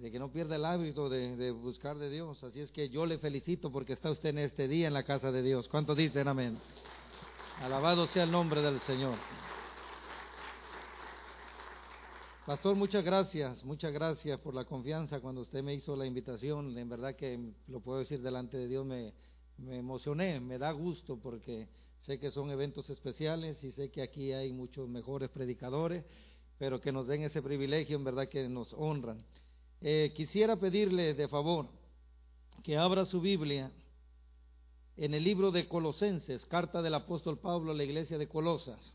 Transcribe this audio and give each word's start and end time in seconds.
de 0.00 0.12
que 0.12 0.18
no 0.18 0.30
pierda 0.30 0.56
el 0.56 0.64
hábito 0.64 1.08
de, 1.08 1.36
de, 1.36 1.50
buscar 1.50 1.98
de 1.98 2.08
Dios. 2.08 2.42
Así 2.44 2.60
es 2.60 2.70
que 2.70 2.88
yo 2.88 3.04
le 3.04 3.18
felicito 3.18 3.72
porque 3.72 3.94
está 3.94 4.10
usted 4.10 4.30
en 4.30 4.38
este 4.38 4.68
día 4.68 4.86
en 4.86 4.94
la 4.94 5.02
casa 5.02 5.32
de 5.32 5.42
Dios. 5.42 5.68
¿Cuántos 5.68 5.96
dicen 5.96 6.28
amén? 6.28 6.56
Alabado 7.60 8.06
sea 8.06 8.22
el 8.22 8.30
nombre 8.30 8.62
del 8.62 8.78
Señor. 8.80 9.16
Pastor, 12.46 12.76
muchas 12.76 13.04
gracias, 13.04 13.64
muchas 13.64 13.92
gracias 13.92 14.40
por 14.40 14.54
la 14.54 14.64
confianza 14.64 15.20
cuando 15.20 15.42
usted 15.42 15.62
me 15.62 15.74
hizo 15.74 15.96
la 15.96 16.06
invitación. 16.06 16.78
En 16.78 16.88
verdad 16.88 17.16
que 17.16 17.38
lo 17.66 17.80
puedo 17.80 17.98
decir 17.98 18.22
delante 18.22 18.56
de 18.56 18.68
Dios, 18.68 18.86
me, 18.86 19.12
me 19.58 19.78
emocioné, 19.78 20.40
me 20.40 20.58
da 20.58 20.70
gusto 20.70 21.18
porque 21.18 21.68
sé 22.02 22.20
que 22.20 22.30
son 22.30 22.50
eventos 22.50 22.88
especiales 22.88 23.62
y 23.64 23.72
sé 23.72 23.90
que 23.90 24.00
aquí 24.00 24.32
hay 24.32 24.52
muchos 24.52 24.88
mejores 24.88 25.28
predicadores, 25.28 26.04
pero 26.56 26.80
que 26.80 26.92
nos 26.92 27.08
den 27.08 27.22
ese 27.22 27.42
privilegio, 27.42 27.96
en 27.96 28.04
verdad 28.04 28.28
que 28.28 28.48
nos 28.48 28.72
honran. 28.72 29.22
Eh, 29.80 30.12
quisiera 30.16 30.56
pedirle 30.56 31.14
de 31.14 31.28
favor 31.28 31.66
que 32.64 32.76
abra 32.76 33.04
su 33.04 33.20
Biblia 33.20 33.70
en 34.96 35.14
el 35.14 35.22
libro 35.22 35.50
de 35.52 35.68
Colosenses, 35.68 36.44
carta 36.46 36.82
del 36.82 36.94
apóstol 36.94 37.38
Pablo 37.38 37.70
a 37.72 37.74
la 37.74 37.84
iglesia 37.84 38.18
de 38.18 38.28
Colosas 38.28 38.92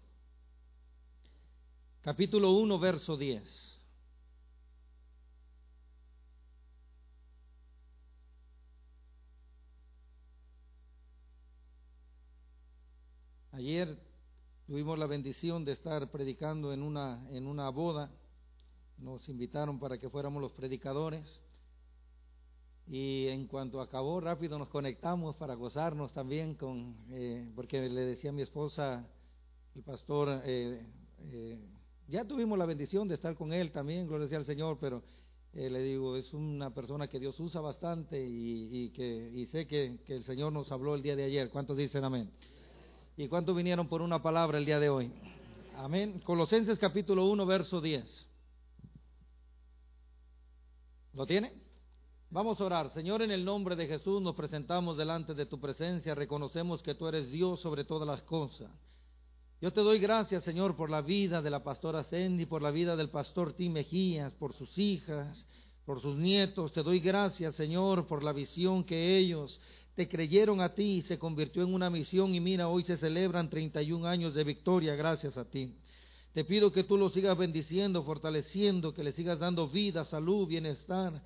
capítulo 2.03 2.51
1, 2.51 2.79
verso 2.79 3.15
10. 3.15 3.41
Ayer 13.53 13.97
tuvimos 14.67 14.99
la 14.99 15.05
bendición 15.05 15.63
de 15.63 15.71
estar 15.71 16.11
predicando 16.11 16.73
en 16.73 16.83
una, 16.83 17.25
en 17.31 17.47
una 17.47 17.69
boda. 17.69 18.11
Nos 19.03 19.27
invitaron 19.27 19.79
para 19.79 19.97
que 19.97 20.09
fuéramos 20.09 20.41
los 20.41 20.53
predicadores. 20.53 21.41
Y 22.87 23.27
en 23.27 23.47
cuanto 23.47 23.81
acabó, 23.81 24.21
rápido 24.21 24.57
nos 24.57 24.69
conectamos 24.69 25.35
para 25.35 25.55
gozarnos 25.55 26.13
también 26.13 26.55
con, 26.55 26.95
eh, 27.11 27.51
porque 27.53 27.89
le 27.89 28.01
decía 28.05 28.29
a 28.29 28.33
mi 28.33 28.41
esposa, 28.41 29.05
el 29.75 29.83
pastor 29.83 30.41
eh, 30.45 30.85
eh, 31.31 31.59
ya 32.07 32.23
tuvimos 32.25 32.57
la 32.57 32.65
bendición 32.65 33.09
de 33.09 33.15
estar 33.15 33.35
con 33.35 33.51
él 33.51 33.73
también, 33.73 34.07
gloria 34.07 34.29
sea 34.29 34.37
al 34.37 34.45
Señor, 34.45 34.77
pero 34.79 35.03
eh, 35.53 35.69
le 35.69 35.81
digo, 35.81 36.15
es 36.15 36.33
una 36.33 36.73
persona 36.73 37.09
que 37.09 37.19
Dios 37.19 37.37
usa 37.41 37.59
bastante 37.59 38.25
y, 38.25 38.89
que, 38.91 39.31
y 39.33 39.47
sé 39.47 39.67
que, 39.67 39.99
que, 40.05 40.15
el 40.15 40.23
Señor 40.23 40.53
nos 40.53 40.71
habló 40.71 40.95
el 40.95 41.03
día 41.03 41.17
de 41.17 41.25
ayer. 41.25 41.49
¿Cuántos 41.49 41.75
dicen 41.75 42.05
amén? 42.05 42.29
¿Y 43.17 43.27
cuántos 43.27 43.53
vinieron 43.53 43.89
por 43.89 44.01
una 44.01 44.23
palabra 44.23 44.57
el 44.57 44.65
día 44.65 44.79
de 44.79 44.89
hoy? 44.89 45.11
Amén. 45.75 46.21
Colosenses 46.23 46.79
capítulo 46.79 47.25
1, 47.29 47.45
verso 47.45 47.81
10. 47.81 48.32
¿Lo 51.13 51.25
tiene? 51.27 51.53
Vamos 52.31 52.59
a 52.59 52.65
orar. 52.65 52.89
Señor, 52.89 53.21
en 53.21 53.29
el 53.29 53.45
nombre 53.45 53.75
de 53.75 53.85
Jesús 53.85 54.21
nos 54.21 54.35
presentamos 54.35 54.97
delante 54.97 55.35
de 55.35 55.45
tu 55.45 55.59
presencia. 55.59 56.15
Reconocemos 56.15 56.81
que 56.81 56.95
tú 56.95 57.07
eres 57.07 57.31
Dios 57.31 57.59
sobre 57.59 57.83
todas 57.83 58.07
las 58.07 58.23
cosas. 58.23 58.71
Yo 59.61 59.71
te 59.71 59.81
doy 59.81 59.99
gracias, 59.99 60.43
Señor, 60.43 60.75
por 60.75 60.89
la 60.89 61.01
vida 61.01 61.41
de 61.41 61.49
la 61.51 61.63
pastora 61.63 62.03
Cindy, 62.03 62.45
por 62.47 62.61
la 62.61 62.71
vida 62.71 62.95
del 62.95 63.09
pastor 63.09 63.53
Tim 63.53 63.73
Mejías, 63.73 64.33
por 64.33 64.53
sus 64.53 64.77
hijas, 64.77 65.45
por 65.85 66.01
sus 66.01 66.17
nietos. 66.17 66.73
Te 66.73 66.81
doy 66.81 66.99
gracias, 66.99 67.55
Señor, 67.55 68.07
por 68.07 68.23
la 68.23 68.33
visión 68.33 68.83
que 68.83 69.17
ellos 69.17 69.59
te 69.95 70.09
creyeron 70.09 70.59
a 70.59 70.73
ti 70.73 70.97
y 70.97 71.01
se 71.03 71.19
convirtió 71.19 71.61
en 71.61 71.73
una 71.73 71.89
misión 71.89 72.33
y 72.33 72.39
mira, 72.39 72.67
hoy 72.67 72.83
se 72.83 72.97
celebran 72.97 73.49
31 73.49 74.07
años 74.07 74.33
de 74.33 74.43
victoria 74.43 74.95
gracias 74.95 75.37
a 75.37 75.45
ti. 75.45 75.75
Te 76.33 76.43
pido 76.43 76.71
que 76.71 76.83
tú 76.83 76.97
los 76.97 77.13
sigas 77.13 77.37
bendiciendo, 77.37 78.03
fortaleciendo, 78.03 78.93
que 78.93 79.03
les 79.03 79.13
sigas 79.13 79.37
dando 79.37 79.67
vida, 79.67 80.03
salud, 80.05 80.47
bienestar, 80.47 81.21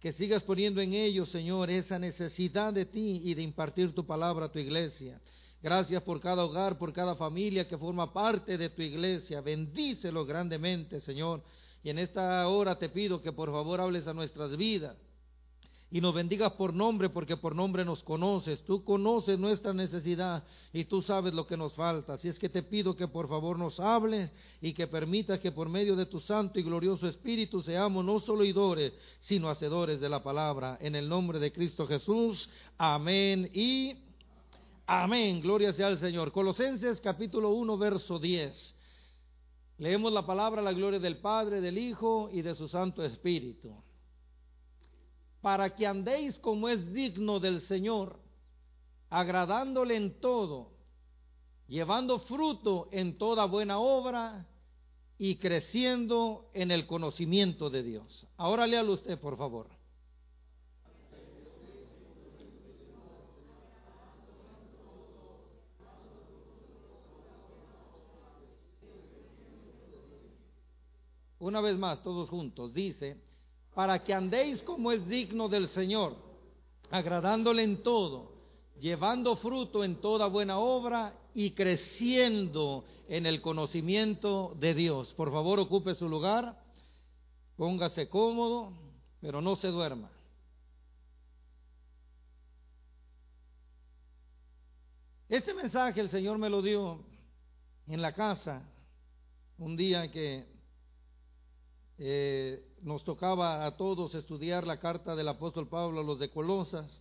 que 0.00 0.12
sigas 0.12 0.42
poniendo 0.44 0.80
en 0.80 0.94
ellos, 0.94 1.30
Señor, 1.30 1.68
esa 1.68 1.98
necesidad 1.98 2.72
de 2.72 2.86
ti 2.86 3.20
y 3.24 3.34
de 3.34 3.42
impartir 3.42 3.92
tu 3.92 4.06
palabra 4.06 4.46
a 4.46 4.52
tu 4.52 4.60
iglesia. 4.60 5.20
Gracias 5.60 6.02
por 6.02 6.20
cada 6.20 6.44
hogar, 6.44 6.78
por 6.78 6.92
cada 6.92 7.16
familia 7.16 7.66
que 7.66 7.78
forma 7.78 8.12
parte 8.12 8.56
de 8.56 8.70
tu 8.70 8.82
iglesia. 8.82 9.40
Bendícelo 9.40 10.24
grandemente, 10.24 11.00
Señor. 11.00 11.42
Y 11.82 11.90
en 11.90 11.98
esta 11.98 12.46
hora 12.48 12.78
te 12.78 12.88
pido 12.88 13.20
que 13.20 13.32
por 13.32 13.50
favor 13.50 13.80
hables 13.80 14.06
a 14.06 14.12
nuestras 14.12 14.56
vidas 14.56 14.96
y 15.92 16.00
nos 16.00 16.14
bendigas 16.14 16.54
por 16.54 16.72
nombre, 16.72 17.10
porque 17.10 17.36
por 17.36 17.54
nombre 17.54 17.84
nos 17.84 18.02
conoces. 18.02 18.62
Tú 18.64 18.82
conoces 18.82 19.38
nuestra 19.38 19.74
necesidad 19.74 20.42
y 20.72 20.86
tú 20.86 21.02
sabes 21.02 21.34
lo 21.34 21.46
que 21.46 21.58
nos 21.58 21.74
falta. 21.74 22.14
Así 22.14 22.28
es 22.28 22.38
que 22.38 22.48
te 22.48 22.62
pido 22.62 22.96
que 22.96 23.08
por 23.08 23.28
favor 23.28 23.58
nos 23.58 23.78
hables 23.78 24.30
y 24.62 24.72
que 24.72 24.86
permitas 24.86 25.38
que 25.38 25.52
por 25.52 25.68
medio 25.68 25.94
de 25.94 26.06
tu 26.06 26.18
santo 26.18 26.58
y 26.58 26.62
glorioso 26.62 27.06
Espíritu 27.06 27.62
seamos 27.62 28.02
no 28.06 28.20
solo 28.20 28.40
oidores, 28.40 28.94
sino 29.20 29.50
hacedores 29.50 30.00
de 30.00 30.08
la 30.08 30.22
palabra. 30.22 30.78
En 30.80 30.96
el 30.96 31.06
nombre 31.06 31.38
de 31.38 31.52
Cristo 31.52 31.86
Jesús. 31.86 32.48
Amén 32.78 33.50
y 33.52 33.94
Amén, 34.86 35.42
gloria 35.42 35.74
sea 35.74 35.88
al 35.88 35.98
Señor. 35.98 36.32
Colosenses 36.32 37.00
capítulo 37.02 37.50
1, 37.50 37.76
verso 37.76 38.18
10. 38.18 38.74
Leemos 39.76 40.10
la 40.10 40.24
palabra, 40.24 40.62
la 40.62 40.72
gloria 40.72 40.98
del 40.98 41.18
Padre, 41.18 41.60
del 41.60 41.76
Hijo 41.76 42.30
y 42.32 42.40
de 42.40 42.54
su 42.54 42.66
Santo 42.66 43.04
Espíritu. 43.04 43.74
Para 45.42 45.74
que 45.74 45.86
andéis 45.86 46.38
como 46.38 46.68
es 46.68 46.92
digno 46.92 47.38
del 47.40 47.60
Señor, 47.62 48.18
agradándole 49.10 49.96
en 49.96 50.18
todo, 50.20 50.70
llevando 51.66 52.20
fruto 52.20 52.88
en 52.92 53.18
toda 53.18 53.44
buena 53.44 53.78
obra 53.78 54.46
y 55.18 55.36
creciendo 55.36 56.48
en 56.54 56.70
el 56.70 56.86
conocimiento 56.86 57.68
de 57.70 57.82
Dios. 57.82 58.26
Ahora 58.36 58.66
léalo 58.66 58.94
usted, 58.94 59.18
por 59.18 59.36
favor. 59.36 59.68
Una 71.40 71.60
vez 71.60 71.76
más, 71.76 72.00
todos 72.04 72.28
juntos, 72.28 72.72
dice, 72.72 73.20
para 73.74 74.02
que 74.02 74.12
andéis 74.12 74.62
como 74.62 74.92
es 74.92 75.06
digno 75.08 75.48
del 75.48 75.68
Señor, 75.68 76.16
agradándole 76.90 77.62
en 77.62 77.82
todo, 77.82 78.32
llevando 78.78 79.36
fruto 79.36 79.82
en 79.84 80.00
toda 80.00 80.26
buena 80.26 80.58
obra 80.58 81.14
y 81.34 81.52
creciendo 81.52 82.84
en 83.08 83.26
el 83.26 83.40
conocimiento 83.40 84.54
de 84.58 84.74
Dios. 84.74 85.14
Por 85.14 85.32
favor, 85.32 85.58
ocupe 85.58 85.94
su 85.94 86.08
lugar, 86.08 86.62
póngase 87.56 88.08
cómodo, 88.08 88.72
pero 89.20 89.40
no 89.40 89.56
se 89.56 89.68
duerma. 89.68 90.10
Este 95.28 95.54
mensaje 95.54 95.98
el 95.98 96.10
Señor 96.10 96.36
me 96.36 96.50
lo 96.50 96.60
dio 96.60 97.00
en 97.86 98.02
la 98.02 98.12
casa 98.12 98.62
un 99.56 99.76
día 99.76 100.10
que 100.10 100.51
eh, 101.98 102.64
nos 102.82 103.04
tocaba 103.04 103.66
a 103.66 103.76
todos 103.76 104.14
estudiar 104.14 104.66
la 104.66 104.78
carta 104.78 105.14
del 105.14 105.28
apóstol 105.28 105.68
Pablo 105.68 106.00
a 106.00 106.04
los 106.04 106.18
de 106.18 106.30
Colosas. 106.30 107.00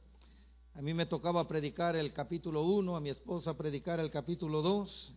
A 0.75 0.81
mí 0.81 0.94
me 0.94 1.06
tocaba 1.06 1.47
predicar 1.47 1.96
el 1.96 2.13
capítulo 2.13 2.63
1, 2.63 2.96
a 2.96 3.02
mi 3.02 3.09
esposa 3.09 3.57
predicar 3.57 4.00
el 4.00 4.09
capítulo 4.09 4.62
2. 4.62 5.16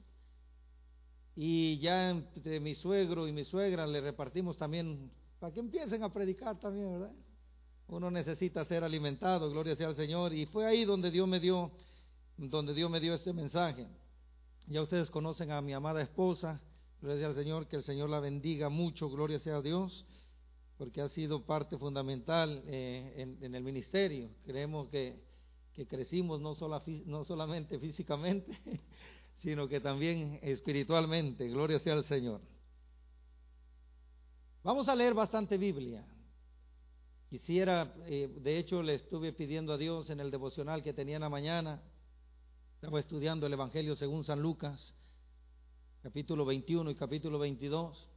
Y 1.37 1.79
ya 1.79 2.11
entre 2.11 2.61
mi 2.61 2.75
suegro 2.75 3.27
y 3.27 3.33
mi 3.33 3.45
suegra 3.45 3.87
le 3.87 4.01
repartimos 4.01 4.57
también, 4.57 5.11
para 5.39 5.53
que 5.53 5.61
empiecen 5.61 6.03
a 6.03 6.13
predicar 6.13 6.59
también, 6.59 6.93
¿verdad? 6.93 7.13
Uno 7.89 8.11
necesita 8.11 8.65
ser 8.65 8.83
alimentado, 8.83 9.51
gloria 9.51 9.77
sea 9.77 9.89
al 9.89 9.97
Señor. 9.97 10.33
Y 10.33 10.47
fue 10.47 10.67
ahí 10.67 10.85
donde 10.85 11.11
Dios 11.11 11.29
me 11.29 11.41
dio, 11.41 11.71
donde 12.37 12.73
Dios 12.73 12.91
me 12.91 13.01
dio 13.01 13.15
este 13.15 13.33
mensaje. 13.33 13.87
Ya 14.67 14.81
ustedes 14.81 15.11
conocen 15.11 15.51
a 15.51 15.61
mi 15.61 15.75
amada 15.75 16.01
esposa, 16.01 16.61
Gloria 17.05 17.27
al 17.27 17.35
Señor, 17.35 17.67
que 17.67 17.77
el 17.77 17.85
Señor 17.85 18.09
la 18.09 18.19
bendiga 18.19 18.71
mucho, 18.71 19.11
gloria 19.11 19.39
sea 19.39 19.57
a 19.57 19.61
Dios, 19.61 20.07
porque 20.79 21.03
ha 21.03 21.09
sido 21.11 21.45
parte 21.45 21.77
fundamental 21.77 22.63
eh, 22.67 23.37
en, 23.43 23.55
el 23.55 23.63
ministerio. 23.63 24.31
Creemos 24.47 24.89
que, 24.89 25.23
crecimos 25.87 26.41
no, 26.41 26.55
no 27.05 27.25
solamente 27.25 27.79
físicamente, 27.85 28.59
sino 29.43 29.69
que 29.69 29.81
también 29.81 30.39
espiritualmente. 30.41 31.47
Gloria 31.47 31.79
sea 31.79 31.93
al 31.93 32.07
Señor. 32.07 32.41
Vamos 34.63 34.89
a 34.89 34.95
leer 34.95 35.13
bastante 35.13 35.59
Biblia. 35.59 36.07
Quisiera, 37.29 37.95
eh, 38.07 38.35
de 38.35 38.59
hecho, 38.59 38.83
le 38.83 38.95
estuve 38.95 39.35
pidiendo 39.35 39.75
a 39.75 39.77
Dios 39.77 40.09
en 40.09 40.21
el 40.21 40.31
devocional 40.31 40.83
que 40.83 40.95
tenía 40.95 41.17
en 41.17 41.23
la 41.23 41.29
mañana. 41.29 41.83
Estaba 42.77 42.99
estudiando 42.99 43.47
el 43.47 43.53
Evangelio 43.53 43.95
según 43.95 44.25
San 44.25 44.41
Lucas 44.41 44.95
capítulo 46.05 46.45
21 46.45 46.91
y 46.91 46.95
capítulo 46.97 47.39
22, 47.39 48.11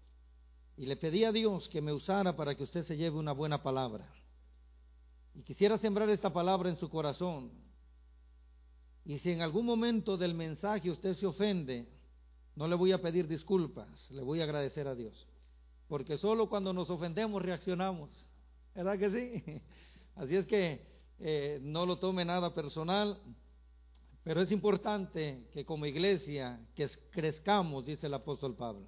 y 0.75 0.85
le 0.87 0.97
pedí 0.97 1.23
a 1.23 1.31
Dios 1.31 1.69
que 1.69 1.81
me 1.81 1.93
usara 1.93 2.35
para 2.35 2.53
que 2.53 2.63
usted 2.63 2.83
se 2.83 2.97
lleve 2.97 3.15
una 3.15 3.31
buena 3.31 3.63
palabra. 3.63 4.13
Y 5.33 5.41
quisiera 5.43 5.77
sembrar 5.77 6.09
esta 6.09 6.33
palabra 6.33 6.67
en 6.67 6.75
su 6.75 6.89
corazón. 6.89 7.49
Y 9.05 9.19
si 9.19 9.31
en 9.31 9.41
algún 9.41 9.65
momento 9.65 10.17
del 10.17 10.33
mensaje 10.33 10.91
usted 10.91 11.13
se 11.13 11.25
ofende, 11.25 11.87
no 12.57 12.67
le 12.67 12.75
voy 12.75 12.91
a 12.91 13.01
pedir 13.01 13.25
disculpas, 13.25 13.87
le 14.11 14.21
voy 14.21 14.41
a 14.41 14.43
agradecer 14.43 14.85
a 14.85 14.93
Dios. 14.93 15.25
Porque 15.87 16.17
solo 16.17 16.49
cuando 16.49 16.73
nos 16.73 16.89
ofendemos 16.89 17.41
reaccionamos. 17.41 18.09
¿Verdad 18.75 18.99
que 18.99 19.09
sí? 19.11 19.61
Así 20.17 20.35
es 20.35 20.45
que 20.45 20.85
eh, 21.19 21.59
no 21.61 21.85
lo 21.85 21.99
tome 21.99 22.25
nada 22.25 22.53
personal, 22.53 23.17
pero 24.27 24.41
es 24.41 24.51
importante 24.51 25.47
que 25.53 25.63
como 25.63 25.85
iglesia 25.85 26.59
que 26.75 26.89
crezcamos, 27.11 27.85
dice 27.85 28.07
el 28.07 28.13
apóstol 28.13 28.57
Pablo. 28.57 28.85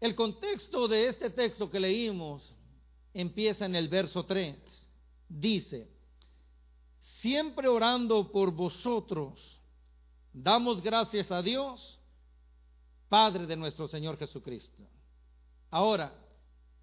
El 0.00 0.14
contexto 0.14 0.88
de 0.88 1.08
este 1.08 1.28
texto 1.28 1.68
que 1.68 1.78
leímos 1.78 2.56
empieza 3.12 3.66
en 3.66 3.74
el 3.74 3.88
verso 3.88 4.24
3. 4.24 4.56
Dice, 5.28 5.86
siempre 7.20 7.68
orando 7.68 8.32
por 8.32 8.52
vosotros, 8.52 9.60
damos 10.32 10.82
gracias 10.82 11.30
a 11.30 11.42
Dios, 11.42 12.00
Padre 13.10 13.44
de 13.44 13.56
nuestro 13.56 13.86
Señor 13.86 14.16
Jesucristo. 14.16 14.82
Ahora, 15.70 16.10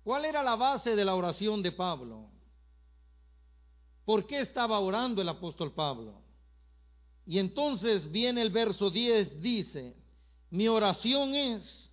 ¿cuál 0.04 0.24
era 0.24 0.44
la 0.44 0.56
base 0.56 0.96
de 0.96 1.04
la 1.04 1.16
oración 1.16 1.64
de 1.64 1.72
Pablo? 1.72 2.30
¿Por 4.06 4.28
qué 4.28 4.42
estaba 4.42 4.78
orando 4.80 5.20
el 5.20 5.30
apóstol 5.30 5.72
Pablo? 5.74 6.29
Y 7.30 7.38
entonces 7.38 8.12
viene 8.12 8.42
el 8.42 8.50
verso 8.50 8.90
10, 8.90 9.40
dice, 9.40 9.96
mi 10.50 10.68
oración 10.68 11.36
es 11.36 11.92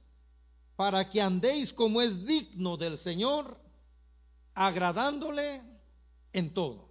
para 0.76 1.10
que 1.10 1.20
andéis 1.20 1.74
como 1.74 2.00
es 2.00 2.24
digno 2.24 2.78
del 2.78 2.96
Señor, 3.00 3.60
agradándole 4.54 5.60
en 6.32 6.54
todo. 6.54 6.88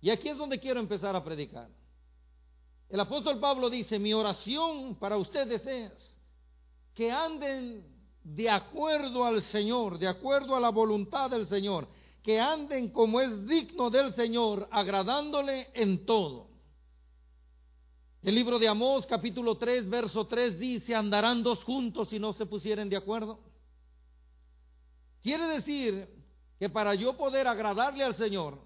Y 0.00 0.10
aquí 0.10 0.30
es 0.30 0.36
donde 0.36 0.58
quiero 0.58 0.80
empezar 0.80 1.14
a 1.14 1.22
predicar. 1.22 1.68
El 2.88 2.98
apóstol 2.98 3.38
Pablo 3.38 3.70
dice, 3.70 4.00
mi 4.00 4.12
oración 4.12 4.96
para 4.96 5.16
ustedes 5.16 5.64
es 5.64 6.12
que 6.92 7.08
anden 7.08 7.86
de 8.24 8.50
acuerdo 8.50 9.24
al 9.24 9.42
Señor, 9.42 10.00
de 10.00 10.08
acuerdo 10.08 10.56
a 10.56 10.60
la 10.60 10.70
voluntad 10.70 11.30
del 11.30 11.46
Señor, 11.46 11.86
que 12.22 12.40
anden 12.40 12.90
como 12.90 13.20
es 13.20 13.46
digno 13.46 13.90
del 13.90 14.12
Señor, 14.14 14.68
agradándole 14.70 15.68
en 15.74 16.06
todo. 16.06 16.46
El 18.22 18.36
libro 18.36 18.60
de 18.60 18.68
Amós, 18.68 19.04
capítulo 19.06 19.56
3, 19.56 19.90
verso 19.90 20.26
3 20.26 20.58
dice, 20.58 20.94
andarán 20.94 21.42
dos 21.42 21.64
juntos 21.64 22.08
si 22.08 22.20
no 22.20 22.32
se 22.32 22.46
pusieren 22.46 22.88
de 22.88 22.96
acuerdo. 22.96 23.40
Quiere 25.20 25.44
decir 25.48 26.08
que 26.60 26.68
para 26.68 26.94
yo 26.94 27.16
poder 27.16 27.48
agradarle 27.48 28.04
al 28.04 28.14
Señor, 28.14 28.58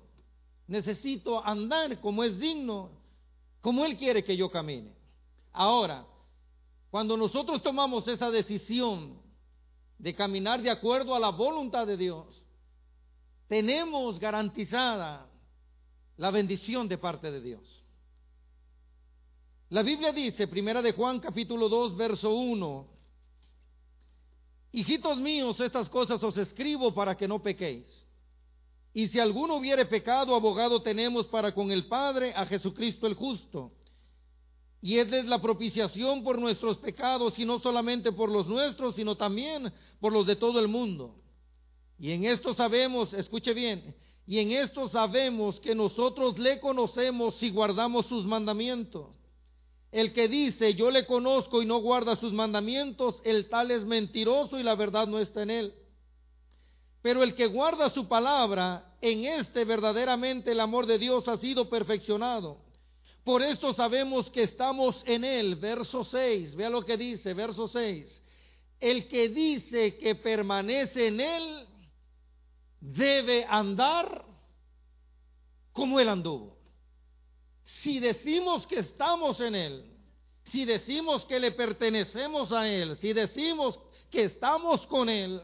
necesito 0.66 1.42
andar 1.42 1.98
como 2.00 2.24
es 2.24 2.38
digno, 2.38 2.90
como 3.62 3.86
Él 3.86 3.96
quiere 3.96 4.22
que 4.22 4.36
yo 4.36 4.50
camine. 4.50 4.94
Ahora, 5.52 6.04
cuando 6.90 7.16
nosotros 7.16 7.62
tomamos 7.62 8.06
esa 8.08 8.30
decisión 8.30 9.18
de 9.98 10.14
caminar 10.14 10.60
de 10.60 10.70
acuerdo 10.70 11.14
a 11.14 11.20
la 11.20 11.30
voluntad 11.30 11.86
de 11.86 11.96
Dios, 11.96 12.45
tenemos 13.48 14.18
garantizada 14.18 15.26
la 16.16 16.30
bendición 16.30 16.88
de 16.88 16.98
parte 16.98 17.30
de 17.30 17.40
Dios. 17.40 17.84
La 19.68 19.82
Biblia 19.82 20.12
dice, 20.12 20.46
primera 20.46 20.80
de 20.80 20.92
Juan 20.92 21.20
capítulo 21.20 21.68
2, 21.68 21.96
verso 21.96 22.30
1, 22.30 22.96
Hijitos 24.72 25.18
míos, 25.18 25.58
estas 25.60 25.88
cosas 25.88 26.22
os 26.22 26.36
escribo 26.36 26.92
para 26.92 27.16
que 27.16 27.26
no 27.26 27.42
pequéis. 27.42 27.86
Y 28.92 29.08
si 29.08 29.18
alguno 29.18 29.56
hubiere 29.56 29.86
pecado, 29.86 30.34
abogado 30.34 30.82
tenemos 30.82 31.26
para 31.28 31.54
con 31.54 31.70
el 31.70 31.86
Padre 31.86 32.34
a 32.34 32.44
Jesucristo 32.46 33.06
el 33.06 33.14
justo. 33.14 33.72
Y 34.82 34.98
Él 34.98 35.12
es 35.14 35.24
la 35.24 35.40
propiciación 35.40 36.22
por 36.22 36.38
nuestros 36.38 36.76
pecados, 36.78 37.38
y 37.38 37.44
no 37.44 37.58
solamente 37.58 38.12
por 38.12 38.30
los 38.30 38.46
nuestros, 38.46 38.94
sino 38.94 39.16
también 39.16 39.72
por 39.98 40.12
los 40.12 40.26
de 40.26 40.36
todo 40.36 40.60
el 40.60 40.68
mundo. 40.68 41.14
Y 41.98 42.12
en 42.12 42.24
esto 42.24 42.54
sabemos, 42.54 43.12
escuche 43.12 43.54
bien, 43.54 43.94
y 44.26 44.38
en 44.38 44.52
esto 44.52 44.88
sabemos 44.88 45.60
que 45.60 45.74
nosotros 45.74 46.38
le 46.38 46.58
conocemos 46.60 47.36
si 47.36 47.50
guardamos 47.50 48.06
sus 48.06 48.26
mandamientos. 48.26 49.14
El 49.92 50.12
que 50.12 50.28
dice, 50.28 50.74
yo 50.74 50.90
le 50.90 51.06
conozco 51.06 51.62
y 51.62 51.66
no 51.66 51.78
guarda 51.78 52.16
sus 52.16 52.32
mandamientos, 52.32 53.20
el 53.24 53.48
tal 53.48 53.70
es 53.70 53.84
mentiroso 53.84 54.58
y 54.58 54.62
la 54.62 54.74
verdad 54.74 55.06
no 55.06 55.18
está 55.20 55.42
en 55.42 55.50
él. 55.50 55.74
Pero 57.02 57.22
el 57.22 57.34
que 57.34 57.46
guarda 57.46 57.88
su 57.90 58.08
palabra, 58.08 58.96
en 59.00 59.24
este 59.24 59.64
verdaderamente 59.64 60.50
el 60.50 60.60
amor 60.60 60.86
de 60.86 60.98
Dios 60.98 61.28
ha 61.28 61.36
sido 61.38 61.70
perfeccionado. 61.70 62.58
Por 63.22 63.42
esto 63.42 63.72
sabemos 63.72 64.30
que 64.30 64.42
estamos 64.42 65.02
en 65.06 65.24
él. 65.24 65.56
Verso 65.56 66.04
6, 66.04 66.56
vea 66.56 66.70
lo 66.70 66.84
que 66.84 66.96
dice, 66.96 67.32
verso 67.32 67.68
6. 67.68 68.22
El 68.80 69.08
que 69.08 69.28
dice 69.28 69.96
que 69.98 70.16
permanece 70.16 71.08
en 71.08 71.20
él, 71.20 71.66
debe 72.80 73.44
andar 73.48 74.24
como 75.72 76.00
él 76.00 76.08
anduvo. 76.08 76.56
Si 77.82 77.98
decimos 77.98 78.66
que 78.66 78.78
estamos 78.78 79.40
en 79.40 79.54
Él, 79.54 79.84
si 80.44 80.64
decimos 80.64 81.24
que 81.24 81.40
le 81.40 81.52
pertenecemos 81.52 82.52
a 82.52 82.68
Él, 82.68 82.96
si 82.98 83.12
decimos 83.12 83.78
que 84.10 84.24
estamos 84.24 84.86
con 84.86 85.08
Él, 85.08 85.42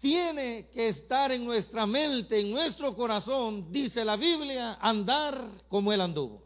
tiene 0.00 0.68
que 0.72 0.88
estar 0.88 1.30
en 1.32 1.44
nuestra 1.44 1.86
mente, 1.86 2.40
en 2.40 2.50
nuestro 2.50 2.94
corazón, 2.94 3.72
dice 3.72 4.04
la 4.04 4.16
Biblia, 4.16 4.74
andar 4.80 5.48
como 5.68 5.92
Él 5.92 6.00
anduvo. 6.00 6.44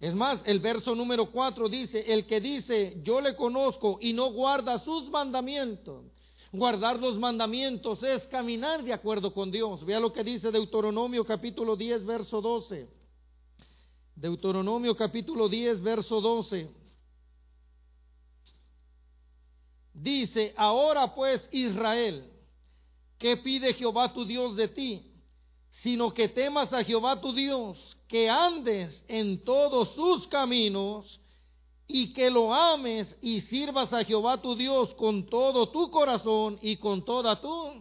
Es 0.00 0.14
más, 0.14 0.42
el 0.44 0.58
verso 0.58 0.94
número 0.94 1.30
4 1.30 1.68
dice, 1.68 2.12
el 2.12 2.26
que 2.26 2.40
dice, 2.40 3.00
yo 3.02 3.20
le 3.20 3.34
conozco 3.36 3.98
y 4.00 4.12
no 4.12 4.32
guarda 4.32 4.78
sus 4.80 5.08
mandamientos, 5.08 6.04
Guardar 6.54 7.00
los 7.00 7.18
mandamientos 7.18 8.00
es 8.04 8.22
caminar 8.28 8.84
de 8.84 8.92
acuerdo 8.92 9.34
con 9.34 9.50
Dios. 9.50 9.84
Vea 9.84 9.98
lo 9.98 10.12
que 10.12 10.22
dice 10.22 10.52
Deuteronomio 10.52 11.24
capítulo 11.24 11.74
10, 11.74 12.06
verso 12.06 12.40
12. 12.40 12.88
Deuteronomio 14.14 14.94
capítulo 14.94 15.48
10, 15.48 15.82
verso 15.82 16.20
12. 16.20 16.70
Dice, 19.94 20.54
ahora 20.56 21.12
pues 21.12 21.44
Israel, 21.50 22.30
¿qué 23.18 23.36
pide 23.38 23.74
Jehová 23.74 24.14
tu 24.14 24.24
Dios 24.24 24.54
de 24.54 24.68
ti? 24.68 25.10
Sino 25.82 26.14
que 26.14 26.28
temas 26.28 26.72
a 26.72 26.84
Jehová 26.84 27.20
tu 27.20 27.32
Dios, 27.32 27.96
que 28.06 28.30
andes 28.30 29.02
en 29.08 29.42
todos 29.42 29.92
sus 29.96 30.28
caminos 30.28 31.20
y 31.86 32.12
que 32.12 32.30
lo 32.30 32.52
ames 32.52 33.14
y 33.20 33.42
sirvas 33.42 33.92
a 33.92 34.04
Jehová 34.04 34.40
tu 34.40 34.56
Dios 34.56 34.94
con 34.94 35.26
todo 35.26 35.68
tu 35.70 35.90
corazón 35.90 36.58
y 36.62 36.76
con 36.76 37.04
toda 37.04 37.40
tu, 37.40 37.72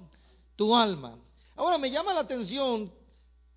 tu 0.56 0.76
alma. 0.76 1.18
Ahora 1.56 1.78
me 1.78 1.90
llama 1.90 2.14
la 2.14 2.22
atención 2.22 2.92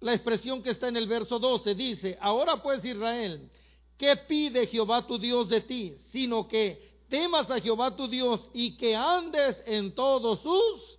la 0.00 0.14
expresión 0.14 0.62
que 0.62 0.70
está 0.70 0.88
en 0.88 0.96
el 0.96 1.08
verso 1.08 1.38
12. 1.38 1.74
Dice, 1.74 2.18
ahora 2.20 2.62
pues 2.62 2.84
Israel, 2.84 3.50
¿qué 3.98 4.16
pide 4.16 4.66
Jehová 4.66 5.06
tu 5.06 5.18
Dios 5.18 5.48
de 5.48 5.62
ti? 5.62 5.96
Sino 6.12 6.46
que 6.46 6.96
temas 7.08 7.50
a 7.50 7.60
Jehová 7.60 7.96
tu 7.96 8.06
Dios 8.08 8.48
y 8.52 8.76
que 8.76 8.94
andes 8.94 9.60
en 9.66 9.94
todos 9.94 10.40
sus, 10.40 10.98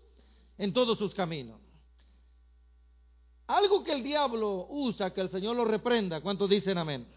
en 0.57 0.73
todos 0.73 0.97
sus 0.97 1.13
caminos. 1.13 1.61
Algo 3.47 3.81
que 3.81 3.93
el 3.93 4.03
diablo 4.03 4.67
usa, 4.69 5.13
que 5.13 5.21
el 5.21 5.29
Señor 5.29 5.55
lo 5.55 5.63
reprenda. 5.63 6.19
¿Cuántos 6.19 6.49
dicen 6.49 6.77
amén? 6.77 7.07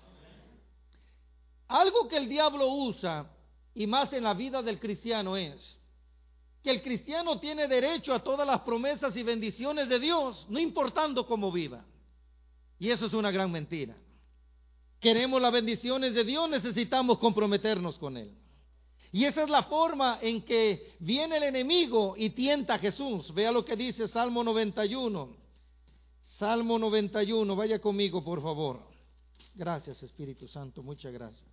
Algo 1.71 2.09
que 2.09 2.17
el 2.17 2.29
diablo 2.29 2.67
usa, 2.67 3.31
y 3.75 3.87
más 3.87 4.13
en 4.13 4.25
la 4.25 4.35
vida 4.35 4.61
del 4.61 4.81
cristiano, 4.81 5.37
es 5.37 5.79
que 6.65 6.71
el 6.71 6.83
cristiano 6.83 7.39
tiene 7.39 7.69
derecho 7.69 8.13
a 8.13 8.19
todas 8.19 8.45
las 8.45 8.63
promesas 8.63 9.17
y 9.17 9.23
bendiciones 9.23 9.89
de 9.89 10.01
Dios, 10.01 10.47
no 10.49 10.59
importando 10.59 11.25
cómo 11.25 11.53
viva. 11.53 11.85
Y 12.77 12.91
eso 12.91 13.07
es 13.07 13.13
una 13.13 13.31
gran 13.31 13.53
mentira. 13.53 13.97
Queremos 14.99 15.41
las 15.41 15.53
bendiciones 15.53 16.13
de 16.13 16.25
Dios, 16.25 16.51
necesitamos 16.51 17.21
comprometernos 17.21 17.97
con 17.99 18.17
Él. 18.17 18.35
Y 19.13 19.25
esa 19.25 19.45
es 19.45 19.49
la 19.49 19.63
forma 19.63 20.19
en 20.21 20.43
que 20.43 20.95
viene 20.99 21.37
el 21.37 21.45
enemigo 21.45 22.15
y 22.17 22.31
tienta 22.31 22.75
a 22.75 22.79
Jesús. 22.79 23.33
Vea 23.33 23.53
lo 23.53 23.65
que 23.65 23.77
dice 23.77 24.09
Salmo 24.09 24.43
91. 24.43 25.37
Salmo 26.37 26.79
91, 26.81 27.55
vaya 27.55 27.79
conmigo 27.79 28.25
por 28.25 28.43
favor. 28.43 28.81
Gracias 29.55 30.03
Espíritu 30.03 30.49
Santo, 30.49 30.83
muchas 30.83 31.13
gracias. 31.13 31.50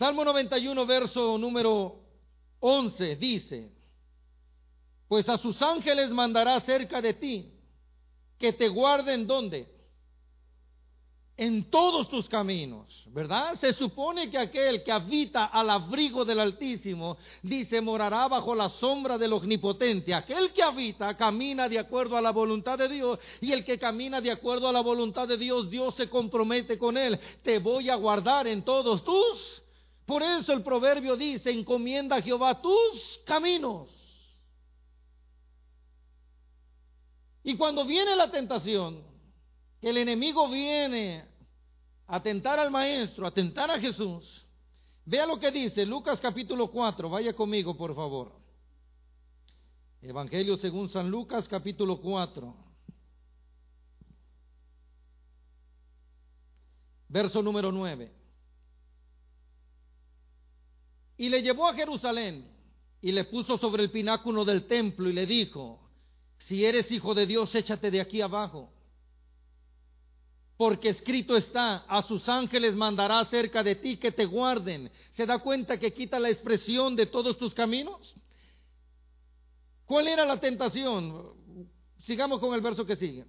Salmo 0.00 0.24
91, 0.24 0.86
verso 0.86 1.36
número 1.36 1.94
11 2.60 3.16
dice, 3.16 3.70
pues 5.06 5.28
a 5.28 5.36
sus 5.36 5.60
ángeles 5.60 6.08
mandará 6.08 6.58
cerca 6.62 7.02
de 7.02 7.12
ti, 7.12 7.52
que 8.38 8.54
te 8.54 8.68
guarden 8.68 9.26
donde? 9.26 9.68
En 11.36 11.70
todos 11.70 12.08
tus 12.08 12.26
caminos, 12.30 13.04
¿verdad? 13.08 13.56
Se 13.56 13.74
supone 13.74 14.30
que 14.30 14.38
aquel 14.38 14.82
que 14.82 14.90
habita 14.90 15.44
al 15.44 15.68
abrigo 15.68 16.24
del 16.24 16.40
Altísimo, 16.40 17.18
dice, 17.42 17.82
morará 17.82 18.26
bajo 18.26 18.54
la 18.54 18.70
sombra 18.70 19.18
del 19.18 19.34
Omnipotente. 19.34 20.14
Aquel 20.14 20.54
que 20.54 20.62
habita 20.62 21.14
camina 21.14 21.68
de 21.68 21.78
acuerdo 21.78 22.16
a 22.16 22.22
la 22.22 22.30
voluntad 22.30 22.78
de 22.78 22.88
Dios 22.88 23.18
y 23.42 23.52
el 23.52 23.66
que 23.66 23.78
camina 23.78 24.22
de 24.22 24.30
acuerdo 24.30 24.66
a 24.66 24.72
la 24.72 24.80
voluntad 24.80 25.28
de 25.28 25.36
Dios, 25.36 25.68
Dios 25.68 25.94
se 25.94 26.08
compromete 26.08 26.78
con 26.78 26.96
él. 26.96 27.20
Te 27.42 27.58
voy 27.58 27.90
a 27.90 27.96
guardar 27.96 28.46
en 28.46 28.64
todos 28.64 29.04
tus 29.04 29.62
Por 30.10 30.24
eso 30.24 30.52
el 30.52 30.64
proverbio 30.64 31.16
dice, 31.16 31.52
encomienda 31.52 32.16
a 32.16 32.20
Jehová 32.20 32.60
tus 32.60 33.20
caminos. 33.24 33.88
Y 37.44 37.56
cuando 37.56 37.84
viene 37.84 38.16
la 38.16 38.28
tentación, 38.28 39.04
que 39.80 39.90
el 39.90 39.98
enemigo 39.98 40.50
viene 40.50 41.28
a 42.08 42.20
tentar 42.20 42.58
al 42.58 42.72
maestro, 42.72 43.24
a 43.24 43.30
tentar 43.30 43.70
a 43.70 43.78
Jesús, 43.78 44.44
vea 45.04 45.26
lo 45.26 45.38
que 45.38 45.52
dice 45.52 45.86
Lucas 45.86 46.20
capítulo 46.20 46.68
4, 46.72 47.08
vaya 47.08 47.32
conmigo 47.32 47.76
por 47.76 47.94
favor. 47.94 48.32
Evangelio 50.02 50.56
según 50.56 50.88
San 50.88 51.08
Lucas 51.08 51.46
capítulo 51.46 52.00
4. 52.00 52.52
Verso 57.06 57.40
número 57.40 57.70
9. 57.70 58.19
Y 61.20 61.28
le 61.28 61.42
llevó 61.42 61.68
a 61.68 61.74
Jerusalén 61.74 62.50
y 63.02 63.12
le 63.12 63.24
puso 63.24 63.58
sobre 63.58 63.82
el 63.82 63.90
pináculo 63.90 64.42
del 64.42 64.66
templo 64.66 65.06
y 65.06 65.12
le 65.12 65.26
dijo, 65.26 65.78
si 66.38 66.64
eres 66.64 66.90
hijo 66.90 67.14
de 67.14 67.26
Dios, 67.26 67.54
échate 67.54 67.90
de 67.90 68.00
aquí 68.00 68.22
abajo. 68.22 68.72
Porque 70.56 70.88
escrito 70.88 71.36
está, 71.36 71.84
a 71.86 72.00
sus 72.00 72.26
ángeles 72.26 72.74
mandará 72.74 73.22
cerca 73.26 73.62
de 73.62 73.74
ti 73.74 73.98
que 73.98 74.12
te 74.12 74.24
guarden. 74.24 74.90
¿Se 75.12 75.26
da 75.26 75.40
cuenta 75.40 75.78
que 75.78 75.92
quita 75.92 76.18
la 76.18 76.30
expresión 76.30 76.96
de 76.96 77.04
todos 77.04 77.36
tus 77.36 77.52
caminos? 77.52 78.14
¿Cuál 79.84 80.08
era 80.08 80.24
la 80.24 80.40
tentación? 80.40 81.68
Sigamos 81.98 82.40
con 82.40 82.54
el 82.54 82.62
verso 82.62 82.86
que 82.86 82.96
sigue. 82.96 83.26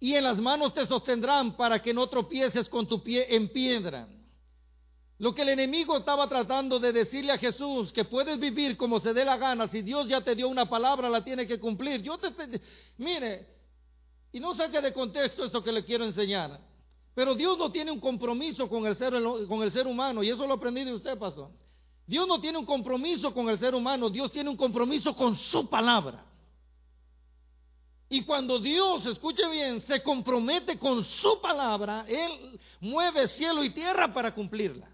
Y 0.00 0.14
en 0.14 0.24
las 0.24 0.38
manos 0.38 0.74
te 0.74 0.84
sostendrán 0.86 1.56
para 1.56 1.80
que 1.80 1.94
no 1.94 2.08
tropieces 2.08 2.68
con 2.68 2.88
tu 2.88 3.04
pie 3.04 3.36
en 3.36 3.50
piedra. 3.50 4.08
Lo 5.22 5.32
que 5.32 5.42
el 5.42 5.50
enemigo 5.50 5.96
estaba 5.96 6.26
tratando 6.28 6.80
de 6.80 6.92
decirle 6.92 7.30
a 7.30 7.38
Jesús, 7.38 7.92
que 7.92 8.04
puedes 8.06 8.40
vivir 8.40 8.76
como 8.76 8.98
se 8.98 9.14
dé 9.14 9.24
la 9.24 9.36
gana, 9.36 9.68
si 9.68 9.80
Dios 9.80 10.08
ya 10.08 10.20
te 10.20 10.34
dio 10.34 10.48
una 10.48 10.68
palabra, 10.68 11.08
la 11.08 11.22
tiene 11.22 11.46
que 11.46 11.60
cumplir. 11.60 12.02
Yo 12.02 12.18
te, 12.18 12.28
mire, 12.98 13.46
y 14.32 14.40
no 14.40 14.52
saque 14.56 14.80
de 14.80 14.92
contexto 14.92 15.44
esto 15.44 15.62
que 15.62 15.70
le 15.70 15.84
quiero 15.84 16.04
enseñar, 16.04 16.58
pero 17.14 17.36
Dios 17.36 17.56
no 17.56 17.70
tiene 17.70 17.92
un 17.92 18.00
compromiso 18.00 18.68
con 18.68 18.84
el 18.84 18.96
ser, 18.96 19.12
con 19.46 19.62
el 19.62 19.70
ser 19.70 19.86
humano, 19.86 20.24
y 20.24 20.28
eso 20.28 20.44
lo 20.44 20.54
aprendí 20.54 20.82
de 20.82 20.92
usted, 20.92 21.16
pastor. 21.16 21.50
Dios 22.04 22.26
no 22.26 22.40
tiene 22.40 22.58
un 22.58 22.66
compromiso 22.66 23.32
con 23.32 23.48
el 23.48 23.60
ser 23.60 23.76
humano, 23.76 24.10
Dios 24.10 24.32
tiene 24.32 24.50
un 24.50 24.56
compromiso 24.56 25.14
con 25.14 25.36
su 25.36 25.70
palabra. 25.70 26.26
Y 28.08 28.24
cuando 28.24 28.58
Dios, 28.58 29.06
escuche 29.06 29.48
bien, 29.48 29.82
se 29.82 30.02
compromete 30.02 30.80
con 30.80 31.04
su 31.04 31.40
palabra, 31.40 32.06
Él 32.08 32.58
mueve 32.80 33.28
cielo 33.28 33.62
y 33.62 33.70
tierra 33.70 34.12
para 34.12 34.34
cumplirla. 34.34 34.91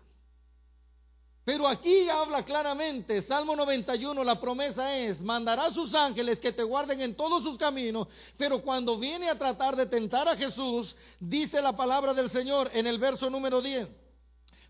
Pero 1.49 1.67
aquí 1.67 2.11
habla 2.11 2.43
claramente, 2.43 3.23
Salmo 3.23 3.57
91, 3.57 4.23
la 4.23 4.39
promesa 4.39 4.95
es, 4.95 5.19
mandará 5.19 5.65
a 5.65 5.71
sus 5.71 5.95
ángeles 5.95 6.39
que 6.41 6.53
te 6.53 6.63
guarden 6.63 7.01
en 7.01 7.15
todos 7.15 7.43
sus 7.43 7.57
caminos, 7.57 8.07
pero 8.37 8.61
cuando 8.61 8.99
viene 8.99 9.31
a 9.31 9.39
tratar 9.39 9.75
de 9.75 9.87
tentar 9.87 10.29
a 10.29 10.37
Jesús, 10.37 10.95
dice 11.19 11.63
la 11.63 11.75
palabra 11.75 12.13
del 12.13 12.31
Señor 12.31 12.71
en 12.75 12.87
el 12.87 12.99
verso 12.99 13.31
número 13.31 13.63
10 13.63 13.89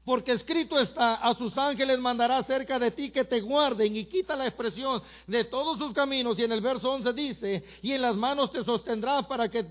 porque 0.08 0.32
escrito 0.32 0.80
está, 0.80 1.16
a 1.16 1.34
sus 1.34 1.58
ángeles 1.58 1.98
mandará 1.98 2.42
cerca 2.44 2.78
de 2.78 2.92
ti 2.92 3.10
que 3.10 3.26
te 3.26 3.42
guarden 3.42 3.94
y 3.94 4.06
quita 4.06 4.34
la 4.34 4.46
expresión 4.46 5.02
de 5.26 5.44
todos 5.44 5.76
sus 5.76 5.92
caminos 5.92 6.38
y 6.38 6.44
en 6.44 6.52
el 6.52 6.62
verso 6.62 6.90
11 6.90 7.12
dice, 7.12 7.64
y 7.82 7.92
en 7.92 8.00
las 8.00 8.16
manos 8.16 8.50
te 8.50 8.64
sostendrá 8.64 9.28
para 9.28 9.50
que, 9.50 9.66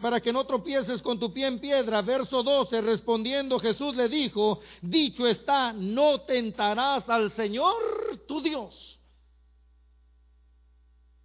para 0.00 0.20
que 0.20 0.32
no 0.32 0.46
tropieces 0.46 1.02
con 1.02 1.18
tu 1.18 1.32
pie 1.32 1.48
en 1.48 1.58
piedra. 1.58 2.02
Verso 2.02 2.40
12, 2.40 2.80
respondiendo 2.82 3.58
Jesús 3.58 3.96
le 3.96 4.08
dijo, 4.08 4.60
dicho 4.80 5.26
está, 5.26 5.72
no 5.72 6.20
tentarás 6.20 7.08
al 7.08 7.32
Señor 7.32 7.74
tu 8.28 8.40
Dios. 8.40 8.96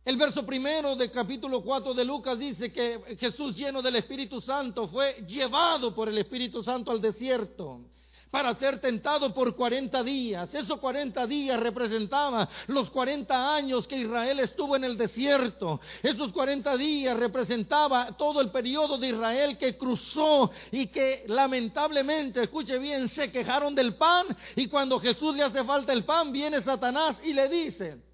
El 0.03 0.17
verso 0.17 0.43
primero 0.43 0.95
del 0.95 1.11
capítulo 1.11 1.61
4 1.61 1.93
de 1.93 2.03
Lucas 2.03 2.39
dice 2.39 2.73
que 2.73 3.15
Jesús 3.19 3.55
lleno 3.55 3.83
del 3.83 3.97
Espíritu 3.97 4.41
Santo 4.41 4.87
fue 4.87 5.23
llevado 5.27 5.93
por 5.93 6.09
el 6.09 6.17
Espíritu 6.17 6.63
Santo 6.63 6.89
al 6.89 6.99
desierto 6.99 7.91
para 8.31 8.53
ser 8.55 8.79
tentado 8.79 9.33
por 9.33 9.55
40 9.55 10.03
días. 10.03 10.53
Esos 10.53 10.79
40 10.79 11.25
días 11.27 11.59
representaban 11.59 12.47
los 12.67 12.89
40 12.89 13.55
años 13.55 13.87
que 13.87 13.97
Israel 13.97 14.39
estuvo 14.39 14.75
en 14.75 14.83
el 14.83 14.97
desierto. 14.97 15.79
Esos 16.03 16.31
40 16.31 16.75
días 16.77 17.17
representaba 17.17 18.15
todo 18.17 18.41
el 18.41 18.51
periodo 18.51 18.97
de 18.97 19.09
Israel 19.09 19.57
que 19.57 19.77
cruzó 19.77 20.51
y 20.71 20.87
que 20.87 21.23
lamentablemente, 21.27 22.43
escuche 22.43 22.77
bien, 22.77 23.07
se 23.07 23.31
quejaron 23.31 23.73
del 23.75 23.95
pan 23.95 24.27
y 24.55 24.67
cuando 24.67 24.99
Jesús 24.99 25.35
le 25.35 25.43
hace 25.43 25.63
falta 25.63 25.93
el 25.93 26.03
pan, 26.03 26.31
viene 26.31 26.61
Satanás 26.61 27.17
y 27.23 27.33
le 27.33 27.47
dice, 27.47 28.04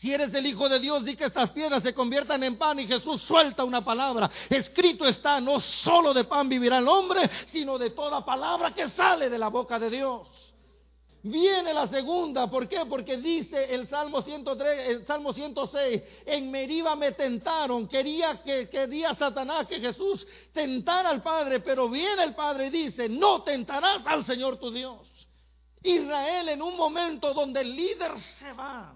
si 0.00 0.12
eres 0.12 0.32
el 0.34 0.46
Hijo 0.46 0.68
de 0.68 0.78
Dios, 0.78 1.04
di 1.04 1.16
que 1.16 1.24
estas 1.24 1.50
piedras 1.50 1.82
se 1.82 1.92
conviertan 1.92 2.42
en 2.44 2.56
pan. 2.56 2.78
Y 2.78 2.86
Jesús 2.86 3.20
suelta 3.22 3.64
una 3.64 3.84
palabra. 3.84 4.30
Escrito 4.48 5.06
está, 5.06 5.40
no 5.40 5.60
solo 5.60 6.14
de 6.14 6.24
pan 6.24 6.48
vivirá 6.48 6.78
el 6.78 6.88
hombre, 6.88 7.28
sino 7.50 7.78
de 7.78 7.90
toda 7.90 8.24
palabra 8.24 8.72
que 8.72 8.88
sale 8.90 9.28
de 9.28 9.38
la 9.38 9.48
boca 9.48 9.78
de 9.78 9.90
Dios. 9.90 10.48
Viene 11.22 11.74
la 11.74 11.88
segunda, 11.88 12.48
¿por 12.48 12.68
qué? 12.68 12.86
Porque 12.88 13.16
dice 13.16 13.74
el 13.74 13.88
Salmo 13.88 14.22
103, 14.22 14.88
el 14.88 15.04
Salmo 15.04 15.32
106, 15.32 16.02
en 16.24 16.50
Meriba 16.50 16.94
me 16.94 17.10
tentaron, 17.12 17.88
quería 17.88 18.40
que 18.42 18.68
quería 18.68 19.14
Satanás 19.14 19.66
que 19.66 19.80
Jesús 19.80 20.24
tentara 20.52 21.10
al 21.10 21.20
Padre, 21.20 21.58
pero 21.58 21.88
viene 21.88 22.22
el 22.22 22.36
Padre 22.36 22.66
y 22.66 22.70
dice, 22.70 23.08
no 23.08 23.42
tentarás 23.42 24.06
al 24.06 24.24
Señor 24.26 24.58
tu 24.58 24.70
Dios. 24.70 25.28
Israel 25.82 26.50
en 26.50 26.62
un 26.62 26.76
momento 26.76 27.34
donde 27.34 27.62
el 27.62 27.74
líder 27.74 28.16
se 28.38 28.52
va, 28.52 28.94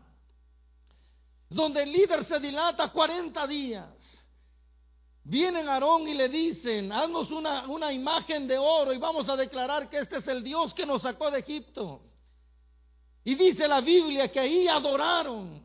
donde 1.55 1.83
el 1.83 1.93
líder 1.93 2.25
se 2.25 2.39
dilata 2.41 2.89
40 2.91 3.47
días. 3.47 3.89
Vienen 5.25 5.69
Aarón 5.69 6.09
y 6.09 6.15
le 6.15 6.29
dicen, 6.29 6.93
haznos 6.93 7.31
una, 7.31 7.67
una 7.69 7.93
imagen 7.93 8.49
de 8.49 8.59
oro 8.59 8.93
y 8.93 8.99
vamos 8.99 9.29
a 9.29 9.37
declarar 9.37 9.89
que 9.89 9.99
este 9.99 10.19
es 10.19 10.27
el 10.27 10.43
Dios 10.43 10.75
que 10.75 10.85
nos 10.85 11.03
sacó 11.03 11.31
de 11.31 11.39
Egipto. 11.41 12.03
Y 13.25 13.37
dice 13.37 13.69
la 13.69 13.81
Biblia 13.81 14.31
que 14.33 14.41
ahí 14.41 14.67
adoraron, 14.67 15.63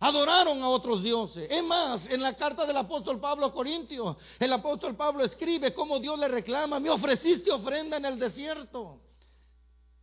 adoraron 0.00 0.60
a 0.62 0.68
otros 0.68 1.02
dioses. 1.02 1.48
Es 1.48 1.62
más, 1.62 2.06
en 2.06 2.22
la 2.22 2.34
carta 2.34 2.66
del 2.66 2.76
apóstol 2.76 3.20
Pablo 3.20 3.46
a 3.46 3.52
Corintios, 3.52 4.16
el 4.40 4.52
apóstol 4.52 4.96
Pablo 4.96 5.24
escribe 5.24 5.72
cómo 5.72 6.00
Dios 6.00 6.18
le 6.18 6.26
reclama, 6.26 6.80
me 6.80 6.90
ofreciste 6.90 7.52
ofrenda 7.52 7.98
en 7.98 8.04
el 8.04 8.18
desierto. 8.18 8.98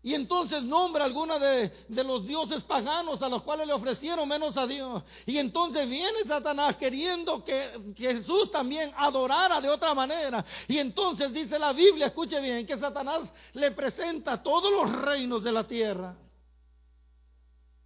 Y 0.04 0.16
entonces 0.16 0.64
nombra 0.64 1.06
alguna 1.06 1.38
de, 1.38 1.72
de, 1.88 2.04
los 2.04 2.26
dioses 2.26 2.64
paganos 2.64 3.22
a 3.22 3.30
los 3.30 3.44
cuales 3.44 3.68
le 3.68 3.74
ofrecieron 3.74 4.28
menos 4.28 4.58
a 4.58 4.66
Dios. 4.66 5.04
Y 5.28 5.38
entonces 5.38 5.88
viene 5.88 6.24
Satanás 6.26 6.76
queriendo 6.78 7.44
que, 7.44 7.94
que, 7.96 8.16
Jesús 8.16 8.52
también 8.52 8.92
adorara 8.98 9.62
de 9.62 9.70
otra 9.70 9.94
manera. 9.94 10.44
Y 10.68 10.80
entonces 10.80 11.32
dice 11.32 11.60
la 11.60 11.72
Biblia, 11.72 12.08
escuche 12.08 12.40
bien, 12.40 12.66
que 12.66 12.80
Satanás 12.80 13.30
le 13.54 13.72
presenta 13.72 14.42
todos 14.42 14.72
los 14.72 15.02
reinos 15.04 15.44
de 15.44 15.52
la 15.52 15.68
tierra. 15.68 16.16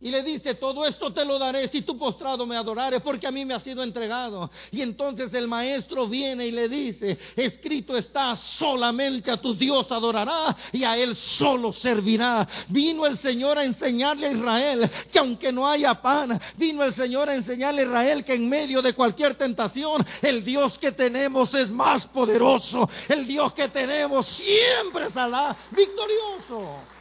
Y 0.01 0.09
le 0.11 0.23
dice, 0.23 0.55
todo 0.55 0.85
esto 0.85 1.13
te 1.13 1.23
lo 1.23 1.39
daré 1.39 1.69
si 1.69 1.81
tú 1.81 1.97
postrado 1.97 2.45
me 2.45 2.57
adorares, 2.57 3.01
porque 3.01 3.27
a 3.27 3.31
mí 3.31 3.45
me 3.45 3.53
ha 3.53 3.61
sido 3.61 3.81
entregado. 3.81 4.51
Y 4.69 4.81
entonces 4.81 5.33
el 5.33 5.47
maestro 5.47 6.05
viene 6.07 6.45
y 6.47 6.51
le 6.51 6.67
dice, 6.67 7.17
escrito 7.37 7.95
está, 7.95 8.35
solamente 8.35 9.31
a 9.31 9.37
tu 9.37 9.55
Dios 9.55 9.89
adorará 9.93 10.55
y 10.73 10.83
a 10.83 10.97
él 10.97 11.15
solo 11.15 11.71
servirá. 11.71 12.45
Vino 12.67 13.05
el 13.05 13.17
Señor 13.19 13.57
a 13.57 13.63
enseñarle 13.63 14.27
a 14.27 14.31
Israel 14.33 14.91
que 15.09 15.19
aunque 15.19 15.53
no 15.53 15.65
haya 15.65 15.95
pan, 16.01 16.41
vino 16.57 16.83
el 16.83 16.93
Señor 16.93 17.29
a 17.29 17.35
enseñarle 17.35 17.83
a 17.83 17.85
Israel 17.85 18.25
que 18.25 18.33
en 18.33 18.49
medio 18.49 18.81
de 18.81 18.93
cualquier 18.93 19.35
tentación, 19.35 20.05
el 20.21 20.43
Dios 20.43 20.77
que 20.77 20.91
tenemos 20.91 21.53
es 21.53 21.71
más 21.71 22.05
poderoso. 22.07 22.89
El 23.07 23.25
Dios 23.25 23.53
que 23.53 23.69
tenemos 23.69 24.27
siempre 24.27 25.09
saldrá 25.09 25.55
victorioso. 25.71 26.95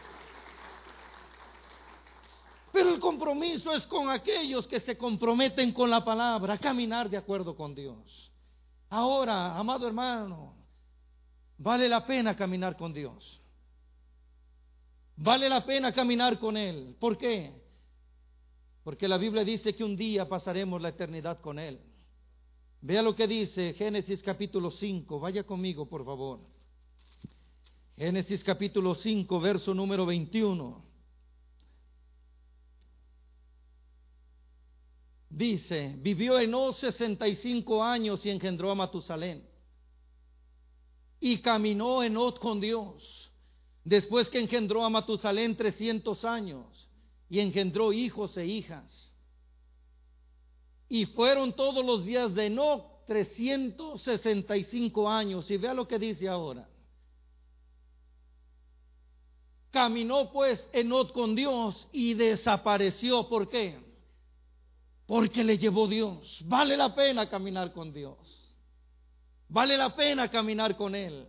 Pero 2.75 2.93
el 2.93 2.99
compromiso 2.99 3.73
es 3.73 3.87
con 3.87 4.11
aquellos 4.11 4.67
que 4.67 4.81
se 4.81 4.99
comprometen 4.99 5.73
con 5.73 5.89
la 5.89 6.05
palabra, 6.05 6.55
a 6.55 6.59
caminar 6.59 7.09
de 7.09 7.17
acuerdo 7.17 7.55
con 7.55 7.73
Dios. 7.73 8.33
Ahora, 8.91 9.57
amado 9.57 9.87
hermano, 9.87 10.57
vale 11.57 11.89
la 11.89 12.05
pena 12.05 12.35
caminar 12.35 12.77
con 12.77 12.93
Dios. 12.93 13.41
Vale 15.15 15.49
la 15.49 15.65
pena 15.65 15.93
caminar 15.93 16.41
con 16.41 16.57
Él. 16.57 16.97
¿Por 16.99 17.17
qué? 17.17 17.53
Porque 18.83 19.07
la 19.07 19.19
Biblia 19.19 19.45
dice 19.45 19.73
que 19.77 19.85
un 19.85 19.95
día 19.95 20.29
pasaremos 20.29 20.83
la 20.83 20.89
eternidad 20.89 21.41
con 21.41 21.61
Él. 21.61 21.79
Vea 22.81 23.03
lo 23.03 23.15
que 23.15 23.29
dice 23.29 23.75
Génesis 23.75 24.21
capítulo 24.21 24.73
5. 24.73 25.21
Vaya 25.21 25.45
conmigo, 25.45 25.89
por 25.89 26.05
favor. 26.05 26.41
Génesis 27.97 28.43
capítulo 28.43 28.97
5, 28.97 29.39
verso 29.39 29.73
número 29.75 30.05
21. 30.05 30.94
Dice, 35.29 35.95
vivió 35.99 36.39
Enos 36.39 36.79
65 36.79 37.83
años 37.83 38.25
y 38.25 38.31
engendró 38.31 38.71
a 38.71 38.75
Matusalén. 38.75 39.47
Y 41.21 41.39
caminó 41.39 42.03
Enos 42.03 42.39
con 42.39 42.61
Dios 42.61 43.25
Después 43.85 44.29
que 44.31 44.41
engendró 44.41 44.85
a 44.85 44.91
Matusalén 44.91 45.57
300 45.57 46.25
años 46.25 46.89
y 47.29 47.39
engendró 47.41 47.93
hijos 47.93 48.37
e 48.39 48.47
hijas. 48.47 49.13
Y 50.89 51.05
fueron 51.07 51.55
todos 51.55 51.85
los 51.85 52.05
días 52.05 52.33
de 52.35 52.47
Enoch 52.47 53.05
365 53.07 55.09
años. 55.09 55.49
Y 55.51 55.57
vea 55.59 55.75
lo 55.75 55.87
que 55.87 55.99
dice 55.99 56.27
ahora. 56.29 56.67
Caminó 59.71 60.33
pues 60.33 60.67
Enoch 60.73 61.13
con 61.13 61.35
Dios 61.35 61.87
y 61.93 62.15
desapareció. 62.15 63.29
¿Por 63.29 63.51
qué? 63.51 63.79
Porque 65.07 65.45
le 65.45 65.59
llevó 65.59 65.87
Dios. 65.87 66.41
Vale 66.47 66.77
la 66.77 66.95
pena 66.95 67.29
caminar 67.29 67.73
con 67.73 67.93
Dios. 67.93 68.17
Vale 69.49 69.77
la 69.77 69.95
pena 69.95 70.29
caminar 70.31 70.77
con 70.77 70.95
Él. 70.95 71.27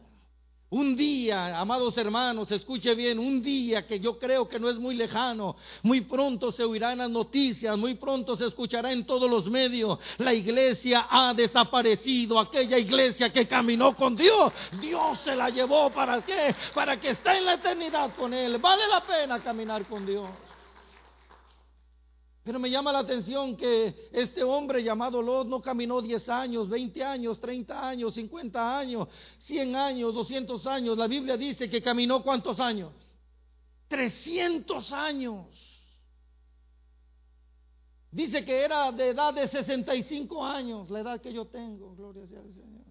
Un 0.75 0.95
día, 0.95 1.59
amados 1.59 1.95
hermanos, 1.95 2.51
escuche 2.51 2.95
bien, 2.95 3.19
un 3.19 3.41
día 3.41 3.85
que 3.85 3.99
yo 3.99 4.17
creo 4.17 4.47
que 4.47 4.59
no 4.59 4.67
es 4.67 4.77
muy 4.77 4.95
lejano, 4.95 5.55
muy 5.83 6.01
pronto 6.01 6.51
se 6.51 6.63
oirán 6.63 6.97
las 6.97 7.09
noticias, 7.09 7.77
muy 7.77 7.93
pronto 7.93 8.35
se 8.35 8.47
escuchará 8.47 8.91
en 8.91 9.05
todos 9.05 9.29
los 9.29 9.47
medios, 9.47 9.99
la 10.17 10.33
iglesia 10.33 11.07
ha 11.09 11.35
desaparecido, 11.35 12.39
aquella 12.39 12.79
iglesia 12.79 13.31
que 13.31 13.47
caminó 13.47 13.95
con 13.95 14.15
Dios, 14.15 14.51
Dios 14.81 15.19
se 15.19 15.35
la 15.35 15.49
llevó 15.49 15.91
para 15.91 16.21
qué? 16.25 16.55
Para 16.73 16.99
que 16.99 17.11
esté 17.11 17.37
en 17.37 17.45
la 17.45 17.53
eternidad 17.53 18.15
con 18.15 18.33
Él. 18.33 18.57
Vale 18.57 18.87
la 18.87 19.01
pena 19.05 19.39
caminar 19.41 19.85
con 19.85 20.03
Dios. 20.03 20.27
Pero 22.45 22.59
me 22.59 22.69
llama 22.69 22.91
la 22.91 22.99
atención 22.99 23.57
que 23.57 24.07
este 24.11 24.43
hombre 24.43 24.83
llamado 24.83 25.19
Lot 25.19 25.47
no 25.47 25.59
caminó 25.59 25.99
10 25.99 26.29
años, 26.29 26.69
20 26.69 27.03
años, 27.03 27.39
30 27.39 27.89
años, 27.89 28.13
50 28.13 28.77
años, 28.77 29.07
100 29.39 29.75
años, 29.75 30.13
200 30.13 30.67
años. 30.67 30.95
La 30.95 31.07
Biblia 31.07 31.37
dice 31.37 31.67
que 31.67 31.81
caminó 31.81 32.21
cuántos 32.21 32.59
años? 32.59 32.93
300 33.87 34.91
años. 34.91 35.47
Dice 38.11 38.45
que 38.45 38.63
era 38.63 38.91
de 38.91 39.09
edad 39.09 39.33
de 39.33 39.47
65 39.47 40.45
años, 40.45 40.87
la 40.91 40.99
edad 40.99 41.19
que 41.19 41.33
yo 41.33 41.45
tengo, 41.45 41.95
gloria 41.95 42.27
sea 42.27 42.41
al 42.41 42.53
Señor. 42.53 42.85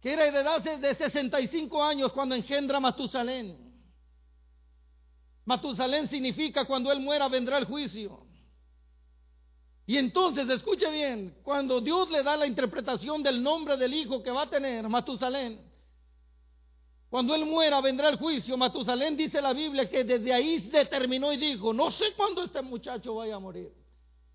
Que 0.00 0.14
era 0.14 0.24
de 0.24 0.40
edad 0.40 0.62
de 0.62 0.94
65 0.94 1.84
años 1.84 2.12
cuando 2.12 2.34
engendra 2.34 2.80
Matusalén. 2.80 3.67
Matusalén 5.48 6.10
significa 6.10 6.66
cuando 6.66 6.92
él 6.92 7.00
muera 7.00 7.26
vendrá 7.26 7.56
el 7.56 7.64
juicio. 7.64 8.20
Y 9.86 9.96
entonces, 9.96 10.46
escuche 10.50 10.90
bien, 10.90 11.38
cuando 11.42 11.80
Dios 11.80 12.10
le 12.10 12.22
da 12.22 12.36
la 12.36 12.46
interpretación 12.46 13.22
del 13.22 13.42
nombre 13.42 13.78
del 13.78 13.94
hijo 13.94 14.22
que 14.22 14.30
va 14.30 14.42
a 14.42 14.50
tener, 14.50 14.86
Matusalén, 14.86 15.58
cuando 17.08 17.34
él 17.34 17.46
muera 17.46 17.80
vendrá 17.80 18.10
el 18.10 18.18
juicio. 18.18 18.58
Matusalén 18.58 19.16
dice 19.16 19.40
la 19.40 19.54
Biblia 19.54 19.88
que 19.88 20.04
desde 20.04 20.34
ahí 20.34 20.68
determinó 20.70 21.32
y 21.32 21.38
dijo, 21.38 21.72
no 21.72 21.90
sé 21.92 22.12
cuándo 22.14 22.44
este 22.44 22.60
muchacho 22.60 23.14
vaya 23.14 23.36
a 23.36 23.38
morir. 23.38 23.72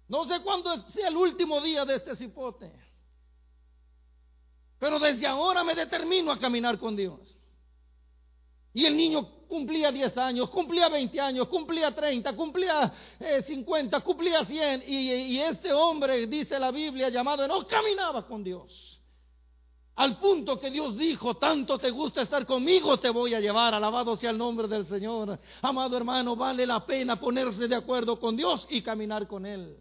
No 0.08 0.26
sé 0.26 0.42
cuándo 0.42 0.76
sea 0.90 1.10
el 1.10 1.16
último 1.16 1.62
día 1.62 1.86
de 1.86 1.98
este 1.98 2.16
cipote. 2.16 2.72
Pero 4.80 4.98
desde 4.98 5.28
ahora 5.28 5.64
me 5.64 5.76
determino 5.76 6.32
a 6.32 6.40
caminar 6.40 6.80
con 6.80 6.96
Dios. 6.96 7.43
Y 8.74 8.86
el 8.86 8.98
niño 8.98 9.46
cumplía 9.48 9.92
10 9.92 10.18
años, 10.18 10.50
cumplía 10.50 10.90
20 10.90 11.20
años, 11.22 11.48
cumplía 11.48 11.94
30, 11.94 12.36
cumplía 12.36 12.92
50, 13.46 13.98
eh, 13.98 14.02
cumplía 14.02 14.44
100. 14.44 14.84
Y, 14.88 15.40
este 15.40 15.72
hombre, 15.72 16.26
dice 16.26 16.58
la 16.60 16.72
Biblia, 16.72 17.10
llamado, 17.10 17.48
no 17.48 17.68
caminaba 17.68 18.26
con 18.26 18.44
Dios. 18.44 19.00
Al 19.96 20.18
punto 20.18 20.60
que 20.60 20.72
Dios 20.72 20.98
dijo, 20.98 21.36
tanto 21.36 21.78
te 21.78 21.92
gusta 21.92 22.24
estar 22.24 22.48
conmigo, 22.48 23.00
te 23.00 23.12
voy 23.12 23.36
a 23.36 23.40
llevar. 23.40 23.76
Alabado 23.76 24.16
sea 24.16 24.32
el 24.32 24.40
nombre 24.40 24.68
del 24.68 24.86
Señor. 24.86 25.40
Amado 25.62 25.96
hermano, 25.96 26.36
vale 26.36 26.66
la 26.66 26.84
pena 26.84 27.20
ponerse 27.20 27.68
de 27.68 27.76
acuerdo 27.76 28.20
con 28.20 28.36
Dios 28.36 28.66
y 28.72 28.82
caminar 28.82 29.28
con 29.28 29.46
Él. 29.46 29.78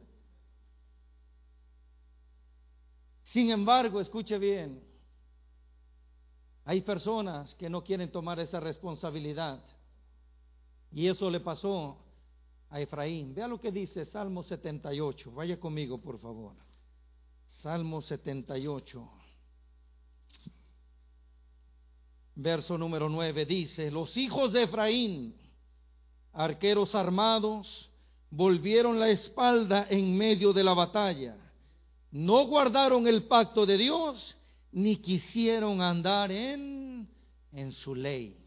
Sin 3.24 3.50
embargo, 3.50 4.02
escuche 4.02 4.36
bien, 4.36 4.84
hay 6.64 6.80
personas 6.82 7.54
que 7.56 7.68
no 7.68 7.82
quieren 7.82 8.10
tomar 8.10 8.38
esa 8.38 8.60
responsabilidad. 8.60 9.62
Y 10.92 11.08
eso 11.08 11.28
le 11.30 11.40
pasó 11.40 11.96
a 12.70 12.80
Efraín. 12.80 13.34
Vea 13.34 13.48
lo 13.48 13.60
que 13.60 13.72
dice 13.72 14.04
Salmo 14.04 14.42
78. 14.42 15.32
Vaya 15.32 15.58
conmigo, 15.58 15.98
por 15.98 16.20
favor. 16.20 16.54
Salmo 17.62 18.00
78. 18.00 19.10
Verso 22.34 22.78
número 22.78 23.08
9 23.08 23.44
dice, 23.44 23.90
los 23.90 24.16
hijos 24.16 24.52
de 24.52 24.62
Efraín, 24.62 25.34
arqueros 26.32 26.94
armados, 26.94 27.90
volvieron 28.30 28.98
la 28.98 29.10
espalda 29.10 29.86
en 29.90 30.16
medio 30.16 30.52
de 30.52 30.64
la 30.64 30.72
batalla. 30.72 31.36
No 32.10 32.46
guardaron 32.46 33.06
el 33.06 33.24
pacto 33.24 33.66
de 33.66 33.76
Dios 33.76 34.36
ni 34.72 34.96
quisieron 34.96 35.80
andar 35.80 36.32
en, 36.32 37.08
en 37.52 37.72
su 37.72 37.94
ley. 37.94 38.38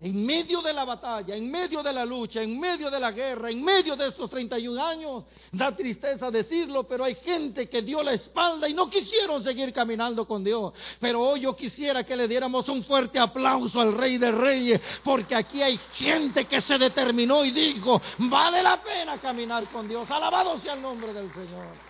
En 0.00 0.24
medio 0.24 0.62
de 0.62 0.72
la 0.72 0.84
batalla, 0.84 1.34
en 1.34 1.50
medio 1.50 1.82
de 1.82 1.92
la 1.92 2.04
lucha, 2.04 2.40
en 2.40 2.60
medio 2.60 2.88
de 2.88 3.00
la 3.00 3.10
guerra, 3.10 3.50
en 3.50 3.60
medio 3.64 3.96
de 3.96 4.06
estos 4.06 4.30
31 4.30 4.80
años, 4.80 5.24
da 5.50 5.74
tristeza 5.74 6.30
decirlo, 6.30 6.86
pero 6.86 7.02
hay 7.02 7.16
gente 7.16 7.68
que 7.68 7.82
dio 7.82 8.00
la 8.04 8.12
espalda 8.12 8.68
y 8.68 8.74
no 8.74 8.88
quisieron 8.88 9.42
seguir 9.42 9.72
caminando 9.72 10.24
con 10.24 10.44
Dios. 10.44 10.72
Pero 11.00 11.20
hoy 11.20 11.40
yo 11.40 11.56
quisiera 11.56 12.04
que 12.04 12.14
le 12.14 12.28
diéramos 12.28 12.68
un 12.68 12.84
fuerte 12.84 13.18
aplauso 13.18 13.80
al 13.80 13.92
Rey 13.92 14.18
de 14.18 14.30
Reyes, 14.30 14.80
porque 15.02 15.34
aquí 15.34 15.62
hay 15.62 15.76
gente 15.94 16.44
que 16.44 16.60
se 16.60 16.78
determinó 16.78 17.44
y 17.44 17.50
dijo, 17.50 18.00
vale 18.18 18.62
la 18.62 18.80
pena 18.80 19.18
caminar 19.18 19.68
con 19.72 19.88
Dios. 19.88 20.08
Alabado 20.12 20.60
sea 20.60 20.74
el 20.74 20.82
nombre 20.82 21.12
del 21.12 21.32
Señor. 21.32 21.87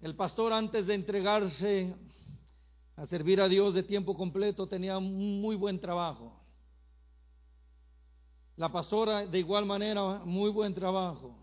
El 0.00 0.14
pastor 0.14 0.52
antes 0.52 0.86
de 0.86 0.94
entregarse 0.94 1.92
a 2.96 3.06
servir 3.06 3.40
a 3.40 3.48
Dios 3.48 3.74
de 3.74 3.82
tiempo 3.82 4.16
completo 4.16 4.68
tenía 4.68 4.96
un 4.96 5.40
muy 5.40 5.56
buen 5.56 5.80
trabajo. 5.80 6.32
La 8.56 8.70
pastora 8.70 9.26
de 9.26 9.38
igual 9.38 9.66
manera, 9.66 10.20
muy 10.24 10.50
buen 10.50 10.72
trabajo. 10.72 11.36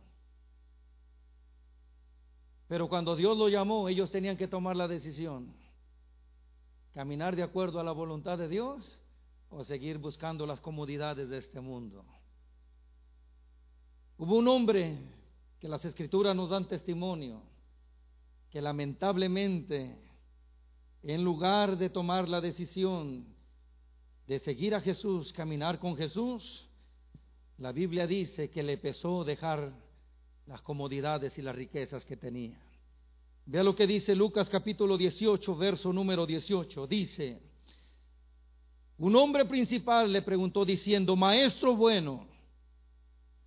Pero 2.68 2.88
cuando 2.88 3.16
Dios 3.16 3.38
lo 3.38 3.50
llamó, 3.50 3.90
ellos 3.90 4.10
tenían 4.10 4.38
que 4.38 4.48
tomar 4.48 4.76
la 4.76 4.88
decisión. 4.88 5.54
Caminar 6.94 7.36
de 7.36 7.44
acuerdo 7.44 7.80
a 7.80 7.84
la 7.84 7.92
voluntad 7.92 8.38
de 8.38 8.48
Dios 8.48 9.02
o 9.50 9.64
seguir 9.66 9.98
buscando 9.98 10.46
las 10.46 10.62
comodidades 10.62 11.30
de 11.30 11.38
este 11.38 11.60
mundo. 11.60 12.06
Hubo 14.18 14.38
un 14.38 14.48
hombre 14.48 14.98
que 15.60 15.68
las 15.68 15.84
escrituras 15.84 16.36
nos 16.36 16.50
dan 16.50 16.68
testimonio 16.68 17.42
que 18.56 18.62
lamentablemente, 18.62 19.98
en 21.04 21.26
lugar 21.26 21.78
de 21.78 21.90
tomar 21.90 22.30
la 22.30 22.40
decisión 22.40 23.26
de 24.28 24.40
seguir 24.40 24.74
a 24.74 24.80
Jesús, 24.80 25.34
caminar 25.34 25.78
con 25.78 25.98
Jesús, 25.98 26.66
la 27.58 27.74
Biblia 27.74 28.08
dice 28.08 28.50
que 28.50 28.64
le 28.64 28.78
pesó 28.78 29.26
dejar 29.26 29.74
las 30.48 30.62
comodidades 30.62 31.38
y 31.38 31.42
las 31.42 31.54
riquezas 31.54 32.06
que 32.06 32.16
tenía. 32.16 32.58
Vea 33.46 33.62
lo 33.62 33.76
que 33.76 33.86
dice 33.86 34.16
Lucas 34.16 34.48
capítulo 34.48 34.98
18, 34.98 35.54
verso 35.58 35.92
número 35.92 36.26
18. 36.26 36.88
Dice, 36.88 37.42
un 39.00 39.18
hombre 39.18 39.44
principal 39.44 40.14
le 40.14 40.22
preguntó 40.22 40.64
diciendo, 40.64 41.18
Maestro 41.18 41.76
bueno, 41.76 42.26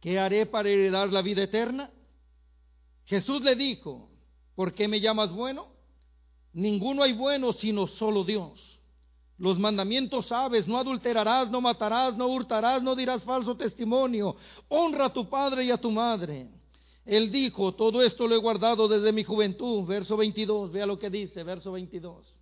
¿qué 0.03 0.19
haré 0.19 0.45
para 0.45 0.69
heredar 0.69 1.11
la 1.11 1.23
vida 1.23 1.45
eterna? 1.45 1.91
Jesús 3.07 3.41
le 3.41 3.57
dijo, 3.57 4.08
¿Por 4.59 4.75
qué 4.75 4.89
me 4.89 5.01
llamas 5.01 5.31
bueno? 5.31 5.69
Ninguno 6.53 7.05
hay 7.05 7.13
bueno 7.13 7.53
sino 7.53 7.87
solo 7.87 8.25
Dios. 8.25 8.81
Los 9.39 9.57
mandamientos 9.57 10.27
sabes, 10.27 10.67
no 10.67 10.79
adulterarás, 10.79 11.49
no 11.49 11.61
matarás, 11.61 12.17
no 12.17 12.27
hurtarás, 12.27 12.83
no 12.83 12.97
dirás 12.97 13.23
falso 13.23 13.57
testimonio, 13.57 14.35
honra 14.67 15.05
a 15.05 15.13
tu 15.13 15.29
padre 15.29 15.67
y 15.67 15.71
a 15.71 15.77
tu 15.77 15.93
madre. 15.93 16.49
Él 17.05 17.31
dijo, 17.31 17.77
todo 17.77 18.03
esto 18.03 18.27
lo 18.27 18.35
he 18.35 18.39
guardado 18.39 18.89
desde 18.89 19.13
mi 19.13 19.23
juventud, 19.23 19.87
verso 19.87 20.17
22, 20.17 20.73
vea 20.73 20.87
lo 20.87 20.99
que 20.99 21.09
dice, 21.09 21.45
verso 21.45 21.71
22. 21.71 22.35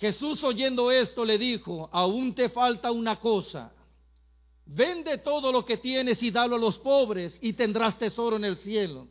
Jesús 0.00 0.44
oyendo 0.44 0.90
esto 0.90 1.24
le 1.24 1.38
dijo, 1.38 1.88
aún 1.92 2.34
te 2.34 2.50
falta 2.50 2.92
una 2.92 3.18
cosa, 3.18 3.72
vende 4.66 5.16
todo 5.16 5.50
lo 5.50 5.64
que 5.64 5.78
tienes 5.78 6.22
y 6.22 6.30
dalo 6.30 6.56
a 6.56 6.58
los 6.58 6.76
pobres 6.80 7.38
y 7.40 7.54
tendrás 7.54 7.96
tesoro 7.96 8.36
en 8.36 8.44
el 8.44 8.58
cielo 8.58 9.08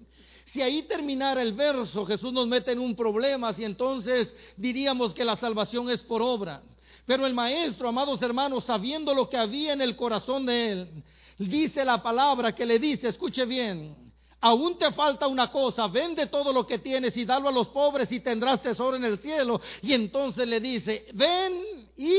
si 0.51 0.61
ahí 0.61 0.83
terminara 0.83 1.41
el 1.41 1.53
verso, 1.53 2.05
Jesús 2.05 2.33
nos 2.33 2.45
mete 2.45 2.73
en 2.73 2.79
un 2.79 2.93
problema, 2.95 3.53
si 3.53 3.63
entonces 3.63 4.33
diríamos 4.57 5.13
que 5.13 5.23
la 5.23 5.37
salvación 5.37 5.89
es 5.89 6.01
por 6.01 6.21
obra. 6.21 6.61
Pero 7.05 7.25
el 7.25 7.33
maestro, 7.33 7.87
amados 7.87 8.21
hermanos, 8.21 8.65
sabiendo 8.65 9.13
lo 9.13 9.29
que 9.29 9.37
había 9.37 9.71
en 9.71 9.81
el 9.81 9.95
corazón 9.95 10.45
de 10.45 10.71
él, 10.71 11.03
dice 11.37 11.85
la 11.85 12.03
palabra 12.03 12.53
que 12.53 12.65
le 12.65 12.79
dice, 12.79 13.07
escuche 13.07 13.45
bien, 13.45 13.95
aún 14.41 14.77
te 14.77 14.91
falta 14.91 15.25
una 15.25 15.49
cosa, 15.49 15.87
vende 15.87 16.27
todo 16.27 16.51
lo 16.51 16.67
que 16.67 16.79
tienes 16.79 17.15
y 17.15 17.23
dalo 17.23 17.47
a 17.47 17.53
los 17.53 17.69
pobres 17.69 18.11
y 18.11 18.19
tendrás 18.19 18.61
tesoro 18.61 18.97
en 18.97 19.05
el 19.05 19.19
cielo. 19.19 19.61
Y 19.81 19.93
entonces 19.93 20.45
le 20.45 20.59
dice, 20.59 21.05
ven 21.13 21.61
y, 21.95 22.11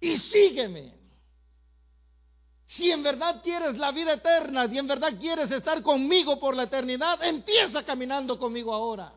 y 0.00 0.18
sígueme. 0.18 0.99
Si 2.76 2.88
en 2.90 3.02
verdad 3.02 3.42
quieres 3.42 3.76
la 3.78 3.90
vida 3.90 4.12
eterna, 4.12 4.66
y 4.66 4.78
en 4.78 4.86
verdad 4.86 5.14
quieres 5.18 5.50
estar 5.50 5.82
conmigo 5.82 6.38
por 6.38 6.54
la 6.54 6.64
eternidad, 6.64 7.20
empieza 7.24 7.84
caminando 7.84 8.38
conmigo 8.38 8.72
ahora. 8.72 9.12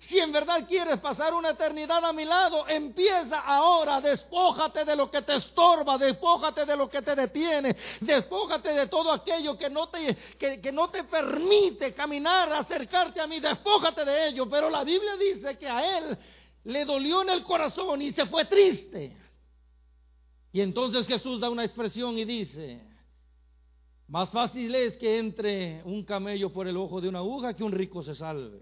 Si 0.00 0.18
en 0.18 0.30
verdad 0.30 0.66
quieres 0.68 1.00
pasar 1.00 1.32
una 1.32 1.50
eternidad 1.50 2.04
a 2.04 2.12
mi 2.12 2.26
lado, 2.26 2.68
empieza 2.68 3.40
ahora, 3.40 4.02
despójate 4.02 4.84
de 4.84 4.94
lo 4.94 5.10
que 5.10 5.22
te 5.22 5.36
estorba, 5.36 5.96
despójate 5.96 6.66
de 6.66 6.76
lo 6.76 6.90
que 6.90 7.00
te 7.00 7.14
detiene, 7.14 7.74
despójate 8.00 8.74
de 8.74 8.88
todo 8.88 9.10
aquello 9.10 9.56
que 9.56 9.70
no 9.70 9.88
te, 9.88 10.14
que, 10.38 10.70
no 10.70 10.90
te 10.90 11.04
permite 11.04 11.94
caminar, 11.94 12.52
acercarte 12.52 13.22
a 13.22 13.26
mí, 13.26 13.40
despójate 13.40 14.04
de 14.04 14.28
ello. 14.28 14.46
Pero 14.50 14.68
la 14.68 14.84
Biblia 14.84 15.16
dice 15.16 15.56
que 15.56 15.66
a 15.66 15.98
él 15.98 16.18
le 16.64 16.84
dolió 16.84 17.22
en 17.22 17.30
el 17.30 17.42
corazón 17.42 18.02
y 18.02 18.12
se 18.12 18.26
fue 18.26 18.44
triste. 18.44 19.23
Y 20.54 20.60
entonces 20.60 21.08
Jesús 21.08 21.40
da 21.40 21.50
una 21.50 21.64
expresión 21.64 22.16
y 22.16 22.24
dice, 22.24 22.80
más 24.06 24.30
fácil 24.30 24.72
es 24.72 24.96
que 24.98 25.18
entre 25.18 25.82
un 25.82 26.04
camello 26.04 26.52
por 26.52 26.68
el 26.68 26.76
ojo 26.76 27.00
de 27.00 27.08
una 27.08 27.18
aguja 27.18 27.56
que 27.56 27.64
un 27.64 27.72
rico 27.72 28.04
se 28.04 28.14
salve. 28.14 28.60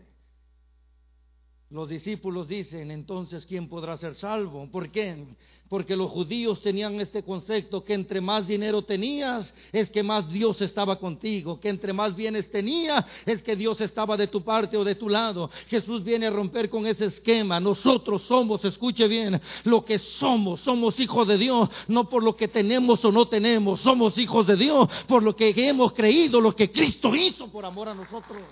Los 1.72 1.88
discípulos 1.88 2.48
dicen, 2.48 2.90
entonces, 2.90 3.46
¿quién 3.46 3.66
podrá 3.66 3.96
ser 3.96 4.14
salvo? 4.16 4.68
¿Por 4.70 4.90
qué? 4.90 5.24
Porque 5.70 5.96
los 5.96 6.10
judíos 6.10 6.60
tenían 6.60 7.00
este 7.00 7.22
concepto 7.22 7.82
que 7.82 7.94
entre 7.94 8.20
más 8.20 8.46
dinero 8.46 8.82
tenías 8.82 9.54
es 9.72 9.90
que 9.90 10.02
más 10.02 10.30
Dios 10.30 10.60
estaba 10.60 10.96
contigo, 10.96 11.58
que 11.58 11.70
entre 11.70 11.94
más 11.94 12.14
bienes 12.14 12.50
tenía 12.50 13.06
es 13.24 13.42
que 13.42 13.56
Dios 13.56 13.80
estaba 13.80 14.18
de 14.18 14.26
tu 14.26 14.42
parte 14.42 14.76
o 14.76 14.84
de 14.84 14.96
tu 14.96 15.08
lado. 15.08 15.48
Jesús 15.68 16.04
viene 16.04 16.26
a 16.26 16.30
romper 16.30 16.68
con 16.68 16.86
ese 16.86 17.06
esquema. 17.06 17.58
Nosotros 17.58 18.20
somos, 18.24 18.62
escuche 18.66 19.08
bien, 19.08 19.40
lo 19.64 19.82
que 19.82 19.98
somos. 19.98 20.60
Somos 20.60 21.00
hijos 21.00 21.26
de 21.26 21.38
Dios, 21.38 21.70
no 21.88 22.06
por 22.06 22.22
lo 22.22 22.36
que 22.36 22.48
tenemos 22.48 23.02
o 23.02 23.10
no 23.10 23.28
tenemos. 23.28 23.80
Somos 23.80 24.18
hijos 24.18 24.46
de 24.46 24.56
Dios 24.56 24.90
por 25.08 25.22
lo 25.22 25.34
que 25.34 25.54
hemos 25.56 25.94
creído, 25.94 26.38
lo 26.38 26.54
que 26.54 26.70
Cristo 26.70 27.16
hizo 27.16 27.48
por 27.48 27.64
amor 27.64 27.88
a 27.88 27.94
nosotros. 27.94 28.42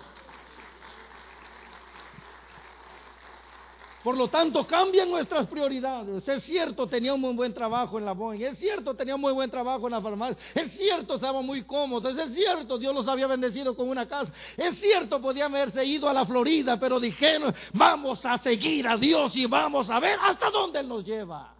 Por 4.02 4.16
lo 4.16 4.28
tanto, 4.28 4.66
cambian 4.66 5.10
nuestras 5.10 5.46
prioridades. 5.46 6.26
Es 6.26 6.42
cierto, 6.44 6.86
tenía 6.86 7.12
un 7.12 7.20
muy 7.20 7.34
buen 7.34 7.52
trabajo 7.52 7.98
en 7.98 8.06
la 8.06 8.12
Boeing. 8.12 8.40
Es 8.40 8.58
cierto, 8.58 8.94
tenía 8.94 9.14
un 9.14 9.20
muy 9.20 9.32
buen 9.32 9.50
trabajo 9.50 9.86
en 9.86 9.92
la 9.92 10.00
farmacia. 10.00 10.38
Es 10.54 10.72
cierto, 10.72 11.16
estaba 11.16 11.42
muy 11.42 11.64
cómodo. 11.64 12.08
Es 12.08 12.34
cierto, 12.34 12.78
Dios 12.78 12.94
los 12.94 13.06
había 13.06 13.26
bendecido 13.26 13.76
con 13.76 13.88
una 13.88 14.08
casa. 14.08 14.32
Es 14.56 14.80
cierto, 14.80 15.20
podía 15.20 15.44
haberse 15.46 15.84
ido 15.84 16.08
a 16.08 16.14
la 16.14 16.24
Florida, 16.24 16.80
pero 16.80 16.98
dijeron, 16.98 17.54
vamos 17.74 18.24
a 18.24 18.38
seguir 18.38 18.88
a 18.88 18.96
Dios 18.96 19.36
y 19.36 19.44
vamos 19.44 19.90
a 19.90 20.00
ver 20.00 20.18
hasta 20.22 20.50
dónde 20.50 20.80
Él 20.80 20.88
nos 20.88 21.04
lleva. 21.04 21.54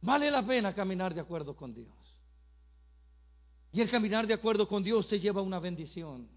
Vale 0.00 0.30
la 0.30 0.46
pena 0.46 0.74
caminar 0.74 1.12
de 1.12 1.20
acuerdo 1.20 1.54
con 1.54 1.74
Dios. 1.74 1.92
Y 3.70 3.82
el 3.82 3.90
caminar 3.90 4.26
de 4.26 4.34
acuerdo 4.34 4.66
con 4.66 4.82
Dios 4.82 5.08
te 5.08 5.20
lleva 5.20 5.40
a 5.40 5.44
una 5.44 5.58
bendición. 5.58 6.33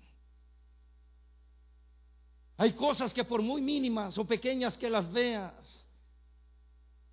Hay 2.58 2.74
cosas 2.74 3.14
que 3.14 3.24
por 3.24 3.42
muy 3.42 3.62
mínimas 3.62 4.18
o 4.18 4.26
pequeñas 4.26 4.76
que 4.78 4.90
las 4.90 5.12
veas, 5.12 5.54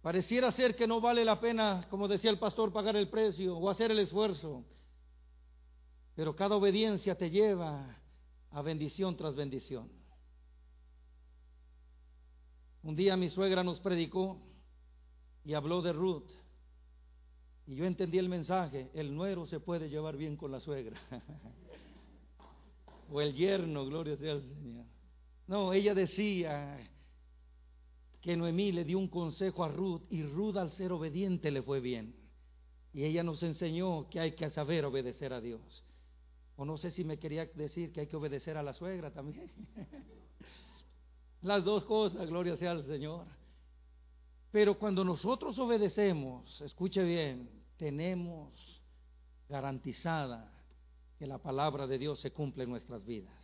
pareciera 0.01 0.51
ser 0.53 0.75
que 0.75 0.87
no 0.87 1.03
vale 1.03 1.25
la 1.25 1.39
pena, 1.39 1.87
como 1.91 2.09
decía 2.09 2.31
el 2.31 2.39
pastor, 2.39 2.73
pagar 2.73 2.97
el 2.97 3.09
precio 3.09 3.57
o 3.57 3.69
hacer 3.69 3.91
el 3.91 3.99
esfuerzo. 3.99 4.65
Pero 6.15 6.35
cada 6.35 6.57
obediencia 6.57 7.15
te 7.15 7.29
lleva 7.29 7.99
a 8.51 8.63
bendición 8.63 9.17
tras 9.17 9.35
bendición. 9.35 9.91
Un 12.83 12.95
día 12.95 13.17
mi 13.17 13.29
suegra 13.29 13.63
nos 13.63 13.81
predicó 13.81 14.41
y 15.45 15.53
habló 15.53 15.83
de 15.83 15.93
Ruth. 15.93 16.31
Y 17.67 17.77
yo 17.77 17.85
entendí 17.85 18.19
el 18.19 18.29
mensaje, 18.29 18.91
el 18.95 19.15
nuero 19.15 19.47
se 19.47 19.61
puede 19.61 19.89
llevar 19.89 20.17
bien 20.17 20.37
con 20.37 20.53
la 20.53 20.61
suegra. 20.61 20.99
o 23.11 23.21
el 23.21 23.35
yerno, 23.35 23.87
gloria 23.87 24.17
sea 24.17 24.33
al 24.33 24.43
Señor. 24.43 24.94
No, 25.47 25.73
ella 25.73 25.95
decía 25.95 26.79
que 28.21 28.37
Noemí 28.37 28.73
le 28.73 28.85
dio 28.85 28.99
un 28.99 29.09
consejo 29.09 29.65
a 29.65 29.69
Ruth 29.69 30.03
y 30.11 30.23
Ruth 30.23 30.57
al 30.57 30.71
ser 30.73 30.93
obediente 30.93 31.51
le 31.51 31.63
fue 31.63 31.81
bien. 31.81 32.15
Y 32.93 33.05
ella 33.05 33.23
nos 33.23 33.43
enseñó 33.43 34.09
que 34.09 34.21
hay 34.21 34.33
que 34.33 34.49
saber 34.51 34.85
obedecer 34.85 35.33
a 35.33 35.41
Dios. 35.41 35.85
O 36.57 36.65
no 36.65 36.79
sé 36.79 36.91
si 36.91 37.05
me 37.05 37.19
quería 37.19 37.47
decir 37.47 37.93
que 37.93 38.01
hay 38.01 38.07
que 38.07 38.17
obedecer 38.17 38.57
a 38.57 38.63
la 38.63 38.73
suegra 38.73 39.13
también. 39.13 39.51
Las 41.43 41.65
dos 41.65 41.85
cosas, 41.85 42.27
gloria 42.29 42.57
sea 42.57 42.71
al 42.71 42.87
Señor. 42.87 43.27
Pero 44.51 44.79
cuando 44.79 45.05
nosotros 45.05 45.59
obedecemos, 45.59 46.61
escuche 46.63 47.03
bien, 47.03 47.51
tenemos 47.77 48.81
garantizada 49.49 50.51
que 51.19 51.27
la 51.27 51.39
palabra 51.39 51.87
de 51.87 51.99
Dios 51.99 52.21
se 52.21 52.33
cumple 52.33 52.65
en 52.65 52.71
nuestras 52.71 53.05
vidas. 53.05 53.44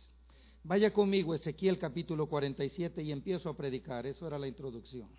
Vaya 0.63 0.93
conmigo 0.93 1.33
Ezequiel 1.33 1.79
capítulo 1.79 2.27
47 2.27 3.01
y 3.01 3.11
empiezo 3.11 3.49
a 3.49 3.57
predicar. 3.57 4.05
Eso 4.05 4.27
era 4.27 4.37
la 4.37 4.47
introducción. 4.47 5.09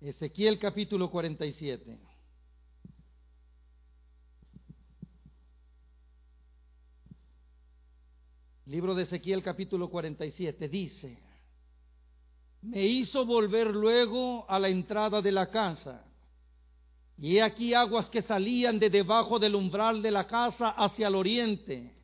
Ezequiel 0.00 0.58
capítulo 0.58 1.10
47. 1.10 1.98
Libro 8.66 8.94
de 8.94 9.02
Ezequiel 9.02 9.42
capítulo 9.42 9.88
47 9.90 10.68
dice, 10.68 11.18
me 12.62 12.84
hizo 12.86 13.24
volver 13.24 13.68
luego 13.68 14.44
a 14.48 14.58
la 14.58 14.68
entrada 14.68 15.22
de 15.22 15.32
la 15.32 15.46
casa, 15.46 16.04
y 17.16 17.36
he 17.36 17.42
aquí 17.42 17.72
aguas 17.72 18.10
que 18.10 18.20
salían 18.20 18.78
de 18.78 18.90
debajo 18.90 19.38
del 19.38 19.54
umbral 19.54 20.02
de 20.02 20.10
la 20.10 20.26
casa 20.26 20.70
hacia 20.70 21.08
el 21.08 21.14
oriente 21.14 21.97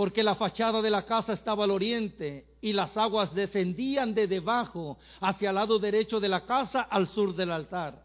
porque 0.00 0.22
la 0.22 0.34
fachada 0.34 0.80
de 0.80 0.88
la 0.88 1.04
casa 1.04 1.34
estaba 1.34 1.64
al 1.64 1.70
oriente 1.70 2.56
y 2.62 2.72
las 2.72 2.96
aguas 2.96 3.34
descendían 3.34 4.14
de 4.14 4.26
debajo 4.26 4.96
hacia 5.20 5.50
el 5.50 5.56
lado 5.56 5.78
derecho 5.78 6.18
de 6.18 6.28
la 6.30 6.46
casa 6.46 6.80
al 6.80 7.06
sur 7.08 7.36
del 7.36 7.50
altar. 7.52 8.02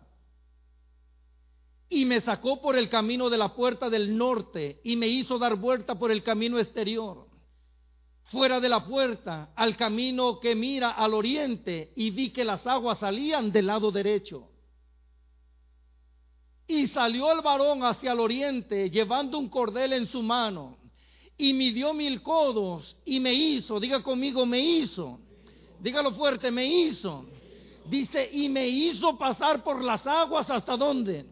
Y 1.87 2.03
me 2.03 2.19
sacó 2.19 2.61
por 2.61 2.77
el 2.77 2.89
camino 2.89 3.29
de 3.29 3.37
la 3.37 3.55
puerta 3.55 3.89
del 3.89 4.17
norte 4.17 4.81
y 4.83 4.97
me 4.97 5.07
hizo 5.07 5.39
dar 5.39 5.55
vuelta 5.55 5.95
por 5.95 6.11
el 6.11 6.21
camino 6.21 6.59
exterior, 6.59 7.27
fuera 8.25 8.59
de 8.59 8.67
la 8.67 8.83
puerta, 8.83 9.53
al 9.55 9.77
camino 9.77 10.41
que 10.41 10.53
mira 10.53 10.91
al 10.91 11.13
oriente, 11.13 11.93
y 11.95 12.09
vi 12.09 12.31
que 12.31 12.43
las 12.43 12.67
aguas 12.67 12.99
salían 12.99 13.53
del 13.53 13.67
lado 13.67 13.89
derecho. 13.89 14.49
Y 16.67 16.89
salió 16.89 17.31
el 17.31 17.39
varón 17.39 17.85
hacia 17.85 18.11
el 18.11 18.19
oriente, 18.19 18.89
llevando 18.89 19.39
un 19.39 19.47
cordel 19.47 19.93
en 19.93 20.07
su 20.07 20.21
mano 20.21 20.83
y 21.37 21.53
midió 21.53 21.93
mil 21.93 22.21
codos 22.21 22.95
y 23.05 23.19
me 23.19 23.33
hizo, 23.33 23.79
diga 23.79 24.01
conmigo, 24.01 24.45
me 24.45 24.59
hizo, 24.59 25.19
dígalo 25.79 26.11
fuerte, 26.11 26.51
me 26.51 26.65
hizo. 26.65 27.25
Dice, 27.85 28.27
y 28.31 28.49
me 28.49 28.67
hizo 28.67 29.15
pasar 29.15 29.63
por 29.63 29.83
las 29.83 30.07
aguas 30.07 30.49
hasta 30.49 30.75
dónde. 30.75 31.25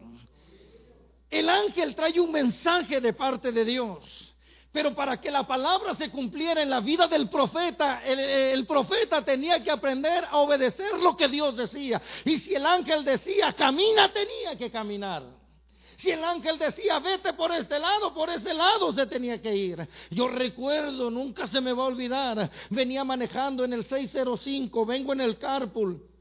El 1.28 1.48
ángel 1.48 1.96
trae 1.96 2.20
un 2.20 2.30
mensaje 2.30 3.00
de 3.00 3.12
parte 3.12 3.50
de 3.50 3.64
Dios. 3.64 4.34
Pero 4.70 4.94
para 4.94 5.20
que 5.20 5.30
la 5.30 5.46
palabra 5.46 5.94
se 5.94 6.10
cumpliera 6.10 6.62
en 6.62 6.70
la 6.70 6.80
vida 6.80 7.06
del 7.06 7.28
profeta, 7.28 8.02
el, 8.04 8.18
el, 8.18 8.66
profeta 8.66 9.24
tenía 9.24 9.62
que 9.62 9.70
aprender 9.70 10.24
a 10.24 10.38
obedecer 10.38 11.00
lo 11.00 11.16
que 11.16 11.28
Dios 11.28 11.56
decía. 11.56 12.00
Y 12.24 12.38
si 12.38 12.54
el 12.54 12.66
ángel 12.66 13.04
decía, 13.04 13.52
camina, 13.52 14.12
tenía 14.12 14.56
que 14.56 14.70
caminar. 14.70 15.22
Si 15.98 16.10
el 16.10 16.22
ángel 16.22 16.58
decía, 16.58 16.98
vete 16.98 17.32
por 17.34 17.52
este 17.52 17.78
lado, 17.78 18.12
por 18.14 18.30
ese 18.30 18.52
lado 18.52 18.92
se 18.92 19.06
tenía 19.06 19.40
que 19.40 19.54
ir. 19.54 19.88
Yo 20.10 20.28
recuerdo, 20.28 21.10
nunca 21.10 21.46
se 21.46 21.60
me 21.60 21.72
va 21.72 21.84
a 21.84 21.86
olvidar, 21.86 22.50
venía 22.70 23.04
manejando 23.04 23.64
en 23.64 23.72
el 23.72 23.84
605, 23.84 24.86
vengo 24.86 25.12
en 25.12 25.20
el 25.20 25.38
carpool. 25.38 26.13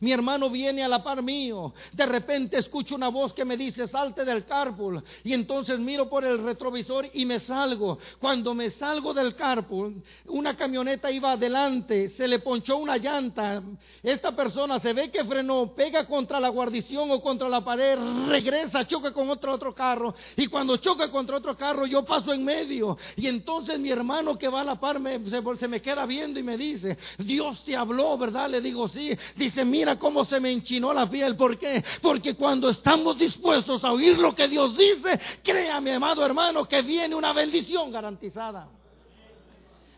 Mi 0.00 0.12
hermano 0.12 0.50
viene 0.50 0.82
a 0.82 0.88
la 0.88 1.02
par 1.02 1.22
mío. 1.22 1.72
De 1.92 2.04
repente 2.04 2.58
escucho 2.58 2.94
una 2.94 3.08
voz 3.08 3.32
que 3.32 3.44
me 3.44 3.56
dice, 3.56 3.88
salte 3.88 4.24
del 4.24 4.44
carpool. 4.44 5.02
Y 5.24 5.32
entonces 5.32 5.78
miro 5.78 6.08
por 6.08 6.24
el 6.24 6.42
retrovisor 6.42 7.06
y 7.14 7.24
me 7.24 7.40
salgo. 7.40 7.98
Cuando 8.18 8.54
me 8.54 8.70
salgo 8.70 9.14
del 9.14 9.34
carpool, 9.34 10.02
una 10.26 10.54
camioneta 10.54 11.10
iba 11.10 11.32
adelante, 11.32 12.10
se 12.10 12.28
le 12.28 12.40
ponchó 12.40 12.76
una 12.76 12.98
llanta. 12.98 13.62
Esta 14.02 14.36
persona 14.36 14.78
se 14.80 14.92
ve 14.92 15.10
que 15.10 15.24
frenó, 15.24 15.72
pega 15.74 16.06
contra 16.06 16.40
la 16.40 16.48
guarnición 16.48 17.10
o 17.10 17.22
contra 17.22 17.48
la 17.48 17.64
pared, 17.64 17.98
regresa, 18.28 18.86
choca 18.86 19.12
con 19.12 19.30
otro 19.30 19.54
otro 19.54 19.74
carro. 19.74 20.14
Y 20.36 20.46
cuando 20.48 20.76
choca 20.76 21.10
contra 21.10 21.38
otro 21.38 21.56
carro, 21.56 21.86
yo 21.86 22.04
paso 22.04 22.34
en 22.34 22.44
medio. 22.44 22.98
Y 23.16 23.28
entonces 23.28 23.78
mi 23.78 23.90
hermano 23.90 24.36
que 24.36 24.48
va 24.48 24.60
a 24.60 24.64
la 24.64 24.78
par 24.78 24.96
se, 25.02 25.58
se 25.58 25.68
me 25.68 25.80
queda 25.80 26.06
viendo 26.06 26.40
y 26.40 26.42
me 26.42 26.56
dice, 26.56 26.96
Dios 27.18 27.62
te 27.64 27.76
habló, 27.76 28.16
¿verdad? 28.18 28.50
Le 28.50 28.60
digo, 28.60 28.88
sí. 28.88 29.16
Dice, 29.36 29.64
mira 29.64 29.85
mira 29.86 29.98
cómo 30.00 30.24
se 30.24 30.40
me 30.40 30.50
enchinó 30.50 30.92
la 30.92 31.08
piel. 31.08 31.36
¿Por 31.36 31.56
qué? 31.56 31.84
Porque 32.02 32.34
cuando 32.34 32.70
estamos 32.70 33.16
dispuestos 33.16 33.84
a 33.84 33.92
oír 33.92 34.18
lo 34.18 34.34
que 34.34 34.48
Dios 34.48 34.76
dice, 34.76 35.20
créame, 35.44 35.94
amado 35.94 36.26
hermano, 36.26 36.64
que 36.66 36.82
viene 36.82 37.14
una 37.14 37.32
bendición 37.32 37.92
garantizada. 37.92 38.68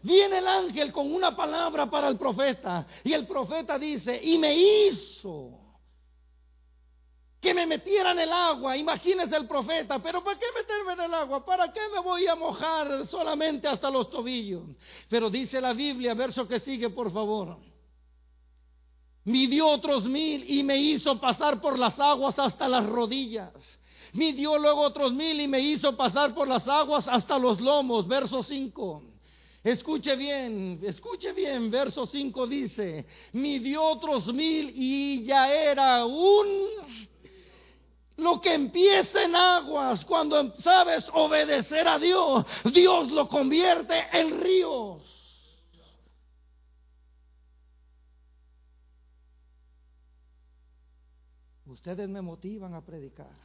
Viene 0.03 0.39
el 0.39 0.47
ángel 0.47 0.93
con 0.93 1.13
una 1.13 1.35
palabra 1.35 1.89
para 1.89 2.09
el 2.09 2.19
profeta 2.19 2.87
y 3.03 3.15
el 3.15 3.27
profeta 3.27 3.79
dice, 3.79 4.21
y 4.23 4.37
me 4.37 4.55
hizo 4.55 5.59
que 7.41 7.55
me 7.55 7.67
metiera 7.67 8.13
en 8.13 8.19
el 8.19 8.33
agua. 8.33 8.77
Imagínese 8.77 9.37
el 9.37 9.49
profeta, 9.49 9.99
pero 10.01 10.23
¿para 10.23 10.39
qué 10.39 10.47
meterme 10.55 10.93
en 10.93 11.01
el 11.01 11.15
agua? 11.15 11.47
¿Para 11.47 11.73
qué 11.73 11.81
me 11.95 12.01
voy 12.01 12.27
a 12.27 12.37
mojar 12.37 13.07
solamente 13.09 13.67
hasta 13.67 13.91
los 13.91 14.11
tobillos? 14.11 14.65
Pero 15.09 15.31
dice 15.31 15.63
la 15.63 15.73
Biblia, 15.73 16.13
verso 16.13 16.47
que 16.47 16.61
sigue, 16.61 16.91
por 16.91 17.11
favor. 17.11 17.57
Midió 19.29 19.69
otros 19.69 20.07
mil 20.07 20.43
y 20.49 20.63
me 20.63 20.79
hizo 20.79 21.21
pasar 21.21 21.61
por 21.61 21.79
las 21.79 22.01
aguas 22.01 22.39
hasta 22.39 22.67
las 22.67 22.87
rodillas. 22.87 23.53
Midió 24.15 24.57
luego 24.57 24.81
otros 24.81 25.13
mil 25.13 25.39
y 25.39 25.47
me 25.47 25.61
hizo 25.61 25.95
pasar 25.99 26.35
por 26.35 26.49
las 26.49 26.67
aguas 26.67 27.07
hasta 27.07 27.39
los 27.39 27.61
lomos. 27.61 28.09
Verso 28.09 28.43
5. 28.43 29.03
Escuche 29.63 30.17
bien, 30.17 30.81
escuche 30.83 31.33
bien, 31.33 31.71
verso 31.71 32.07
5 32.07 32.47
dice, 32.47 33.05
midió 33.33 33.83
otros 33.83 34.33
mil 34.33 34.73
y 34.75 35.23
ya 35.25 35.53
era 35.53 36.07
un... 36.07 36.47
Lo 38.17 38.41
que 38.41 38.55
empieza 38.55 39.25
en 39.25 39.37
aguas, 39.37 40.07
cuando 40.07 40.55
sabes 40.61 41.07
obedecer 41.13 41.87
a 41.87 41.99
Dios, 41.99 42.47
Dios 42.73 43.13
lo 43.13 43.29
convierte 43.29 44.07
en 44.11 44.41
ríos. 44.41 45.18
Ustedes 51.69 52.09
me 52.09 52.23
motivan 52.23 52.75
a 52.75 52.81
predicar. 52.81 53.37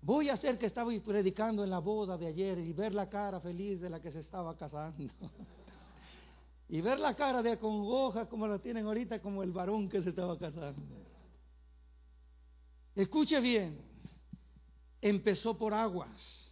Voy 0.00 0.30
a 0.30 0.34
hacer 0.34 0.58
que 0.58 0.66
estaba 0.66 0.90
predicando 1.04 1.62
en 1.62 1.70
la 1.70 1.78
boda 1.78 2.16
de 2.16 2.26
ayer 2.26 2.58
y 2.58 2.72
ver 2.72 2.94
la 2.94 3.08
cara 3.08 3.38
feliz 3.40 3.80
de 3.80 3.90
la 3.90 4.00
que 4.00 4.10
se 4.10 4.20
estaba 4.20 4.56
casando. 4.56 5.12
y 6.68 6.80
ver 6.80 6.98
la 6.98 7.14
cara 7.14 7.42
de 7.42 7.52
acongoja 7.52 8.28
como 8.28 8.48
la 8.48 8.58
tienen 8.58 8.86
ahorita 8.86 9.20
como 9.20 9.42
el 9.42 9.52
varón 9.52 9.88
que 9.88 10.02
se 10.02 10.08
estaba 10.08 10.36
casando. 10.38 10.82
Escuche 12.96 13.40
bien, 13.40 13.78
empezó 15.00 15.56
por 15.56 15.72
aguas, 15.72 16.50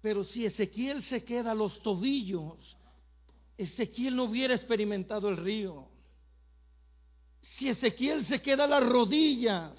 pero 0.00 0.24
si 0.24 0.46
Ezequiel 0.46 1.02
se 1.04 1.24
queda 1.24 1.52
a 1.52 1.54
los 1.54 1.82
tobillos, 1.82 2.76
Ezequiel 3.56 4.14
no 4.14 4.24
hubiera 4.24 4.54
experimentado 4.54 5.28
el 5.28 5.38
río. 5.38 5.97
Si 7.56 7.68
Ezequiel 7.68 8.24
se 8.24 8.40
queda 8.40 8.66
las 8.66 8.84
rodillas, 8.86 9.72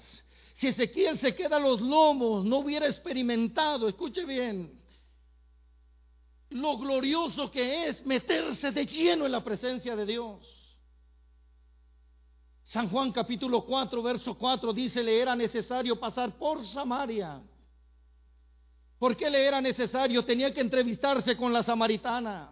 si 0.56 0.68
Ezequiel 0.68 1.18
se 1.18 1.34
queda 1.34 1.58
los 1.58 1.80
lomos, 1.80 2.44
no 2.44 2.58
hubiera 2.58 2.86
experimentado, 2.86 3.88
escuche 3.88 4.24
bien, 4.24 4.78
lo 6.50 6.76
glorioso 6.76 7.50
que 7.50 7.88
es 7.88 8.04
meterse 8.04 8.70
de 8.70 8.84
lleno 8.84 9.24
en 9.24 9.32
la 9.32 9.42
presencia 9.42 9.96
de 9.96 10.04
Dios. 10.04 10.60
San 12.64 12.88
Juan 12.88 13.10
capítulo 13.10 13.64
4, 13.64 14.02
verso 14.02 14.34
4 14.36 14.72
dice, 14.72 15.02
le 15.02 15.20
era 15.20 15.34
necesario 15.34 15.98
pasar 15.98 16.36
por 16.36 16.64
Samaria. 16.66 17.40
¿Por 18.98 19.16
qué 19.16 19.30
le 19.30 19.44
era 19.44 19.60
necesario? 19.60 20.24
Tenía 20.24 20.52
que 20.52 20.60
entrevistarse 20.60 21.36
con 21.36 21.52
la 21.52 21.62
samaritana. 21.62 22.50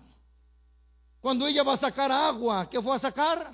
Cuando 1.21 1.47
ella 1.47 1.63
va 1.63 1.75
a 1.75 1.79
sacar 1.79 2.11
agua, 2.11 2.71
¿qué 2.71 2.81
fue 2.81 2.97
a 2.97 2.99
sacar? 2.99 3.53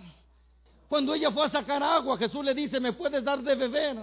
Cuando 0.95 1.13
ella 1.13 1.33
fue 1.33 1.45
a 1.45 1.49
sacar 1.49 1.83
agua, 1.83 2.17
Jesús 2.17 2.45
le 2.45 2.55
dice, 2.55 2.79
¿me 2.79 2.93
puedes 2.93 3.25
dar 3.25 3.43
de 3.43 3.57
beber? 3.57 3.97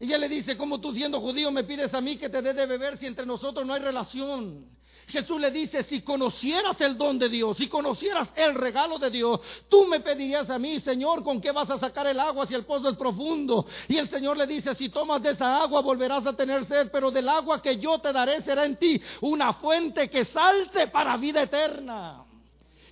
Ella 0.00 0.18
le 0.18 0.28
dice, 0.28 0.56
¿cómo 0.56 0.80
tú 0.80 0.92
siendo 0.92 1.20
judío 1.20 1.52
me 1.52 1.62
pides 1.62 1.94
a 1.94 2.00
mí 2.00 2.16
que 2.16 2.28
te 2.28 2.42
dé 2.42 2.52
de 2.52 2.66
beber 2.66 2.98
si 2.98 3.06
entre 3.06 3.24
nosotros 3.24 3.64
no 3.64 3.72
hay 3.72 3.80
relación? 3.80 4.68
Jesús 5.06 5.40
le 5.40 5.52
dice, 5.52 5.84
si 5.84 6.02
conocieras 6.02 6.80
el 6.80 6.98
don 6.98 7.20
de 7.20 7.28
Dios, 7.28 7.56
si 7.56 7.68
conocieras 7.68 8.32
el 8.34 8.56
regalo 8.56 8.98
de 8.98 9.10
Dios, 9.10 9.38
tú 9.68 9.86
me 9.86 10.00
pedirías 10.00 10.50
a 10.50 10.58
mí, 10.58 10.80
Señor, 10.80 11.22
¿con 11.22 11.40
qué 11.40 11.52
vas 11.52 11.70
a 11.70 11.78
sacar 11.78 12.08
el 12.08 12.18
agua 12.18 12.44
si 12.44 12.54
el 12.54 12.64
pozo 12.64 12.88
es 12.88 12.96
profundo? 12.96 13.64
Y 13.86 13.98
el 13.98 14.08
Señor 14.08 14.36
le 14.36 14.48
dice, 14.48 14.74
si 14.74 14.88
tomas 14.88 15.22
de 15.22 15.30
esa 15.30 15.62
agua 15.62 15.82
volverás 15.82 16.26
a 16.26 16.34
tener 16.34 16.64
sed, 16.64 16.88
pero 16.90 17.12
del 17.12 17.28
agua 17.28 17.62
que 17.62 17.78
yo 17.78 18.00
te 18.00 18.12
daré 18.12 18.42
será 18.42 18.64
en 18.64 18.74
ti 18.74 19.00
una 19.20 19.52
fuente 19.52 20.10
que 20.10 20.24
salte 20.24 20.88
para 20.88 21.16
vida 21.16 21.44
eterna. 21.44 22.25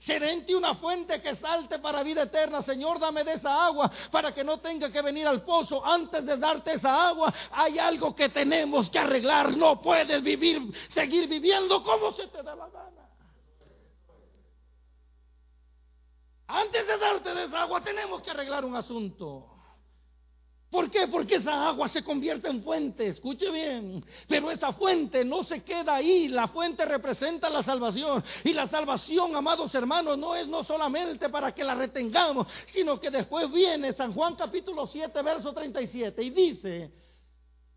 Ti 0.04 0.52
una 0.52 0.74
fuente 0.74 1.22
que 1.22 1.34
salte 1.36 1.78
para 1.78 2.02
vida 2.02 2.24
eterna. 2.24 2.62
Señor, 2.62 3.00
dame 3.00 3.24
de 3.24 3.34
esa 3.34 3.64
agua 3.64 3.90
para 4.10 4.34
que 4.34 4.44
no 4.44 4.58
tenga 4.58 4.92
que 4.92 5.00
venir 5.00 5.26
al 5.26 5.42
pozo. 5.42 5.84
Antes 5.84 6.26
de 6.26 6.36
darte 6.36 6.74
esa 6.74 7.08
agua, 7.08 7.32
hay 7.50 7.78
algo 7.78 8.14
que 8.14 8.28
tenemos 8.28 8.90
que 8.90 8.98
arreglar. 8.98 9.56
No 9.56 9.80
puedes 9.80 10.22
vivir, 10.22 10.60
seguir 10.92 11.26
viviendo 11.26 11.82
como 11.82 12.12
se 12.12 12.26
te 12.26 12.42
da 12.42 12.54
la 12.54 12.68
gana. 12.68 13.08
Antes 16.46 16.86
de 16.86 16.98
darte 16.98 17.34
de 17.34 17.44
esa 17.44 17.62
agua, 17.62 17.82
tenemos 17.82 18.22
que 18.22 18.30
arreglar 18.30 18.66
un 18.66 18.76
asunto. 18.76 19.53
¿Por 20.74 20.90
qué? 20.90 21.06
Porque 21.06 21.36
esa 21.36 21.68
agua 21.68 21.86
se 21.86 22.02
convierte 22.02 22.48
en 22.48 22.60
fuente, 22.60 23.06
escuche 23.06 23.48
bien. 23.48 24.04
Pero 24.26 24.50
esa 24.50 24.72
fuente 24.72 25.24
no 25.24 25.44
se 25.44 25.62
queda 25.62 25.94
ahí, 25.94 26.26
la 26.26 26.48
fuente 26.48 26.84
representa 26.84 27.48
la 27.48 27.62
salvación. 27.62 28.24
Y 28.42 28.52
la 28.52 28.66
salvación, 28.66 29.36
amados 29.36 29.72
hermanos, 29.72 30.18
no 30.18 30.34
es 30.34 30.48
no 30.48 30.64
solamente 30.64 31.28
para 31.28 31.54
que 31.54 31.62
la 31.62 31.76
retengamos, 31.76 32.48
sino 32.72 32.98
que 32.98 33.08
después 33.08 33.52
viene 33.52 33.92
San 33.92 34.12
Juan 34.14 34.34
capítulo 34.34 34.88
7, 34.88 35.22
verso 35.22 35.52
37, 35.52 36.20
y 36.24 36.30
dice, 36.30 36.90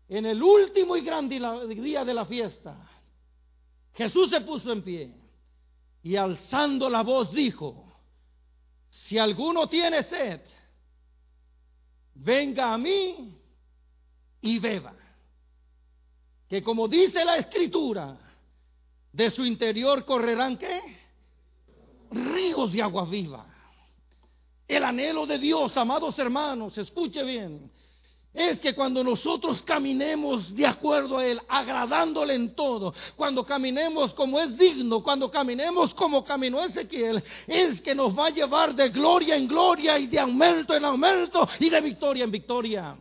en 0.08 0.26
el 0.26 0.42
último 0.42 0.96
y 0.96 1.02
gran 1.02 1.28
día 1.28 2.04
de 2.04 2.14
la 2.14 2.24
fiesta, 2.24 2.84
Jesús 3.94 4.28
se 4.28 4.40
puso 4.40 4.72
en 4.72 4.82
pie 4.82 5.14
y 6.02 6.16
alzando 6.16 6.90
la 6.90 7.04
voz 7.04 7.32
dijo, 7.32 7.92
si 8.90 9.18
alguno 9.18 9.68
tiene 9.68 10.02
sed, 10.02 10.40
venga 12.18 12.72
a 12.72 12.78
mí 12.78 13.34
y 14.40 14.58
beba. 14.58 14.94
Que 16.48 16.62
como 16.62 16.88
dice 16.88 17.24
la 17.24 17.36
escritura, 17.36 18.16
de 19.12 19.30
su 19.30 19.44
interior 19.44 20.04
correrán 20.04 20.56
qué? 20.56 20.80
Ríos 22.10 22.72
de 22.72 22.82
agua 22.82 23.04
viva. 23.04 23.46
El 24.66 24.84
anhelo 24.84 25.26
de 25.26 25.38
Dios, 25.38 25.76
amados 25.76 26.18
hermanos, 26.18 26.76
escuche 26.76 27.22
bien, 27.24 27.70
es 28.34 28.60
que 28.60 28.74
cuando 28.74 29.02
nosotros 29.02 29.62
caminemos 29.62 30.54
de 30.54 30.66
acuerdo 30.66 31.18
a 31.18 31.26
Él, 31.26 31.40
agradándole 31.48 32.34
en 32.34 32.54
todo, 32.54 32.94
cuando 33.16 33.44
caminemos 33.44 34.12
como 34.14 34.38
es 34.38 34.56
digno, 34.58 35.02
cuando 35.02 35.30
caminemos 35.30 35.94
como 35.94 36.24
caminó 36.24 36.62
Ezequiel, 36.62 37.22
es 37.46 37.80
que 37.80 37.94
nos 37.94 38.16
va 38.16 38.26
a 38.26 38.30
llevar 38.30 38.74
de 38.74 38.90
gloria 38.90 39.34
en 39.34 39.48
gloria 39.48 39.98
y 39.98 40.06
de 40.06 40.20
aumento 40.20 40.74
en 40.74 40.84
aumento 40.84 41.48
y 41.58 41.70
de 41.70 41.80
victoria 41.80 42.24
en 42.24 42.30
victoria. 42.30 42.96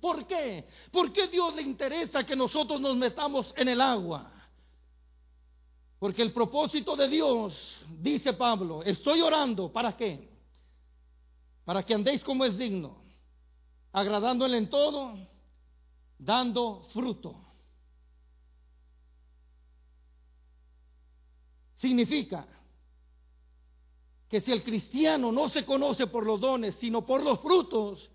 ¿Por 0.00 0.26
qué? 0.26 0.64
¿Por 0.92 1.12
qué 1.12 1.28
Dios 1.28 1.54
le 1.54 1.62
interesa 1.62 2.24
que 2.24 2.36
nosotros 2.36 2.80
nos 2.80 2.96
metamos 2.96 3.52
en 3.56 3.68
el 3.68 3.80
agua? 3.80 4.30
Porque 5.98 6.22
el 6.22 6.32
propósito 6.32 6.94
de 6.94 7.08
Dios, 7.08 7.84
dice 8.00 8.32
Pablo, 8.34 8.82
estoy 8.82 9.20
orando, 9.20 9.70
¿para 9.72 9.96
qué? 9.96 10.28
Para 11.64 11.82
que 11.82 11.94
andéis 11.94 12.22
como 12.22 12.44
es 12.44 12.56
digno 12.56 12.99
agradándole 13.92 14.58
en 14.58 14.70
todo, 14.70 15.18
dando 16.18 16.82
fruto. 16.92 17.34
Significa 21.76 22.46
que 24.28 24.40
si 24.40 24.52
el 24.52 24.62
cristiano 24.62 25.32
no 25.32 25.48
se 25.48 25.64
conoce 25.64 26.06
por 26.06 26.24
los 26.24 26.40
dones, 26.40 26.76
sino 26.76 27.04
por 27.04 27.22
los 27.22 27.40
frutos, 27.40 28.10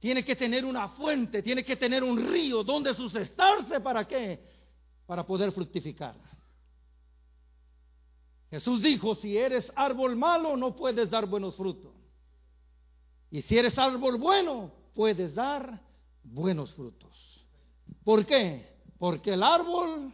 tiene 0.00 0.24
que 0.24 0.34
tener 0.34 0.64
una 0.64 0.88
fuente, 0.90 1.42
tiene 1.42 1.64
que 1.64 1.76
tener 1.76 2.02
un 2.02 2.26
río 2.26 2.64
donde 2.64 2.94
sucestarse. 2.94 3.80
¿Para 3.80 4.06
qué? 4.06 4.40
Para 5.06 5.26
poder 5.26 5.52
fructificar. 5.52 6.16
Jesús 8.50 8.82
dijo, 8.82 9.14
si 9.16 9.36
eres 9.36 9.70
árbol 9.76 10.16
malo, 10.16 10.56
no 10.56 10.74
puedes 10.74 11.10
dar 11.10 11.26
buenos 11.26 11.54
frutos. 11.54 11.97
Y 13.30 13.42
si 13.42 13.58
eres 13.58 13.76
árbol 13.78 14.16
bueno, 14.18 14.70
puedes 14.94 15.34
dar 15.34 15.80
buenos 16.22 16.72
frutos. 16.74 17.46
¿Por 18.04 18.24
qué? 18.24 18.76
Porque 18.98 19.34
el 19.34 19.42
árbol 19.42 20.12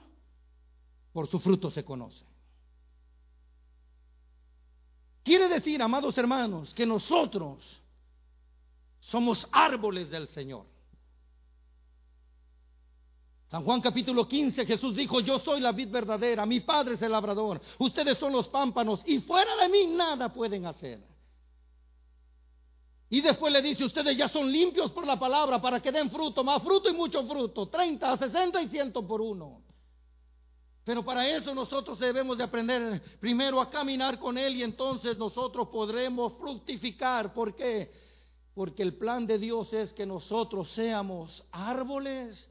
por 1.12 1.28
su 1.28 1.38
fruto 1.38 1.70
se 1.70 1.84
conoce. 1.84 2.24
Quiere 5.22 5.48
decir, 5.48 5.80
amados 5.80 6.18
hermanos, 6.18 6.74
que 6.74 6.84
nosotros 6.84 7.64
somos 9.00 9.46
árboles 9.52 10.10
del 10.10 10.28
Señor. 10.28 10.66
San 13.46 13.62
Juan 13.64 13.80
capítulo 13.80 14.26
15, 14.26 14.66
Jesús 14.66 14.96
dijo, 14.96 15.20
yo 15.20 15.38
soy 15.38 15.60
la 15.60 15.70
vid 15.72 15.88
verdadera, 15.88 16.44
mi 16.44 16.60
padre 16.60 16.94
es 16.94 17.02
el 17.02 17.12
labrador, 17.12 17.60
ustedes 17.78 18.18
son 18.18 18.32
los 18.32 18.48
pámpanos 18.48 19.00
y 19.06 19.20
fuera 19.20 19.56
de 19.56 19.68
mí 19.68 19.86
nada 19.86 20.32
pueden 20.32 20.66
hacer. 20.66 21.13
Y 23.14 23.20
después 23.20 23.52
le 23.52 23.62
dice, 23.62 23.84
ustedes 23.84 24.16
ya 24.16 24.28
son 24.28 24.50
limpios 24.50 24.90
por 24.90 25.06
la 25.06 25.16
palabra 25.16 25.62
para 25.62 25.80
que 25.80 25.92
den 25.92 26.10
fruto, 26.10 26.42
más 26.42 26.60
fruto 26.60 26.90
y 26.90 26.92
mucho 26.92 27.22
fruto, 27.22 27.68
30, 27.68 28.16
60 28.16 28.60
y 28.60 28.68
100 28.68 28.92
por 28.92 29.20
uno. 29.20 29.62
Pero 30.82 31.04
para 31.04 31.28
eso 31.28 31.54
nosotros 31.54 31.96
debemos 32.00 32.36
de 32.36 32.42
aprender 32.42 33.00
primero 33.20 33.60
a 33.60 33.70
caminar 33.70 34.18
con 34.18 34.36
Él 34.36 34.56
y 34.56 34.64
entonces 34.64 35.16
nosotros 35.16 35.68
podremos 35.68 36.32
fructificar. 36.38 37.32
¿Por 37.32 37.54
qué? 37.54 37.92
Porque 38.52 38.82
el 38.82 38.96
plan 38.96 39.28
de 39.28 39.38
Dios 39.38 39.72
es 39.72 39.92
que 39.92 40.04
nosotros 40.04 40.68
seamos 40.72 41.44
árboles 41.52 42.50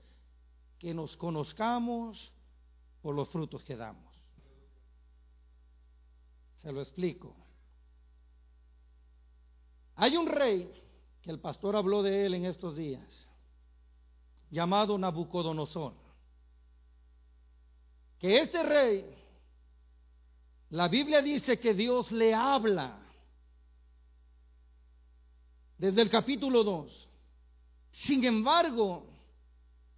que 0.80 0.94
nos 0.94 1.18
conozcamos 1.18 2.32
por 3.02 3.14
los 3.14 3.28
frutos 3.28 3.62
que 3.66 3.76
damos. 3.76 4.16
Se 6.56 6.72
lo 6.72 6.80
explico. 6.80 7.43
Hay 9.96 10.18
un 10.18 10.28
rey, 10.28 10.72
que 11.22 11.32
el 11.32 11.40
pastor 11.40 11.76
habló 11.76 12.04
de 12.04 12.26
él 12.26 12.34
en 12.34 12.46
estos 12.46 12.76
días, 12.76 13.28
llamado 14.50 14.98
Nabucodonosor. 14.98 15.94
Que 18.20 18.40
ese 18.40 18.64
rey, 18.64 19.06
la 20.70 20.88
Biblia 20.88 21.22
dice 21.22 21.60
que 21.60 21.74
Dios 21.74 22.12
le 22.12 22.34
habla 22.34 23.00
desde 25.78 26.02
el 26.02 26.10
capítulo 26.10 26.64
2. 26.64 27.10
Sin 27.92 28.24
embargo, 28.24 29.06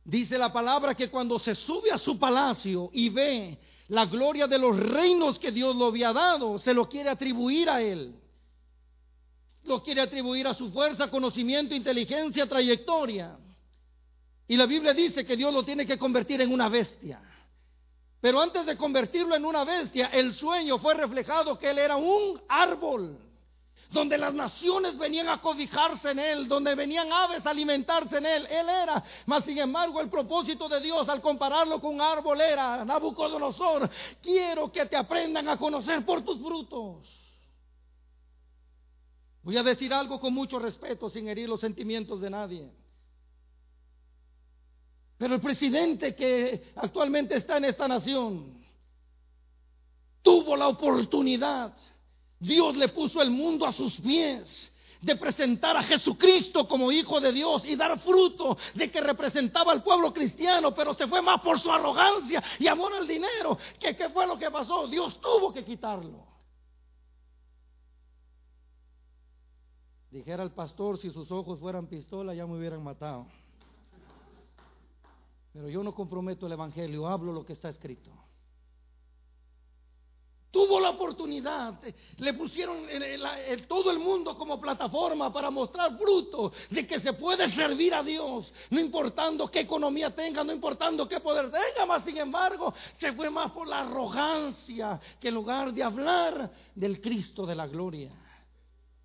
Dice 0.06 0.38
la 0.38 0.54
palabra 0.54 0.94
que 0.94 1.10
cuando 1.10 1.40
se 1.40 1.56
sube 1.56 1.92
a 1.92 1.98
su 1.98 2.20
palacio 2.20 2.92
y 2.94 3.10
ve 3.10 3.58
la 3.88 4.06
gloria 4.06 4.46
de 4.46 4.60
los 4.60 4.78
reinos 4.78 5.40
que 5.40 5.52
Dios 5.52 5.76
lo 5.76 5.88
había 5.88 6.14
dado, 6.14 6.60
se 6.60 6.76
lo 6.76 6.88
quiere 6.88 7.10
atribuir 7.10 7.68
a 7.72 7.82
él. 7.82 8.14
Lo 9.66 9.82
quiere 9.82 10.02
atribuir 10.02 10.48
a 10.48 10.54
su 10.54 10.72
fuerza, 10.72 11.10
conocimiento, 11.10 11.74
inteligencia, 11.74 12.48
trayectoria. 12.48 13.38
Y 14.48 14.56
la 14.56 14.66
Biblia 14.66 14.94
dice 14.94 15.26
que 15.26 15.36
Dios 15.36 15.54
lo 15.54 15.64
tiene 15.64 15.86
que 15.86 15.98
convertir 15.98 16.42
en 16.42 16.52
una 16.52 16.70
bestia. 16.70 17.22
Pero 18.22 18.42
antes 18.42 18.66
de 18.66 18.78
convertirlo 18.78 19.36
en 19.36 19.46
una 19.46 19.64
bestia, 19.64 20.08
el 20.08 20.34
sueño 20.34 20.78
fue 20.80 20.94
reflejado 20.94 21.58
que 21.58 21.70
él 21.70 21.80
era 21.80 21.96
un 21.96 22.42
árbol 22.48 23.20
donde 23.92 24.18
las 24.18 24.34
naciones 24.34 24.98
venían 24.98 25.30
a 25.30 25.42
cobijarse 25.42 26.12
en 26.12 26.20
él, 26.20 26.48
donde 26.48 26.76
venían 26.76 27.12
aves 27.12 27.46
a 27.46 27.52
alimentarse 27.52 28.18
en 28.18 28.26
él. 28.26 28.48
Él 28.48 28.68
era, 28.68 29.04
mas 29.26 29.46
sin 29.46 29.58
embargo 29.58 30.02
el 30.02 30.10
propósito 30.10 30.68
de 30.68 30.82
Dios 30.82 31.08
al 31.08 31.22
compararlo 31.22 31.80
con 31.80 31.96
un 31.96 32.02
árbol 32.02 32.42
era, 32.42 32.84
Nabucodonosor, 32.84 33.90
quiero 34.22 34.72
que 34.72 34.86
te 34.86 34.96
aprendan 34.96 35.48
a 35.50 35.58
conocer 35.58 36.06
por 36.06 36.24
tus 36.24 36.40
frutos. 36.40 37.25
Voy 39.46 39.56
a 39.56 39.64
decir 39.64 39.94
algo 39.94 40.20
con 40.20 40.34
mucho 40.34 40.60
respeto, 40.60 41.10
sin 41.10 41.30
herir 41.30 41.48
los 41.48 41.62
sentimientos 41.62 42.20
de 42.20 42.30
nadie. 42.30 42.72
Pero 45.18 45.36
el 45.36 45.40
presidente 45.40 46.16
que 46.16 46.74
actualmente 46.76 47.38
está 47.38 47.58
en 47.58 47.66
esta 47.66 47.88
nación 47.88 48.66
tuvo 50.22 50.58
la 50.58 50.68
oportunidad 50.68 51.74
Dios 52.40 52.76
le 52.76 52.90
puso 52.90 53.22
el 53.22 53.32
mundo 53.32 53.66
a 53.66 53.72
sus 53.72 53.96
pies 54.02 54.72
de 55.02 55.16
presentar 55.16 55.78
a 55.78 55.84
Jesucristo 55.84 56.68
como 56.68 56.92
Hijo 56.92 57.22
de 57.22 57.32
Dios 57.32 57.64
y 57.66 57.76
dar 57.76 58.00
fruto 58.00 58.58
de 58.74 58.90
que 58.90 59.00
representaba 59.00 59.72
al 59.72 59.84
pueblo 59.84 60.12
cristiano, 60.12 60.74
pero 60.74 60.94
se 60.96 61.08
fue 61.08 61.22
más 61.22 61.40
por 61.42 61.60
su 61.60 61.72
arrogancia 61.72 62.44
y 62.60 62.68
amor 62.68 62.94
al 62.94 63.08
dinero. 63.08 63.58
qué 63.80 64.10
fue 64.10 64.26
lo 64.26 64.38
que 64.38 64.50
pasó? 64.50 64.88
Dios 64.88 65.22
tuvo 65.22 65.54
que 65.54 65.64
quitarlo. 65.64 66.35
Dijera 70.12 70.44
el 70.44 70.52
pastor, 70.52 70.98
si 70.98 71.10
sus 71.12 71.32
ojos 71.32 71.60
fueran 71.60 71.88
pistola 71.88 72.34
ya 72.34 72.46
me 72.46 72.58
hubieran 72.58 72.84
matado. 72.84 73.26
Pero 75.54 75.70
yo 75.70 75.84
no 75.84 75.94
comprometo 75.94 76.46
el 76.46 76.54
Evangelio, 76.54 77.08
hablo 77.08 77.32
lo 77.32 77.46
que 77.46 77.54
está 77.54 77.70
escrito 77.70 78.12
tuvo 80.56 80.80
la 80.80 80.92
oportunidad, 80.92 81.82
le 82.18 82.34
pusieron 82.34 82.88
todo 83.68 83.92
el 83.92 84.00
mundo 84.00 84.38
como 84.38 84.58
plataforma 84.58 85.32
para 85.34 85.52
mostrar 85.52 85.98
fruto 85.98 86.54
de 86.70 86.88
que 86.88 87.02
se 87.02 87.12
puede 87.12 87.50
servir 87.52 87.94
a 87.94 88.02
Dios, 88.02 88.54
no 88.70 88.80
importando 88.80 89.50
qué 89.50 89.60
economía 89.60 90.16
tenga, 90.16 90.46
no 90.46 90.54
importando 90.54 91.10
qué 91.10 91.20
poder 91.20 91.52
tenga, 91.52 91.86
más 91.86 92.06
sin 92.06 92.16
embargo 92.20 92.74
se 92.96 93.12
fue 93.12 93.30
más 93.30 93.52
por 93.52 93.68
la 93.68 93.82
arrogancia 93.82 94.98
que 95.20 95.28
en 95.28 95.34
lugar 95.34 95.74
de 95.74 95.84
hablar 95.84 96.50
del 96.74 97.02
Cristo 97.02 97.46
de 97.46 97.56
la 97.56 97.68
gloria. 97.68 98.12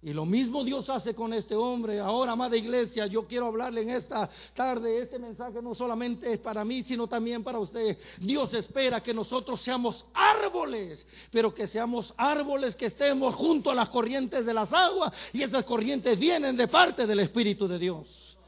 Y 0.03 0.15
lo 0.15 0.25
mismo 0.25 0.65
Dios 0.65 0.89
hace 0.89 1.15
con 1.15 1.35
este 1.35 1.55
hombre. 1.55 2.01
Ahora, 2.01 2.33
amada 2.33 2.57
iglesia, 2.57 3.07
yo 3.07 3.27
quiero 3.27 3.47
hablarle 3.47 3.83
en 3.83 3.91
esta 3.91 4.31
tarde. 4.55 5.03
Este 5.03 5.19
mensaje 5.19 5.61
no 5.61 5.75
solamente 5.75 6.33
es 6.33 6.39
para 6.39 6.65
mí, 6.65 6.83
sino 6.85 7.07
también 7.07 7.45
para 7.45 7.59
usted. 7.59 7.99
Dios 8.19 8.53
espera 8.55 9.03
que 9.03 9.13
nosotros 9.13 9.61
seamos 9.61 10.07
árboles, 10.15 11.07
pero 11.31 11.53
que 11.53 11.67
seamos 11.67 12.15
árboles 12.17 12.75
que 12.77 12.87
estemos 12.87 13.35
junto 13.35 13.71
a 13.71 13.75
las 13.75 13.91
corrientes 13.91 14.47
de 14.47 14.55
las 14.55 14.73
aguas. 14.73 15.13
Y 15.35 15.43
esas 15.43 15.65
corrientes 15.67 16.19
vienen 16.19 16.57
de 16.57 16.69
parte 16.69 17.07
del 17.07 17.21
Espíritu 17.21 17.69
de 17.69 17.79
Dios. 17.79 18.39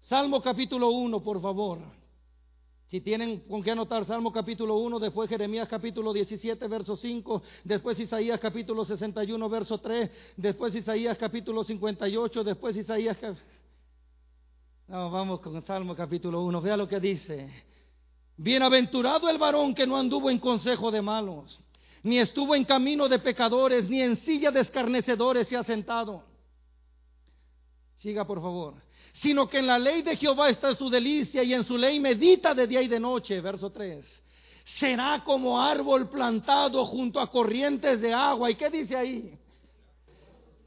Salmo 0.00 0.40
capítulo 0.40 0.88
1, 0.88 1.22
por 1.22 1.42
favor. 1.42 1.95
Si 2.86 3.00
tienen 3.00 3.40
con 3.40 3.64
qué 3.64 3.72
anotar 3.72 4.04
Salmo 4.04 4.30
capítulo 4.30 4.76
1, 4.76 5.00
después 5.00 5.28
Jeremías 5.28 5.68
capítulo 5.68 6.12
17, 6.12 6.68
verso 6.68 6.94
5, 6.94 7.42
después 7.64 7.98
Isaías 7.98 8.38
capítulo 8.38 8.84
61, 8.84 9.48
verso 9.48 9.78
3, 9.78 10.10
después 10.36 10.72
Isaías 10.72 11.18
capítulo 11.18 11.64
58, 11.64 12.44
después 12.44 12.76
Isaías... 12.76 13.18
No, 14.86 15.10
vamos 15.10 15.40
con 15.40 15.60
Salmo 15.64 15.96
capítulo 15.96 16.42
1, 16.42 16.60
vea 16.60 16.76
lo 16.76 16.86
que 16.86 17.00
dice. 17.00 17.50
Bienaventurado 18.36 19.28
el 19.28 19.38
varón 19.38 19.74
que 19.74 19.84
no 19.84 19.96
anduvo 19.96 20.30
en 20.30 20.38
consejo 20.38 20.92
de 20.92 21.02
malos, 21.02 21.58
ni 22.04 22.20
estuvo 22.20 22.54
en 22.54 22.64
camino 22.64 23.08
de 23.08 23.18
pecadores, 23.18 23.90
ni 23.90 24.00
en 24.00 24.16
silla 24.18 24.52
de 24.52 24.60
escarnecedores 24.60 25.48
se 25.48 25.56
ha 25.56 25.64
sentado. 25.64 26.22
Siga, 27.96 28.24
por 28.24 28.40
favor 28.40 28.85
sino 29.22 29.48
que 29.48 29.58
en 29.58 29.66
la 29.66 29.78
ley 29.78 30.02
de 30.02 30.16
Jehová 30.16 30.50
está 30.50 30.74
su 30.74 30.90
delicia 30.90 31.42
y 31.42 31.54
en 31.54 31.64
su 31.64 31.76
ley 31.76 31.98
medita 32.00 32.54
de 32.54 32.66
día 32.66 32.82
y 32.82 32.88
de 32.88 33.00
noche. 33.00 33.40
Verso 33.40 33.70
3. 33.70 34.04
Será 34.78 35.22
como 35.24 35.60
árbol 35.60 36.08
plantado 36.08 36.84
junto 36.84 37.20
a 37.20 37.30
corrientes 37.30 38.00
de 38.00 38.12
agua. 38.12 38.50
¿Y 38.50 38.56
qué 38.56 38.68
dice 38.68 38.96
ahí? 38.96 39.32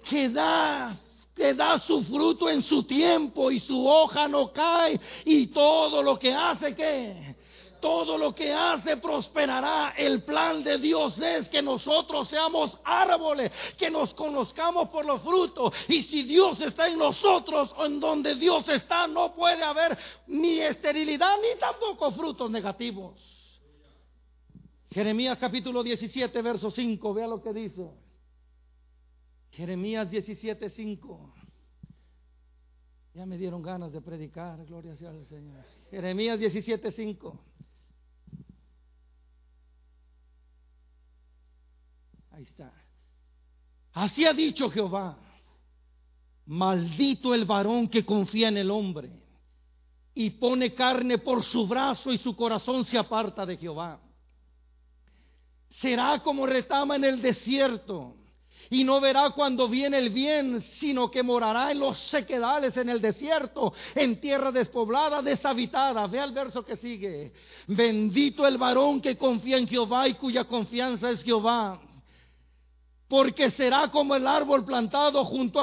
Que 0.09 0.29
da, 0.29 0.97
que 1.35 1.53
da 1.53 1.77
su 1.79 2.01
fruto 2.03 2.49
en 2.49 2.63
su 2.63 2.83
tiempo 2.83 3.51
y 3.51 3.59
su 3.59 3.85
hoja 3.85 4.27
no 4.27 4.51
cae 4.51 4.99
y 5.25 5.47
todo 5.47 6.01
lo 6.01 6.17
que 6.17 6.33
hace 6.33 6.73
que 6.73 7.28
todo 7.79 8.17
lo 8.17 8.33
que 8.33 8.53
hace 8.53 8.97
prosperará. 8.97 9.93
El 9.97 10.23
plan 10.23 10.63
de 10.63 10.77
Dios 10.77 11.19
es 11.19 11.49
que 11.49 11.61
nosotros 11.61 12.29
seamos 12.29 12.77
árboles, 12.83 13.51
que 13.77 13.89
nos 13.89 14.13
conozcamos 14.13 14.89
por 14.89 15.05
los 15.05 15.21
frutos. 15.21 15.73
Y 15.87 16.03
si 16.03 16.23
Dios 16.23 16.59
está 16.61 16.87
en 16.87 16.97
nosotros, 16.97 17.73
en 17.79 17.99
donde 17.99 18.35
Dios 18.35 18.67
está, 18.69 19.07
no 19.07 19.33
puede 19.33 19.63
haber 19.63 19.97
ni 20.27 20.59
esterilidad 20.59 21.35
ni 21.37 21.59
tampoco 21.59 22.11
frutos 22.11 22.49
negativos. 22.49 23.19
Jeremías 24.91 25.37
capítulo 25.37 25.83
17, 25.83 26.41
verso 26.41 26.71
5, 26.71 27.13
vea 27.13 27.27
lo 27.27 27.41
que 27.41 27.53
dice. 27.53 27.91
Jeremías 29.51 30.09
17, 30.09 30.69
5. 30.69 31.33
Ya 33.13 33.25
me 33.25 33.37
dieron 33.37 33.61
ganas 33.61 33.91
de 33.91 34.01
predicar, 34.01 34.63
gloria 34.65 34.95
sea 34.95 35.09
al 35.09 35.25
Señor. 35.25 35.65
Jeremías 35.91 36.39
17, 36.39 36.91
5. 36.91 37.39
Ahí 42.39 42.45
está. 42.45 42.71
Así 43.91 44.25
ha 44.25 44.31
dicho 44.31 44.71
Jehová. 44.71 45.17
Maldito 46.45 47.35
el 47.35 47.43
varón 47.43 47.89
que 47.89 48.05
confía 48.05 48.47
en 48.47 48.55
el 48.55 48.71
hombre 48.71 49.11
y 50.15 50.29
pone 50.29 50.73
carne 50.73 51.17
por 51.17 51.43
su 51.43 51.67
brazo 51.67 52.13
y 52.13 52.17
su 52.17 52.37
corazón 52.37 52.85
se 52.85 52.97
aparta 52.97 53.45
de 53.45 53.57
Jehová. 53.57 53.99
Será 55.81 56.19
como 56.23 56.45
retama 56.45 56.95
en 56.95 57.03
el 57.03 57.21
desierto 57.21 58.15
y 58.69 58.85
no 58.85 59.01
verá 59.01 59.31
cuando 59.31 59.67
viene 59.67 59.97
el 59.97 60.09
bien, 60.09 60.61
sino 60.61 61.11
que 61.11 61.21
morará 61.21 61.73
en 61.73 61.79
los 61.79 61.99
sequedales, 61.99 62.77
en 62.77 62.87
el 62.87 63.01
desierto, 63.01 63.73
en 63.95 64.21
tierra 64.21 64.53
despoblada, 64.53 65.21
deshabitada. 65.21 66.07
Ve 66.07 66.21
al 66.21 66.31
verso 66.31 66.63
que 66.63 66.77
sigue. 66.77 67.33
Bendito 67.67 68.47
el 68.47 68.57
varón 68.57 69.01
que 69.01 69.17
confía 69.17 69.57
en 69.57 69.67
Jehová 69.67 70.07
y 70.07 70.13
cuya 70.13 70.45
confianza 70.45 71.09
es 71.09 71.21
Jehová 71.21 71.81
porque 73.09 73.49
será 73.49 73.89
como 73.89 74.15
el 74.15 74.27
árbol 74.27 74.63
plantado 74.63 75.25
junto 75.25 75.59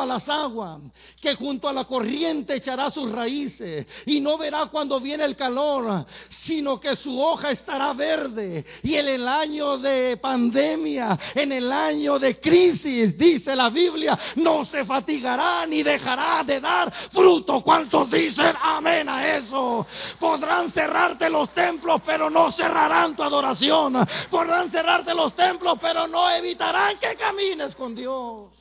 a, 0.00 0.04
las 0.04 0.28
aguas, 0.28 0.80
que 1.20 1.36
junto 1.36 1.68
a 1.68 1.72
la 1.72 1.84
corriente 1.84 2.56
echará 2.56 2.90
sus 2.90 3.10
raíces 3.12 3.86
y 4.04 4.20
no 4.20 4.36
verá 4.36 4.66
cuando 4.66 5.00
viene 5.00 5.24
el 5.24 5.36
calor, 5.36 6.04
sino 6.28 6.80
que 6.80 6.96
su 6.96 7.20
hoja 7.20 7.52
estará 7.52 7.92
verde. 7.92 8.64
Y 8.82 8.96
en 8.96 9.08
el 9.08 9.28
año 9.28 9.78
de 9.78 10.16
pandemia, 10.16 11.16
en 11.36 11.52
el 11.52 11.70
año 11.70 12.18
de 12.18 12.40
crisis, 12.40 13.16
dice 13.16 13.54
la 13.54 13.70
Biblia, 13.70 14.18
no 14.34 14.64
se 14.64 14.84
fatigará 14.84 15.64
ni 15.66 15.84
dejará 15.84 16.42
de 16.42 16.60
dar 16.60 16.92
fruto. 17.12 17.60
¿Cuántos 17.62 18.10
dicen 18.10 18.56
amén 18.60 19.08
a 19.08 19.36
eso? 19.36 19.86
Podrán 20.18 20.72
cerrarte 20.72 21.30
los 21.30 21.50
templos, 21.50 22.02
pero 22.04 22.28
no 22.28 22.50
cerrarán 22.50 23.14
tu 23.14 23.22
adoración. 23.22 23.94
Podrán 24.28 24.68
cerrarte 24.72 25.14
los 25.14 25.32
templos, 25.36 25.78
pero 25.80 26.08
no 26.08 26.28
evitarán 26.30 26.87
que 26.96 27.16
camines 27.16 27.74
con 27.74 27.94
Dios. 27.94 28.52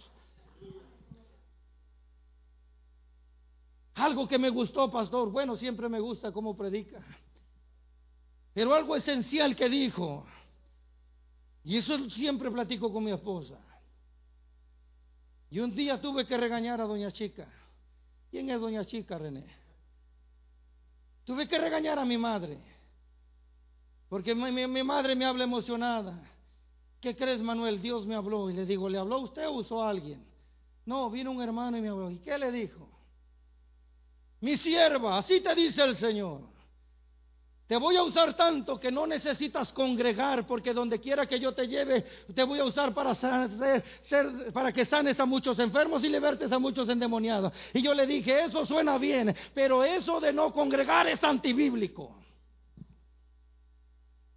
Algo 3.96 4.28
que 4.28 4.38
me 4.38 4.50
gustó, 4.50 4.92
pastor, 4.92 5.32
bueno, 5.32 5.56
siempre 5.56 5.90
me 5.90 6.00
gusta 6.00 6.32
cómo 6.32 6.56
predica. 6.56 7.00
Pero 8.54 8.74
algo 8.74 8.96
esencial 8.96 9.56
que 9.56 9.70
dijo, 9.70 10.26
y 11.64 11.78
eso 11.78 12.10
siempre 12.12 12.52
platico 12.52 12.92
con 12.92 13.04
mi 13.04 13.12
esposa. 13.12 13.58
Y 15.50 15.60
un 15.60 15.74
día 15.74 16.00
tuve 16.00 16.26
que 16.26 16.38
regañar 16.38 16.82
a 16.82 16.86
doña 16.86 17.12
Chica. 17.12 17.48
¿Quién 18.30 18.50
es 18.50 18.60
doña 18.60 18.86
Chica, 18.86 19.18
René? 19.18 19.46
Tuve 21.24 21.48
que 21.48 21.58
regañar 21.58 21.98
a 21.98 22.06
mi 22.06 22.18
madre. 22.18 22.60
Porque 24.10 24.36
mi 24.36 24.84
madre 24.84 25.16
me 25.16 25.26
habla 25.26 25.44
emocionada. 25.44 26.37
¿Qué 27.02 27.16
crees, 27.16 27.42
Manuel? 27.42 27.82
Dios 27.82 28.06
me 28.06 28.16
habló. 28.16 28.50
Y 28.50 28.54
le 28.54 28.66
digo, 28.66 28.90
¿le 28.90 28.98
habló 28.98 29.20
usted 29.20 29.48
o 29.48 29.52
usó 29.54 29.84
a 29.84 29.90
alguien? 29.90 30.26
No, 30.86 31.10
vino 31.10 31.32
un 31.32 31.42
hermano 31.42 31.78
y 31.78 31.82
me 31.82 31.90
habló. 31.90 32.10
¿Y 32.10 32.20
qué 32.20 32.38
le 32.38 32.52
dijo? 32.52 32.90
Mi 34.40 34.58
sierva, 34.58 35.18
así 35.18 35.42
te 35.42 35.54
dice 35.56 35.84
el 35.84 35.96
Señor. 35.96 36.42
Te 37.68 37.76
voy 37.76 37.98
a 37.98 38.04
usar 38.04 38.34
tanto 38.34 38.80
que 38.80 38.90
no 38.90 39.06
necesitas 39.06 39.74
congregar, 39.74 40.48
porque 40.48 40.74
donde 40.74 41.02
quiera 41.02 41.26
que 41.26 41.38
yo 41.38 41.54
te 41.54 41.68
lleve, 41.68 42.06
te 42.34 42.44
voy 42.44 42.60
a 42.60 42.64
usar 42.64 42.94
para, 42.94 43.14
para 44.54 44.72
que 44.72 44.86
sanes 44.86 45.20
a 45.20 45.26
muchos 45.26 45.60
enfermos 45.60 46.02
y 46.06 46.08
libertes 46.08 46.50
a 46.50 46.60
muchos 46.60 46.88
endemoniados. 46.88 47.52
Y 47.74 47.82
yo 47.82 47.94
le 47.94 48.08
dije, 48.08 48.46
eso 48.46 48.66
suena 48.66 48.98
bien, 48.98 49.36
pero 49.54 49.84
eso 49.84 50.22
de 50.22 50.32
no 50.32 50.54
congregar 50.54 51.08
es 51.08 51.22
antibíblico. 51.22 52.16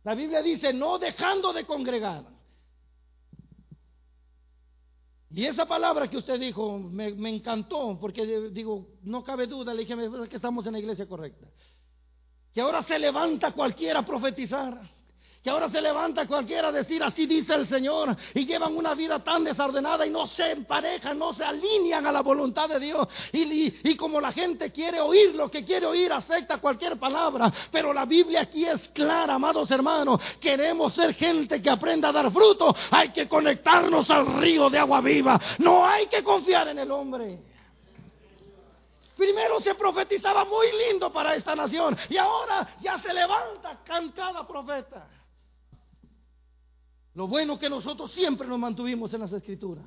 La 0.02 0.16
Biblia 0.16 0.42
dice, 0.42 0.72
no 0.72 0.98
dejando 0.98 1.52
de 1.52 1.64
congregar. 1.64 2.39
Y 5.32 5.46
esa 5.46 5.64
palabra 5.64 6.08
que 6.08 6.16
usted 6.16 6.40
dijo 6.40 6.78
me, 6.78 7.30
encantó, 7.30 7.96
porque 8.00 8.50
digo, 8.50 8.88
no 9.02 9.22
cabe 9.22 9.46
duda, 9.46 9.72
le 9.72 9.84
dije 9.84 9.94
que 10.28 10.36
estamos 10.36 10.66
en 10.66 10.72
la 10.72 10.78
iglesia 10.80 11.06
correcta. 11.06 11.46
Que 12.52 12.60
ahora 12.60 12.82
se 12.82 12.98
levanta 12.98 13.52
cualquiera 13.52 14.00
a 14.00 14.06
profetizar 14.06 14.80
que 15.42 15.48
ahora 15.48 15.70
se 15.70 15.80
levanta 15.80 16.26
cualquiera 16.26 16.68
a 16.68 16.72
decir 16.72 17.02
así 17.02 17.24
dice 17.24 17.54
el 17.54 17.66
Señor 17.66 18.14
y 18.34 18.44
llevan 18.44 18.76
una 18.76 18.94
vida 18.94 19.24
tan 19.24 19.42
desordenada 19.42 20.06
y 20.06 20.10
no 20.10 20.26
se 20.26 20.52
emparejan, 20.52 21.18
no 21.18 21.32
se 21.32 21.42
alinean 21.42 22.06
a 22.06 22.12
la 22.12 22.20
voluntad 22.20 22.68
de 22.68 22.78
Dios. 22.78 23.08
Y, 23.32 23.72
y, 23.88 23.96
como 23.96 24.20
la 24.20 24.32
gente 24.32 24.70
quiere 24.70 25.00
oír 25.00 25.34
lo 25.34 25.50
que 25.50 25.64
quiere 25.64 25.86
oír, 25.86 26.12
acepta 26.12 26.58
cualquier 26.58 26.98
palabra, 26.98 27.50
pero 27.72 27.92
la 27.94 28.04
Biblia 28.04 28.42
aquí 28.42 28.66
es 28.66 28.88
clara, 28.88 29.34
amados 29.34 29.70
hermanos, 29.70 30.20
queremos 30.38 30.92
ser 30.94 31.14
gente 31.14 31.62
que 31.62 31.70
aprenda 31.70 32.10
a 32.10 32.12
dar 32.12 32.30
fruto, 32.30 32.76
hay 32.90 33.08
que 33.08 33.26
conectarnos 33.26 34.10
al 34.10 34.40
río 34.40 34.68
de 34.68 34.78
agua 34.78 35.00
viva, 35.00 35.40
no 35.58 35.86
hay 35.86 36.06
que 36.06 36.22
confiar 36.22 36.68
en 36.68 36.80
el 36.80 36.90
hombre. 36.90 37.38
Primero 39.16 39.60
se 39.60 39.74
profetizaba 39.74 40.44
muy 40.46 40.66
lindo 40.88 41.12
para 41.12 41.34
esta 41.34 41.54
nación. 41.54 41.94
Y 42.08 42.16
ahora 42.16 42.66
ya 42.80 42.98
se 43.00 43.12
levanta 43.12 43.78
cada 43.84 44.46
profeta. 44.46 45.06
Lo 47.14 47.26
bueno 47.26 47.58
que 47.58 47.68
nosotros 47.68 48.12
siempre 48.12 48.46
nos 48.46 48.58
mantuvimos 48.58 49.12
en 49.12 49.20
las 49.20 49.32
escrituras. 49.32 49.86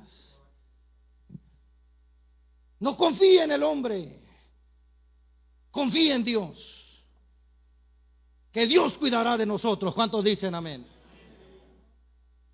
No 2.80 2.96
confíe 2.96 3.42
en 3.42 3.50
el 3.50 3.62
hombre, 3.62 4.20
confíe 5.70 6.12
en 6.12 6.24
Dios. 6.24 6.80
Que 8.52 8.66
Dios 8.66 8.96
cuidará 8.98 9.36
de 9.36 9.46
nosotros. 9.46 9.94
¿Cuántos 9.94 10.22
dicen 10.22 10.54
amén? 10.54 10.86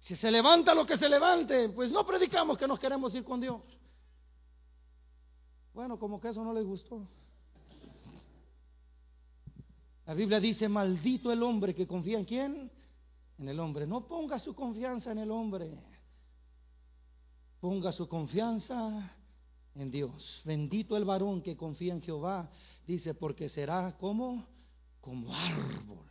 Si 0.00 0.16
se 0.16 0.30
levanta 0.30 0.74
lo 0.74 0.86
que 0.86 0.96
se 0.96 1.08
levante, 1.08 1.68
pues 1.68 1.90
no 1.90 2.06
predicamos 2.06 2.56
que 2.56 2.66
nos 2.66 2.78
queremos 2.78 3.14
ir 3.14 3.22
con 3.24 3.40
Dios. 3.40 3.60
Bueno, 5.74 5.98
como 5.98 6.20
que 6.20 6.28
eso 6.28 6.42
no 6.42 6.52
les 6.52 6.64
gustó. 6.64 7.06
La 10.06 10.14
Biblia 10.14 10.40
dice, 10.40 10.68
maldito 10.68 11.30
el 11.30 11.42
hombre 11.42 11.74
que 11.74 11.86
confía 11.86 12.18
en 12.18 12.24
quién? 12.24 12.70
En 13.40 13.48
el 13.48 13.58
hombre. 13.58 13.86
No 13.86 14.06
ponga 14.06 14.38
su 14.38 14.54
confianza 14.54 15.12
en 15.12 15.18
el 15.18 15.30
hombre. 15.30 15.78
Ponga 17.58 17.92
su 17.92 18.06
confianza 18.06 19.12
en 19.74 19.90
Dios. 19.90 20.42
Bendito 20.44 20.96
el 20.96 21.04
varón 21.04 21.42
que 21.42 21.56
confía 21.56 21.94
en 21.94 22.02
Jehová. 22.02 22.50
Dice, 22.86 23.14
porque 23.14 23.48
será 23.48 23.96
como, 23.98 24.46
como 25.00 25.34
árbol 25.34 26.10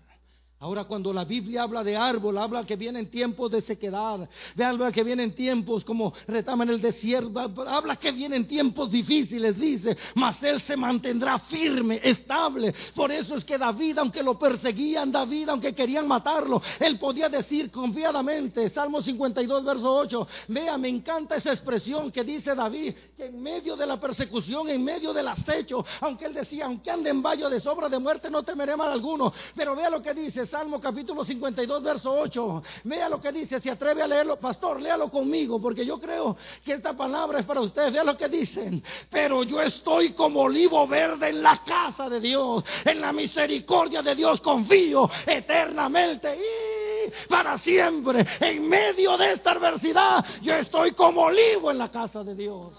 Ahora 0.62 0.84
cuando 0.84 1.14
la 1.14 1.24
Biblia 1.24 1.64
habla 1.64 1.86
de 1.86 1.96
árbol, 1.96 2.38
habla 2.38 2.66
que 2.66 2.76
vienen 2.76 3.10
tiempos 3.10 3.50
de 3.50 3.62
sequedad, 3.62 4.28
habla 4.62 4.92
que 4.92 5.06
vienen 5.06 5.34
tiempos 5.34 5.86
como 5.86 6.14
retama 6.28 6.66
en 6.66 6.72
el 6.72 6.82
desierto, 6.82 7.40
habla 7.66 7.96
que 7.96 8.12
vienen 8.12 8.46
tiempos 8.46 8.92
difíciles, 8.92 9.58
dice, 9.58 9.96
mas 10.16 10.44
él 10.44 10.60
se 10.60 10.76
mantendrá 10.76 11.40
firme, 11.40 12.02
estable. 12.04 12.76
Por 12.94 13.10
eso 13.10 13.38
es 13.38 13.46
que 13.46 13.58
David, 13.58 14.00
aunque 14.00 14.22
lo 14.22 14.38
perseguían, 14.38 15.14
David, 15.14 15.48
aunque 15.48 15.74
querían 15.74 16.06
matarlo, 16.06 16.62
él 16.78 17.00
podía 17.00 17.30
decir 17.30 17.72
confiadamente, 17.72 18.70
Salmo 18.70 19.02
52, 19.02 19.64
verso 19.64 19.96
8, 19.96 20.28
vea, 20.50 20.78
me 20.78 20.90
encanta 20.90 21.38
esa 21.38 21.54
expresión 21.54 22.12
que 22.12 22.26
dice 22.26 22.54
David, 22.54 22.96
que 23.16 23.28
en 23.28 23.42
medio 23.42 23.78
de 23.78 23.88
la 23.88 23.98
persecución, 23.98 24.68
en 24.68 24.84
medio 24.84 25.14
del 25.14 25.30
acecho, 25.30 25.86
aunque 26.02 26.26
él 26.26 26.34
decía, 26.34 26.66
aunque 26.66 26.92
ande 26.92 27.12
en 27.12 27.22
valle 27.22 27.50
de 27.50 27.62
sobra 27.62 27.88
de 27.88 27.98
muerte, 27.98 28.30
no 28.30 28.44
temeré 28.44 28.76
mal 28.76 28.92
alguno, 28.92 29.32
pero 29.56 29.74
vea 29.74 29.90
lo 29.90 30.02
que 30.02 30.14
dice, 30.14 30.49
Salmo 30.50 30.82
capítulo 30.82 31.24
52, 31.24 31.84
verso 31.84 32.12
8. 32.12 32.64
Vea 32.84 33.08
lo 33.08 33.22
que 33.22 33.32
dice, 33.32 33.60
si 33.60 33.70
atreve 33.70 34.02
a 34.02 34.08
leerlo, 34.08 34.38
pastor, 34.38 34.82
léalo 34.82 35.10
conmigo, 35.10 35.62
porque 35.62 35.86
yo 35.86 36.00
creo 36.00 36.36
que 36.66 36.74
esta 36.74 36.94
palabra 36.94 37.40
es 37.40 37.46
para 37.46 37.62
usted. 37.62 37.92
Vea 37.92 38.04
lo 38.04 38.18
que 38.18 38.28
dicen. 38.28 38.84
Pero 39.10 39.44
yo 39.44 39.62
estoy 39.62 40.14
como 40.14 40.42
olivo 40.42 40.88
verde 40.88 41.30
en 41.30 41.44
la 41.44 41.64
casa 41.64 42.10
de 42.10 42.20
Dios, 42.20 42.64
en 42.84 43.00
la 43.00 43.14
misericordia 43.14 44.02
de 44.02 44.16
Dios 44.16 44.42
confío 44.42 45.10
eternamente 45.26 46.36
y 46.36 47.28
para 47.28 47.58
siempre. 47.60 48.26
En 48.40 48.68
medio 48.68 49.18
de 49.18 49.34
esta 49.34 49.52
adversidad, 49.52 50.26
yo 50.42 50.56
estoy 50.56 50.92
como 50.92 51.22
olivo 51.22 51.72
en 51.72 51.78
la 51.78 51.90
casa 51.90 52.24
de 52.24 52.36
Dios. 52.36 52.74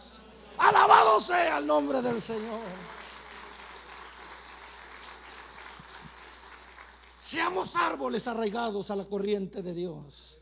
Alabado 0.59 1.23
sea 1.23 1.59
el 1.59 1.67
nombre 1.67 2.03
del 2.03 2.21
Señor. 2.23 2.90
Seamos 7.31 7.71
árboles 7.77 8.27
arraigados 8.27 8.91
a 8.91 8.97
la 8.97 9.05
corriente 9.05 9.63
de 9.63 9.73
Dios. 9.73 10.39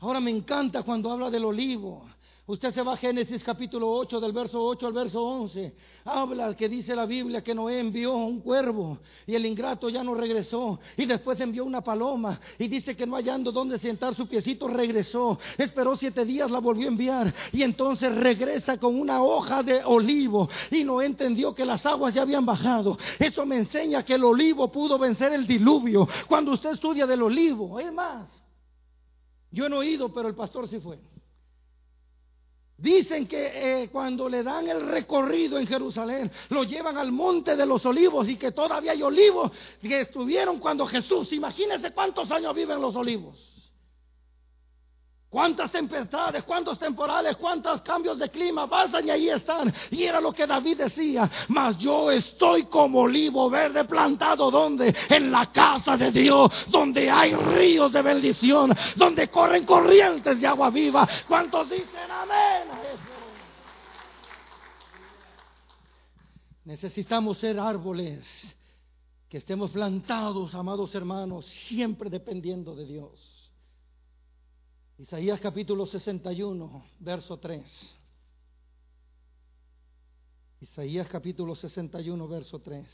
Ahora 0.00 0.20
me 0.20 0.30
encanta 0.30 0.82
cuando 0.82 1.10
habla 1.10 1.30
del 1.30 1.46
olivo. 1.46 2.06
Usted 2.44 2.72
se 2.72 2.82
va 2.82 2.94
a 2.94 2.96
Génesis 2.96 3.44
capítulo 3.44 3.88
8, 3.88 4.18
del 4.18 4.32
verso 4.32 4.60
8 4.60 4.88
al 4.88 4.92
verso 4.92 5.22
11. 5.22 5.76
Habla 6.04 6.56
que 6.56 6.68
dice 6.68 6.96
la 6.96 7.06
Biblia 7.06 7.40
que 7.40 7.54
Noé 7.54 7.78
envió 7.78 8.14
un 8.14 8.40
cuervo 8.40 8.98
y 9.28 9.36
el 9.36 9.46
ingrato 9.46 9.88
ya 9.88 10.02
no 10.02 10.12
regresó. 10.12 10.80
Y 10.96 11.06
después 11.06 11.38
envió 11.38 11.64
una 11.64 11.82
paloma 11.82 12.40
y 12.58 12.66
dice 12.66 12.96
que 12.96 13.06
no 13.06 13.14
hallando 13.14 13.52
dónde 13.52 13.78
sentar 13.78 14.16
su 14.16 14.26
piecito 14.26 14.66
regresó. 14.66 15.38
Esperó 15.56 15.94
siete 15.96 16.24
días, 16.24 16.50
la 16.50 16.58
volvió 16.58 16.86
a 16.86 16.90
enviar 16.90 17.32
y 17.52 17.62
entonces 17.62 18.12
regresa 18.12 18.76
con 18.76 18.98
una 18.98 19.22
hoja 19.22 19.62
de 19.62 19.84
olivo. 19.84 20.48
Y 20.72 20.82
Noé 20.82 21.06
entendió 21.06 21.54
que 21.54 21.64
las 21.64 21.86
aguas 21.86 22.12
ya 22.12 22.22
habían 22.22 22.44
bajado. 22.44 22.98
Eso 23.20 23.46
me 23.46 23.56
enseña 23.56 24.04
que 24.04 24.14
el 24.14 24.24
olivo 24.24 24.66
pudo 24.72 24.98
vencer 24.98 25.32
el 25.32 25.46
diluvio. 25.46 26.08
Cuando 26.26 26.50
usted 26.50 26.72
estudia 26.72 27.06
del 27.06 27.22
olivo, 27.22 27.78
es 27.78 27.92
más, 27.92 28.28
yo 29.52 29.68
no 29.68 29.76
he 29.76 29.86
oído, 29.86 30.12
pero 30.12 30.26
el 30.26 30.34
pastor 30.34 30.66
sí 30.66 30.80
fue. 30.80 31.11
Dicen 32.78 33.26
que 33.28 33.82
eh, 33.82 33.88
cuando 33.90 34.28
le 34.28 34.42
dan 34.42 34.68
el 34.68 34.88
recorrido 34.88 35.58
en 35.58 35.66
Jerusalén, 35.66 36.30
lo 36.48 36.64
llevan 36.64 36.96
al 36.98 37.12
monte 37.12 37.54
de 37.54 37.64
los 37.64 37.84
olivos 37.86 38.28
y 38.28 38.36
que 38.36 38.50
todavía 38.50 38.92
hay 38.92 39.02
olivos 39.02 39.52
que 39.80 40.00
estuvieron 40.00 40.58
cuando 40.58 40.86
Jesús, 40.86 41.32
imagínense 41.32 41.92
cuántos 41.92 42.30
años 42.30 42.54
viven 42.54 42.80
los 42.80 42.96
olivos. 42.96 43.51
Cuántas 45.32 45.72
tempestades, 45.72 46.44
cuántos 46.44 46.78
temporales, 46.78 47.38
cuántos 47.38 47.80
cambios 47.80 48.18
de 48.18 48.28
clima 48.28 48.68
pasan 48.68 49.06
y 49.06 49.10
ahí 49.10 49.30
están. 49.30 49.72
Y 49.90 50.04
era 50.04 50.20
lo 50.20 50.30
que 50.30 50.46
David 50.46 50.76
decía, 50.76 51.28
mas 51.48 51.78
yo 51.78 52.10
estoy 52.10 52.66
como 52.66 53.00
olivo 53.00 53.48
verde 53.48 53.86
plantado 53.86 54.50
donde? 54.50 54.94
En 55.08 55.32
la 55.32 55.50
casa 55.50 55.96
de 55.96 56.10
Dios, 56.10 56.52
donde 56.68 57.10
hay 57.10 57.34
ríos 57.34 57.90
de 57.90 58.02
bendición, 58.02 58.76
donde 58.94 59.28
corren 59.28 59.64
corrientes 59.64 60.38
de 60.38 60.46
agua 60.46 60.68
viva. 60.68 61.08
¿Cuántos 61.26 61.70
dicen 61.70 62.10
amén? 62.10 62.68
Necesitamos 66.64 67.38
ser 67.38 67.58
árboles 67.58 68.54
que 69.30 69.38
estemos 69.38 69.70
plantados, 69.70 70.54
amados 70.54 70.94
hermanos, 70.94 71.46
siempre 71.46 72.10
dependiendo 72.10 72.76
de 72.76 72.84
Dios. 72.84 73.31
Isaías 75.02 75.40
capítulo 75.40 75.84
61, 75.84 76.84
verso 77.00 77.36
3. 77.36 77.96
Isaías 80.60 81.08
capítulo 81.08 81.56
61, 81.56 82.28
verso 82.28 82.60
3. 82.60 82.86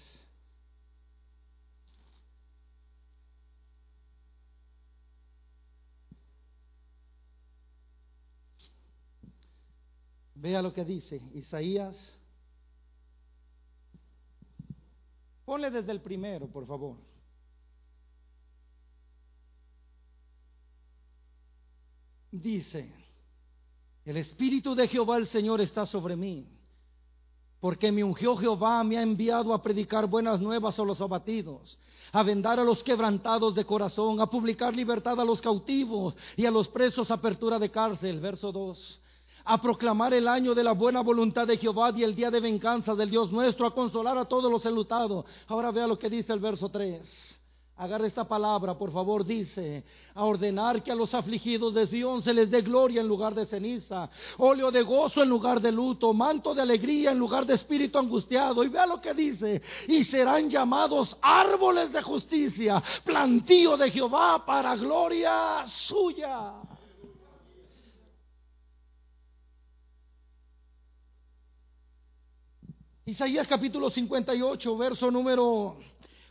Vea 10.36 10.62
lo 10.62 10.72
que 10.72 10.86
dice 10.86 11.20
Isaías. 11.34 12.16
Ponle 15.44 15.70
desde 15.70 15.92
el 15.92 16.00
primero, 16.00 16.46
por 16.46 16.66
favor. 16.66 17.17
Dice, 22.30 22.92
el 24.04 24.16
Espíritu 24.16 24.74
de 24.74 24.88
Jehová 24.88 25.16
el 25.18 25.26
Señor 25.26 25.60
está 25.60 25.86
sobre 25.86 26.16
mí, 26.16 26.46
porque 27.60 27.90
me 27.90 28.04
ungió 28.04 28.36
Jehová, 28.36 28.82
me 28.84 28.98
ha 28.98 29.02
enviado 29.02 29.52
a 29.52 29.62
predicar 29.62 30.06
buenas 30.06 30.40
nuevas 30.40 30.78
a 30.78 30.84
los 30.84 31.00
abatidos, 31.00 31.78
a 32.12 32.22
vendar 32.22 32.60
a 32.60 32.64
los 32.64 32.82
quebrantados 32.82 33.54
de 33.54 33.64
corazón, 33.64 34.20
a 34.20 34.26
publicar 34.26 34.74
libertad 34.74 35.20
a 35.20 35.24
los 35.24 35.40
cautivos 35.40 36.14
y 36.36 36.46
a 36.46 36.50
los 36.50 36.68
presos 36.68 37.10
apertura 37.10 37.58
de 37.58 37.70
cárcel. 37.70 38.20
Verso 38.20 38.52
2 38.52 39.00
a 39.50 39.62
proclamar 39.62 40.12
el 40.12 40.28
año 40.28 40.54
de 40.54 40.62
la 40.62 40.72
buena 40.72 41.00
voluntad 41.00 41.46
de 41.46 41.56
Jehová 41.56 41.90
y 41.96 42.02
el 42.02 42.14
día 42.14 42.30
de 42.30 42.38
venganza 42.38 42.94
del 42.94 43.08
Dios 43.08 43.32
nuestro, 43.32 43.66
a 43.66 43.74
consolar 43.74 44.18
a 44.18 44.26
todos 44.26 44.52
los 44.52 44.64
enlutados. 44.66 45.24
Ahora 45.46 45.70
vea 45.70 45.86
lo 45.86 45.98
que 45.98 46.10
dice 46.10 46.34
el 46.34 46.38
verso 46.38 46.68
3. 46.68 47.37
Agarra 47.80 48.08
esta 48.08 48.24
palabra, 48.24 48.76
por 48.76 48.90
favor, 48.90 49.24
dice, 49.24 49.84
a 50.12 50.24
ordenar 50.24 50.82
que 50.82 50.90
a 50.90 50.96
los 50.96 51.14
afligidos 51.14 51.74
de 51.74 51.86
Sion 51.86 52.20
se 52.22 52.34
les 52.34 52.50
dé 52.50 52.60
gloria 52.60 53.00
en 53.00 53.06
lugar 53.06 53.36
de 53.36 53.46
ceniza, 53.46 54.10
óleo 54.38 54.72
de 54.72 54.82
gozo 54.82 55.22
en 55.22 55.28
lugar 55.28 55.60
de 55.60 55.70
luto, 55.70 56.12
manto 56.12 56.56
de 56.56 56.62
alegría 56.62 57.12
en 57.12 57.18
lugar 57.20 57.46
de 57.46 57.54
espíritu 57.54 57.96
angustiado. 57.96 58.64
Y 58.64 58.68
vea 58.68 58.84
lo 58.84 59.00
que 59.00 59.14
dice, 59.14 59.62
y 59.86 60.02
serán 60.02 60.50
llamados 60.50 61.16
árboles 61.22 61.92
de 61.92 62.02
justicia, 62.02 62.82
plantío 63.04 63.76
de 63.76 63.92
Jehová 63.92 64.44
para 64.44 64.74
gloria 64.74 65.64
suya. 65.68 66.54
Isaías 73.06 73.46
capítulo 73.46 73.88
58, 73.88 74.76
verso 74.76 75.12
número 75.12 75.78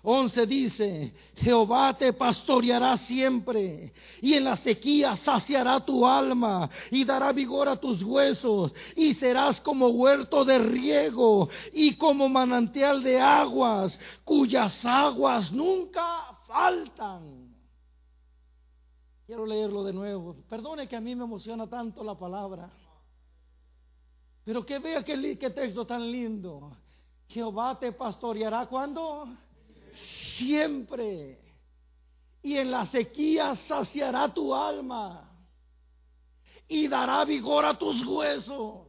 11 0.10 0.46
dice, 0.46 1.14
Jehová 1.36 1.98
te 1.98 2.14
pastoreará 2.14 2.98
siempre 2.98 3.92
y 4.22 4.36
en 4.36 4.46
la 4.46 4.56
sequía 4.56 5.18
saciará 5.18 5.84
tu 5.84 6.08
alma 6.08 6.70
y 6.92 7.04
dará 7.04 7.34
vigor 7.34 7.68
a 7.68 7.76
tus 7.76 8.02
huesos 8.02 8.74
y 8.96 9.16
serás 9.16 9.60
como 9.60 9.90
huerto 9.90 10.46
de 10.46 10.60
riego 10.60 11.50
y 11.74 11.98
como 11.98 12.30
manantial 12.30 13.04
de 13.04 13.20
aguas 13.20 14.00
cuyas 14.24 14.86
aguas 14.86 15.52
nunca 15.52 16.40
faltan. 16.46 17.54
Quiero 19.26 19.46
leerlo 19.46 19.84
de 19.84 19.92
nuevo. 19.92 20.38
Perdone 20.48 20.88
que 20.88 20.96
a 20.96 21.02
mí 21.02 21.16
me 21.16 21.26
emociona 21.26 21.68
tanto 21.68 22.02
la 22.02 22.18
palabra. 22.18 22.72
Pero 24.46 24.66
que 24.66 24.80
vea 24.80 25.04
qué, 25.04 25.50
texto 25.50 25.86
tan 25.86 26.10
lindo. 26.10 26.72
Jehová 27.28 27.78
te 27.78 27.92
pastoreará 27.92 28.68
cuando 28.68 29.28
siempre. 30.38 31.40
Y 32.42 32.58
en 32.58 32.72
la 32.72 32.86
sequía 32.88 33.56
saciará 33.68 34.34
tu 34.34 34.54
alma 34.54 35.28
y 36.68 36.88
dará 36.88 37.26
vigor 37.26 37.66
a 37.66 37.78
tus 37.78 38.06
huesos. 38.06 38.88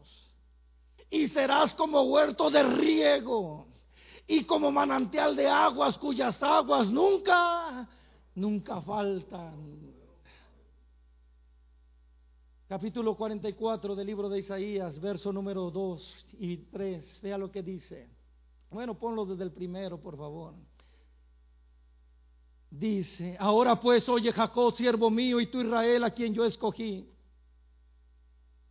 Y 1.11 1.29
serás 1.29 1.73
como 1.75 2.03
huerto 2.03 2.51
de 2.51 2.63
riego 2.63 3.69
y 4.27 4.45
como 4.45 4.71
manantial 4.71 5.35
de 5.35 5.49
aguas 5.49 5.97
cuyas 5.99 6.41
aguas 6.43 6.89
nunca, 6.91 7.89
nunca 8.35 8.81
faltan. 8.83 9.89
Capítulo 12.69 13.17
44 13.17 13.97
del 13.97 14.07
libro 14.07 14.29
de 14.29 14.41
Isaías, 14.41 15.01
verso 15.01 15.33
número 15.33 15.71
2 15.71 16.27
y 16.39 16.59
3. 16.59 17.21
Vea 17.23 17.39
lo 17.39 17.51
que 17.51 17.63
dice. 17.63 18.11
Bueno, 18.71 18.99
ponlo 18.99 19.25
desde 19.25 19.45
el 19.45 19.53
primero, 19.53 19.99
por 19.99 20.19
favor. 20.19 20.53
Dice, 22.71 23.37
ahora 23.39 23.81
pues 23.81 24.09
oye 24.09 24.31
Jacob, 24.31 24.75
siervo 24.75 25.11
mío, 25.11 25.41
y 25.41 25.47
tú 25.47 25.61
Israel, 25.61 26.05
a 26.05 26.11
quien 26.11 26.35
yo 26.35 26.45
escogí. 26.45 27.07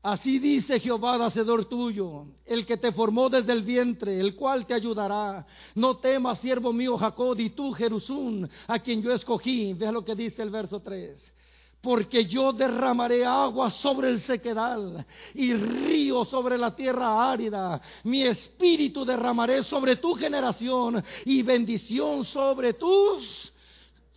Así 0.04 0.40
dice 0.40 0.80
Jehová, 0.80 1.26
hacedor 1.26 1.66
tuyo, 1.66 2.28
el 2.46 2.66
que 2.66 2.78
te 2.78 2.92
formó 2.92 3.30
desde 3.30 3.52
el 3.52 3.64
vientre, 3.64 4.20
el 4.20 4.36
cual 4.36 4.66
te 4.66 4.74
ayudará. 4.74 5.46
No 5.76 5.98
temas, 5.98 6.40
siervo 6.40 6.72
mío 6.72 6.98
Jacob, 6.98 7.38
y 7.40 7.50
tú 7.50 7.74
Jerusún, 7.74 8.50
a 8.68 8.80
quien 8.80 9.02
yo 9.02 9.12
escogí. 9.12 9.74
Vea 9.74 9.92
lo 9.92 10.06
que 10.06 10.16
dice 10.16 10.44
el 10.44 10.50
verso 10.50 10.80
3 10.82 11.34
porque 11.80 12.26
yo 12.26 12.52
derramaré 12.52 13.24
agua 13.24 13.70
sobre 13.70 14.10
el 14.10 14.20
sequedal 14.22 15.06
y 15.34 15.54
río 15.54 16.26
sobre 16.26 16.58
la 16.58 16.76
tierra 16.76 17.32
árida. 17.32 17.80
Mi 18.04 18.24
espíritu 18.24 19.06
derramaré 19.06 19.64
sobre 19.64 19.96
tu 19.96 20.14
generación 20.14 21.02
y 21.24 21.44
bendición 21.44 22.26
sobre 22.26 22.74
tus 22.74 23.54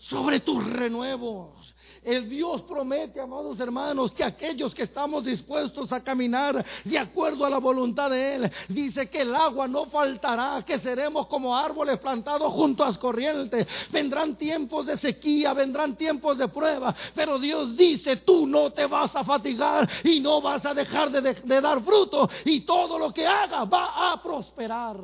sobre 0.01 0.40
tus 0.40 0.64
renuevos. 0.66 1.74
El 2.03 2.30
Dios 2.30 2.62
promete, 2.62 3.20
amados 3.20 3.61
hermanos, 3.61 4.12
que 4.12 4.24
aquellos 4.24 4.74
que 4.74 4.84
estamos 4.84 5.22
dispuestos 5.22 5.92
a 5.92 6.03
caminar 6.03 6.64
de 6.82 6.98
acuerdo 6.98 7.44
a 7.44 7.51
la 7.51 7.59
voluntad 7.59 8.09
de 8.09 8.36
Él, 8.36 8.53
dice 8.68 9.11
que 9.11 9.20
el 9.20 9.34
agua 9.34 9.68
no 9.68 9.84
faltará, 9.84 10.62
que 10.64 10.78
seremos 10.78 11.26
como 11.26 11.55
árboles 11.55 11.98
plantados 11.98 12.51
junto 12.55 12.82
a 12.82 12.86
las 12.86 12.96
corrientes. 12.96 13.66
Vendrán 13.90 14.36
tiempos 14.36 14.86
de 14.86 14.96
sequía, 14.96 15.53
vendrán 15.53 15.94
tiempos 15.94 16.38
de 16.38 16.48
prueba, 16.48 16.94
pero 17.14 17.38
Dios 17.38 17.76
dice, 17.76 18.16
tú 18.16 18.46
no 18.46 18.70
te 18.70 18.86
vas 18.86 19.14
a 19.14 19.22
fatigar 19.22 19.86
y 20.03 20.20
no 20.20 20.40
vas 20.40 20.64
a 20.64 20.72
dejar 20.72 21.11
de, 21.11 21.34
de 21.34 21.61
dar 21.61 21.82
fruto 21.82 22.30
y 22.46 22.62
todo 22.62 22.98
lo 22.98 23.12
que 23.12 23.26
haga 23.26 23.64
va 23.64 24.12
a 24.12 24.22
prosperar. 24.22 24.96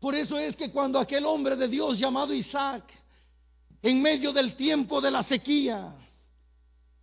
Por 0.00 0.14
eso 0.14 0.38
es 0.38 0.56
que 0.56 0.70
cuando 0.70 0.98
aquel 0.98 1.24
hombre 1.24 1.56
de 1.56 1.68
Dios 1.68 1.98
llamado 1.98 2.34
Isaac, 2.34 2.84
en 3.82 4.02
medio 4.02 4.32
del 4.32 4.54
tiempo 4.54 5.00
de 5.00 5.10
la 5.10 5.22
sequía, 5.22 5.94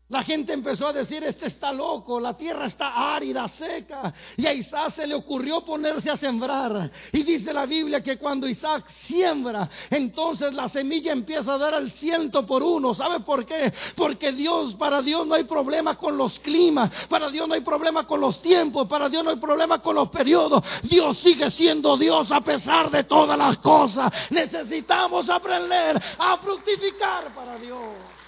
la 0.09 0.21
gente 0.21 0.53
empezó 0.53 0.87
a 0.87 0.93
decir, 0.93 1.23
este 1.23 1.47
está 1.47 1.71
loco, 1.71 2.19
la 2.19 2.35
tierra 2.35 2.67
está 2.67 3.15
árida, 3.15 3.47
seca. 3.47 4.13
Y 4.35 4.45
a 4.45 4.53
Isaac 4.53 4.95
se 4.95 5.07
le 5.07 5.15
ocurrió 5.15 5.61
ponerse 5.61 6.09
a 6.09 6.17
sembrar. 6.17 6.91
Y 7.13 7.23
dice 7.23 7.53
la 7.53 7.65
Biblia 7.65 8.03
que 8.03 8.17
cuando 8.17 8.47
Isaac 8.47 8.85
siembra, 8.97 9.69
entonces 9.89 10.53
la 10.53 10.67
semilla 10.67 11.13
empieza 11.13 11.53
a 11.53 11.57
dar 11.57 11.73
al 11.73 11.89
ciento 11.93 12.45
por 12.45 12.61
uno. 12.61 12.93
¿Sabe 12.93 13.21
por 13.21 13.45
qué? 13.45 13.73
Porque 13.95 14.33
Dios, 14.33 14.75
para 14.75 15.01
Dios 15.01 15.25
no 15.25 15.35
hay 15.35 15.45
problema 15.45 15.95
con 15.95 16.17
los 16.17 16.37
climas, 16.41 16.91
para 17.07 17.29
Dios 17.29 17.47
no 17.47 17.53
hay 17.53 17.61
problema 17.61 18.05
con 18.05 18.19
los 18.19 18.41
tiempos, 18.41 18.87
para 18.87 19.07
Dios 19.07 19.23
no 19.23 19.29
hay 19.29 19.37
problema 19.37 19.79
con 19.79 19.95
los 19.95 20.09
periodos. 20.09 20.63
Dios 20.83 21.17
sigue 21.19 21.49
siendo 21.49 21.97
Dios 21.97 22.29
a 22.31 22.41
pesar 22.41 22.91
de 22.91 23.05
todas 23.05 23.37
las 23.37 23.57
cosas. 23.59 24.11
Necesitamos 24.29 25.29
aprender 25.29 25.99
a 26.19 26.37
fructificar 26.37 27.33
para 27.33 27.57
Dios. 27.57 28.22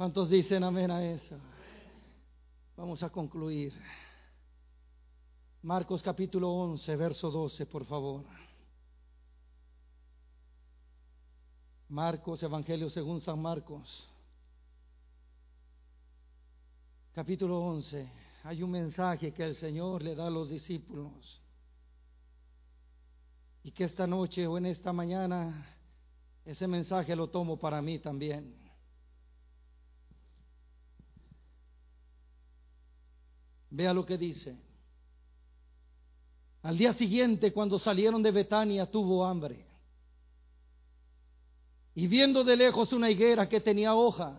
¿Cuántos 0.00 0.30
dicen 0.30 0.64
amén 0.64 0.90
a 0.90 1.04
eso? 1.04 1.36
Vamos 2.74 3.02
a 3.02 3.10
concluir. 3.10 3.74
Marcos 5.60 6.02
capítulo 6.02 6.48
11, 6.48 6.96
verso 6.96 7.30
12, 7.30 7.66
por 7.66 7.84
favor. 7.84 8.24
Marcos, 11.90 12.42
Evangelio 12.42 12.88
según 12.88 13.20
San 13.20 13.42
Marcos. 13.42 14.08
Capítulo 17.12 17.60
11. 17.60 18.10
Hay 18.44 18.62
un 18.62 18.70
mensaje 18.70 19.34
que 19.34 19.44
el 19.44 19.56
Señor 19.56 20.02
le 20.02 20.14
da 20.14 20.28
a 20.28 20.30
los 20.30 20.48
discípulos. 20.48 21.42
Y 23.62 23.70
que 23.70 23.84
esta 23.84 24.06
noche 24.06 24.46
o 24.46 24.56
en 24.56 24.64
esta 24.64 24.94
mañana 24.94 25.76
Ese 26.46 26.66
mensaje 26.66 27.14
lo 27.14 27.28
tomo 27.28 27.58
para 27.58 27.82
mí 27.82 27.98
también. 27.98 28.69
Vea 33.70 33.94
lo 33.94 34.04
que 34.04 34.18
dice. 34.18 34.56
Al 36.62 36.76
día 36.76 36.92
siguiente, 36.92 37.52
cuando 37.52 37.78
salieron 37.78 38.22
de 38.22 38.30
Betania, 38.30 38.90
tuvo 38.90 39.24
hambre. 39.24 39.66
Y 41.94 42.06
viendo 42.06 42.44
de 42.44 42.56
lejos 42.56 42.92
una 42.92 43.10
higuera 43.10 43.48
que 43.48 43.60
tenía 43.60 43.94
hojas, 43.94 44.36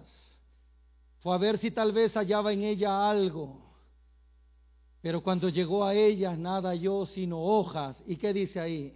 fue 1.19 1.34
a 1.34 1.38
ver 1.38 1.57
si 1.57 1.71
tal 1.71 1.91
vez 1.91 2.13
hallaba 2.13 2.53
en 2.53 2.63
ella 2.63 3.09
algo. 3.09 3.61
Pero 5.01 5.23
cuando 5.23 5.49
llegó 5.49 5.84
a 5.84 5.95
ella, 5.95 6.36
nada 6.36 6.69
halló 6.69 7.05
sino 7.07 7.41
hojas. 7.41 8.01
¿Y 8.05 8.17
qué 8.17 8.34
dice 8.34 8.59
ahí? 8.59 8.93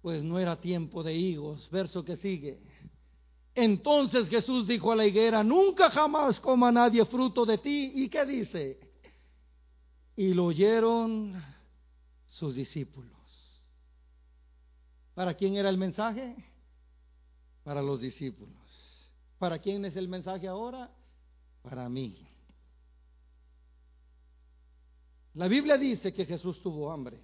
Pues 0.00 0.22
no 0.22 0.38
era 0.38 0.60
tiempo 0.60 1.02
de 1.02 1.14
higos. 1.14 1.68
Verso 1.70 2.04
que 2.04 2.16
sigue. 2.16 2.60
Entonces 3.54 4.28
Jesús 4.28 4.68
dijo 4.68 4.92
a 4.92 4.96
la 4.96 5.04
higuera, 5.04 5.42
nunca 5.42 5.90
jamás 5.90 6.38
coma 6.38 6.70
nadie 6.70 7.04
fruto 7.06 7.44
de 7.44 7.58
ti. 7.58 7.90
¿Y 7.94 8.08
qué 8.08 8.24
dice? 8.24 8.87
Y 10.18 10.34
lo 10.34 10.46
oyeron 10.46 11.40
sus 12.26 12.56
discípulos. 12.56 13.12
¿Para 15.14 15.32
quién 15.34 15.54
era 15.54 15.68
el 15.68 15.78
mensaje? 15.78 16.34
Para 17.62 17.80
los 17.82 18.00
discípulos. 18.00 18.58
¿Para 19.38 19.60
quién 19.60 19.84
es 19.84 19.94
el 19.94 20.08
mensaje 20.08 20.48
ahora? 20.48 20.90
Para 21.62 21.88
mí. 21.88 22.26
La 25.34 25.46
Biblia 25.46 25.78
dice 25.78 26.12
que 26.12 26.26
Jesús 26.26 26.60
tuvo 26.62 26.90
hambre. 26.90 27.20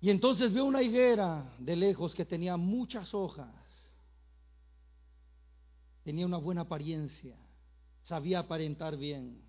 Y 0.00 0.10
entonces 0.10 0.52
vio 0.52 0.64
una 0.64 0.82
higuera 0.82 1.54
de 1.60 1.76
lejos 1.76 2.12
que 2.12 2.24
tenía 2.24 2.56
muchas 2.56 3.14
hojas. 3.14 3.54
Tenía 6.02 6.26
una 6.26 6.38
buena 6.38 6.62
apariencia. 6.62 7.36
Sabía 8.06 8.38
aparentar 8.38 8.96
bien. 8.96 9.42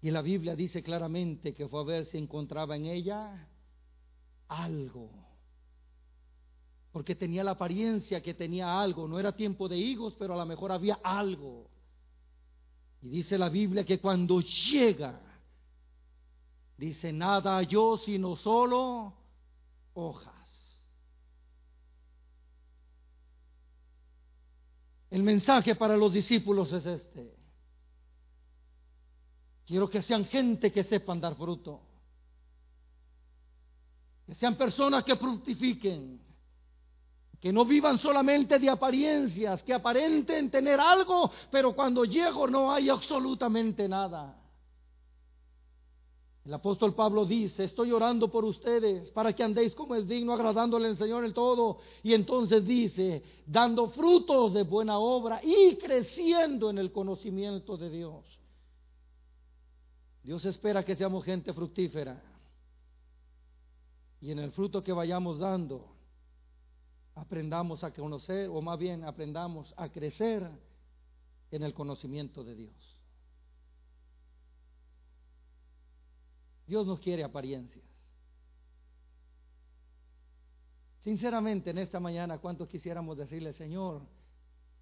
Y 0.00 0.10
la 0.12 0.22
Biblia 0.22 0.54
dice 0.54 0.84
claramente 0.84 1.52
que 1.52 1.66
fue 1.66 1.80
a 1.80 1.84
ver 1.84 2.06
si 2.06 2.18
encontraba 2.18 2.76
en 2.76 2.86
ella 2.86 3.48
algo. 4.46 5.10
Porque 6.92 7.16
tenía 7.16 7.42
la 7.42 7.52
apariencia 7.52 8.22
que 8.22 8.34
tenía 8.34 8.80
algo. 8.80 9.08
No 9.08 9.18
era 9.18 9.34
tiempo 9.34 9.68
de 9.68 9.76
higos, 9.76 10.14
pero 10.16 10.34
a 10.34 10.36
lo 10.36 10.46
mejor 10.46 10.70
había 10.70 11.00
algo. 11.02 11.68
Y 13.02 13.08
dice 13.08 13.36
la 13.36 13.48
Biblia 13.48 13.84
que 13.84 13.98
cuando 13.98 14.40
llega, 14.40 15.20
dice, 16.76 17.12
nada 17.12 17.60
yo 17.62 17.98
sino 17.98 18.36
solo 18.36 19.12
hojas. 19.94 20.33
El 25.14 25.22
mensaje 25.22 25.76
para 25.76 25.96
los 25.96 26.12
discípulos 26.12 26.72
es 26.72 26.84
este. 26.86 27.36
Quiero 29.64 29.88
que 29.88 30.02
sean 30.02 30.24
gente 30.24 30.72
que 30.72 30.82
sepan 30.82 31.20
dar 31.20 31.36
fruto. 31.36 31.82
Que 34.26 34.34
sean 34.34 34.56
personas 34.56 35.04
que 35.04 35.14
fructifiquen. 35.14 36.20
Que 37.38 37.52
no 37.52 37.64
vivan 37.64 37.96
solamente 37.98 38.58
de 38.58 38.68
apariencias, 38.68 39.62
que 39.62 39.72
aparenten 39.72 40.50
tener 40.50 40.80
algo, 40.80 41.30
pero 41.48 41.72
cuando 41.76 42.04
llego 42.04 42.48
no 42.48 42.72
hay 42.72 42.90
absolutamente 42.90 43.88
nada. 43.88 44.36
El 46.44 46.52
apóstol 46.52 46.94
Pablo 46.94 47.24
dice, 47.24 47.64
estoy 47.64 47.90
orando 47.90 48.30
por 48.30 48.44
ustedes 48.44 49.10
para 49.12 49.32
que 49.32 49.42
andéis 49.42 49.74
como 49.74 49.94
es 49.94 50.06
digno, 50.06 50.34
agradándole 50.34 50.88
al 50.88 50.98
Señor 50.98 51.24
el 51.24 51.32
todo. 51.32 51.78
Y 52.02 52.12
entonces 52.12 52.66
dice, 52.66 53.22
dando 53.46 53.88
frutos 53.88 54.52
de 54.52 54.62
buena 54.62 54.98
obra 54.98 55.40
y 55.42 55.76
creciendo 55.76 56.68
en 56.68 56.76
el 56.76 56.92
conocimiento 56.92 57.78
de 57.78 57.88
Dios. 57.88 58.24
Dios 60.22 60.44
espera 60.44 60.84
que 60.84 60.96
seamos 60.96 61.24
gente 61.24 61.54
fructífera. 61.54 62.22
Y 64.20 64.30
en 64.30 64.38
el 64.38 64.52
fruto 64.52 64.84
que 64.84 64.92
vayamos 64.92 65.38
dando, 65.38 65.86
aprendamos 67.14 67.84
a 67.84 67.92
conocer, 67.92 68.50
o 68.50 68.60
más 68.60 68.78
bien 68.78 69.04
aprendamos 69.04 69.72
a 69.78 69.88
crecer 69.88 70.46
en 71.50 71.62
el 71.62 71.72
conocimiento 71.72 72.44
de 72.44 72.54
Dios. 72.54 72.94
Dios 76.66 76.86
nos 76.86 76.98
quiere 77.00 77.24
apariencias. 77.24 77.84
Sinceramente, 81.02 81.70
en 81.70 81.78
esta 81.78 82.00
mañana, 82.00 82.38
¿cuántos 82.38 82.66
quisiéramos 82.66 83.18
decirle, 83.18 83.52
Señor, 83.52 84.02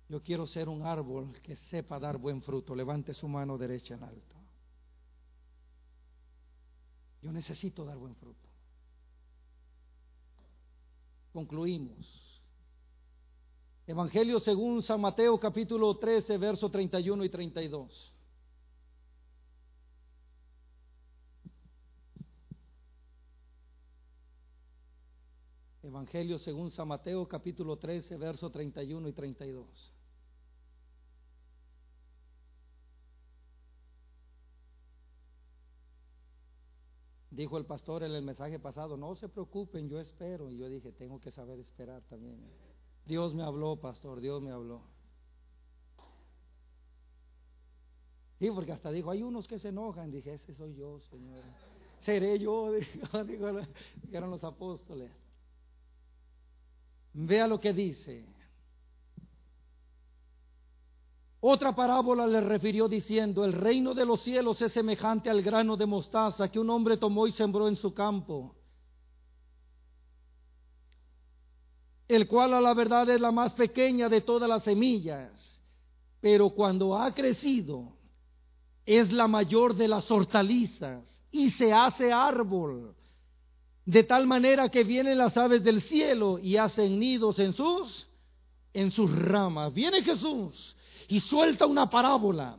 yo 0.09 0.22
quiero 0.22 0.47
ser 0.47 0.68
un 0.68 0.87
árbol 0.87 1.41
que 1.43 1.57
sepa 1.57 1.99
dar 1.99 2.16
buen 2.16 2.43
fruto? 2.43 2.76
Levante 2.76 3.12
su 3.12 3.26
mano 3.26 3.59
derecha 3.59 3.95
en 3.95 4.05
alto. 4.05 4.37
Yo 7.20 7.33
necesito 7.33 7.85
dar 7.85 7.99
buen 7.99 8.14
fruto. 8.14 8.49
Concluimos. 11.33 12.22
Evangelio 13.87 14.39
según 14.39 14.83
San 14.83 15.01
Mateo 15.01 15.41
capítulo 15.41 15.97
13, 15.99 16.37
verso 16.39 16.70
31 16.70 17.24
y 17.24 17.28
32. 17.28 18.12
Evangelio 25.93 26.38
según 26.38 26.70
San 26.70 26.88
Mateo 26.88 27.28
capítulo 27.28 27.76
13, 27.76 28.16
verso 28.16 28.51
31 28.51 29.09
y 29.09 29.12
32. 29.12 29.93
Dijo 37.30 37.59
el 37.59 37.66
pastor 37.66 38.05
en 38.05 38.12
el 38.12 38.22
mensaje 38.22 38.59
pasado, 38.59 38.97
no 38.97 39.14
se 39.16 39.28
preocupen, 39.28 39.90
yo 39.90 40.01
espero. 40.01 40.51
Y 40.51 40.57
yo 40.57 40.70
dije, 40.70 40.93
tengo 40.93 41.20
que 41.20 41.30
saber 41.30 41.59
esperar 41.59 42.01
también. 42.09 42.40
Dios 43.05 43.34
me 43.34 43.43
habló, 43.43 43.76
pastor, 43.76 44.22
Dios 44.22 44.40
me 44.40 44.51
habló. 44.51 44.80
Y 48.40 48.51
porque 48.51 48.72
hasta 48.72 48.90
dijo, 48.90 49.11
hay 49.11 49.22
unos 49.22 49.47
que 49.47 49.59
se 49.59 49.68
enojan. 49.68 50.11
Dije, 50.11 50.32
ese 50.32 50.55
soy 50.55 50.74
yo, 50.74 51.01
Señor. 51.11 51.43
Seré 52.01 52.38
yo, 52.38 52.72
dijeron 54.03 54.30
los 54.30 54.43
apóstoles. 54.43 55.11
Vea 57.15 57.47
lo 57.47 57.61
que 57.61 57.73
dice. 57.73 58.33
Otra 61.45 61.75
parábola 61.75 62.25
le 62.25 62.41
refirió 62.41 62.87
diciendo, 62.87 63.45
el 63.45 63.53
reino 63.53 63.95
de 63.95 64.07
los 64.07 64.23
cielos 64.23 64.63
es 64.63 64.73
semejante 64.73 65.29
al 65.29 65.43
grano 65.43 65.77
de 65.77 65.87
mostaza 65.87 66.49
que 66.49 66.61
un 66.61 66.71
hombre 66.71 66.97
tomó 66.97 67.27
y 67.27 67.33
sembró 67.33 67.67
en 67.67 67.75
su 67.75 67.93
campo, 67.93 68.55
el 72.07 72.29
cual 72.29 72.55
a 72.55 72.61
la 72.61 72.75
verdad 72.75 73.11
es 73.11 73.21
la 73.21 73.33
más 73.33 73.55
pequeña 73.55 74.09
de 74.09 74.21
todas 74.21 74.49
las 74.49 74.63
semillas, 74.63 75.33
pero 76.21 76.51
cuando 76.51 76.97
ha 76.97 77.13
crecido 77.13 77.97
es 78.87 79.11
la 79.11 79.27
mayor 79.27 79.75
de 79.75 79.89
las 79.89 80.09
hortalizas 80.13 81.03
y 81.33 81.51
se 81.51 81.73
hace 81.73 82.13
árbol, 82.13 82.95
de 83.85 84.05
tal 84.05 84.26
manera 84.26 84.68
que 84.68 84.85
vienen 84.85 85.18
las 85.18 85.37
aves 85.37 85.64
del 85.64 85.83
cielo 85.83 86.39
y 86.39 86.57
hacen 86.57 86.99
nidos 86.99 87.39
en 87.39 87.53
sus 87.53 88.07
en 88.72 88.91
sus 88.91 89.14
ramas. 89.14 89.72
Viene 89.74 90.03
Jesús 90.03 90.76
y 91.09 91.20
suelta 91.20 91.66
una 91.66 91.89
parábola. 91.91 92.57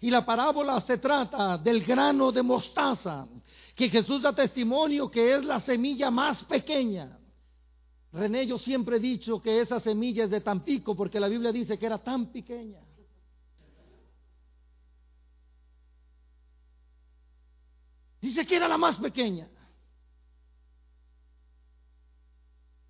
Y 0.00 0.10
la 0.10 0.24
parábola 0.24 0.80
se 0.80 0.98
trata 0.98 1.58
del 1.58 1.84
grano 1.84 2.32
de 2.32 2.42
mostaza, 2.42 3.26
que 3.74 3.90
Jesús 3.90 4.22
da 4.22 4.34
testimonio 4.34 5.10
que 5.10 5.36
es 5.36 5.44
la 5.44 5.60
semilla 5.60 6.10
más 6.10 6.42
pequeña. 6.44 7.18
René, 8.10 8.46
yo 8.46 8.58
siempre 8.58 8.96
he 8.96 9.00
dicho 9.00 9.40
que 9.40 9.60
esa 9.60 9.80
semilla 9.80 10.24
es 10.24 10.30
de 10.30 10.40
Tampico 10.40 10.94
porque 10.94 11.20
la 11.20 11.28
Biblia 11.28 11.52
dice 11.52 11.78
que 11.78 11.86
era 11.86 11.98
tan 11.98 12.32
pequeña. 12.32 12.80
Dice 18.20 18.46
que 18.46 18.56
era 18.56 18.68
la 18.68 18.78
más 18.78 18.98
pequeña. 18.98 19.48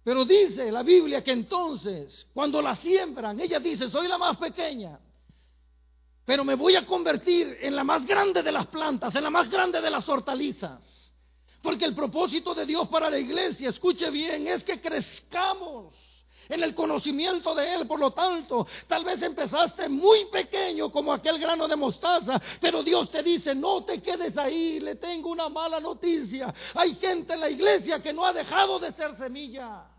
Pero 0.04 0.24
dice 0.24 0.70
la 0.72 0.82
Biblia 0.82 1.22
que 1.22 1.30
entonces, 1.30 2.26
cuando 2.34 2.60
la 2.60 2.74
siembran, 2.74 3.38
ella 3.38 3.60
dice, 3.60 3.88
soy 3.88 4.08
la 4.08 4.18
más 4.18 4.36
pequeña, 4.36 4.98
pero 6.24 6.44
me 6.44 6.54
voy 6.54 6.76
a 6.76 6.86
convertir 6.86 7.58
en 7.60 7.74
la 7.76 7.84
más 7.84 8.04
grande 8.06 8.42
de 8.42 8.52
las 8.52 8.66
plantas, 8.68 9.14
en 9.14 9.24
la 9.24 9.30
más 9.30 9.48
grande 9.50 9.80
de 9.80 9.90
las 9.90 10.08
hortalizas. 10.08 11.12
Porque 11.62 11.84
el 11.84 11.94
propósito 11.94 12.54
de 12.54 12.66
Dios 12.66 12.88
para 12.88 13.08
la 13.08 13.18
iglesia, 13.18 13.68
escuche 13.68 14.10
bien, 14.10 14.48
es 14.48 14.64
que 14.64 14.80
crezcamos 14.80 15.94
en 16.48 16.62
el 16.62 16.74
conocimiento 16.74 17.54
de 17.54 17.74
Él. 17.74 17.86
Por 17.86 18.00
lo 18.00 18.10
tanto, 18.12 18.66
tal 18.88 19.04
vez 19.04 19.22
empezaste 19.22 19.88
muy 19.88 20.24
pequeño 20.26 20.90
como 20.90 21.12
aquel 21.12 21.38
grano 21.38 21.68
de 21.68 21.76
mostaza, 21.76 22.40
pero 22.60 22.82
Dios 22.82 23.10
te 23.10 23.22
dice, 23.22 23.54
no 23.54 23.84
te 23.84 24.02
quedes 24.02 24.36
ahí, 24.36 24.80
le 24.80 24.96
tengo 24.96 25.30
una 25.30 25.48
mala 25.48 25.78
noticia. 25.78 26.52
Hay 26.74 26.96
gente 26.96 27.34
en 27.34 27.40
la 27.40 27.50
iglesia 27.50 28.02
que 28.02 28.12
no 28.12 28.24
ha 28.24 28.32
dejado 28.32 28.80
de 28.80 28.92
ser 28.92 29.14
semilla. 29.16 29.91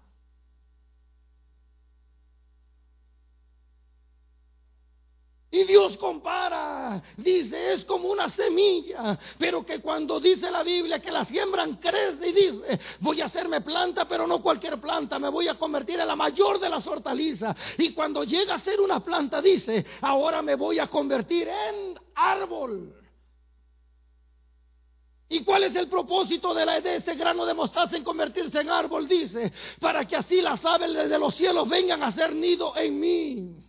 Y 5.54 5.66
Dios 5.66 6.00
compara, 6.00 7.00
dice, 7.16 7.74
es 7.74 7.86
como 7.86 8.10
una 8.10 8.28
semilla, 8.28 9.20
pero 9.38 9.64
que 9.64 9.82
cuando 9.82 10.20
dice 10.20 10.50
la 10.50 10.64
Biblia 10.64 11.00
que 11.00 11.12
la 11.12 11.26
siembran 11.26 11.76
crece 11.76 12.30
y 12.30 12.34
dice, 12.34 12.80
voy 13.02 13.22
a 13.22 13.26
hacerme 13.26 13.62
planta, 13.62 14.08
pero 14.08 14.26
no 14.26 14.42
cualquier 14.42 14.82
planta, 14.82 15.20
me 15.20 15.30
voy 15.30 15.48
a 15.48 15.54
convertir 15.54 16.00
en 16.00 16.08
la 16.08 16.16
mayor 16.16 16.60
de 16.60 16.72
las 16.72 16.88
hortalizas. 16.88 17.56
Y 17.78 17.94
cuando 17.94 18.24
llega 18.24 18.56
a 18.56 18.60
ser 18.62 18.82
una 18.82 19.02
planta, 19.02 19.44
dice, 19.44 19.86
ahora 20.02 20.42
me 20.42 20.56
voy 20.56 20.80
a 20.80 20.88
convertir 20.88 21.48
en 21.48 22.00
árbol. 22.16 22.92
¿Y 25.30 25.44
cuál 25.44 25.66
es 25.66 25.76
el 25.76 25.88
propósito 25.88 26.52
de, 26.56 26.66
la, 26.66 26.82
de 26.82 26.96
ese 26.96 27.14
grano 27.14 27.46
de 27.46 27.54
mostaza 27.54 27.96
en 27.96 28.04
convertirse 28.04 28.60
en 28.60 28.72
árbol? 28.72 29.08
Dice, 29.08 29.54
para 29.80 30.04
que 30.08 30.16
así 30.16 30.42
las 30.42 30.66
aves 30.66 30.92
de 30.92 31.20
los 31.20 31.36
cielos 31.36 31.70
vengan 31.70 32.02
a 32.02 32.08
hacer 32.08 32.34
nido 32.34 32.76
en 32.76 33.00
mí. 33.00 33.63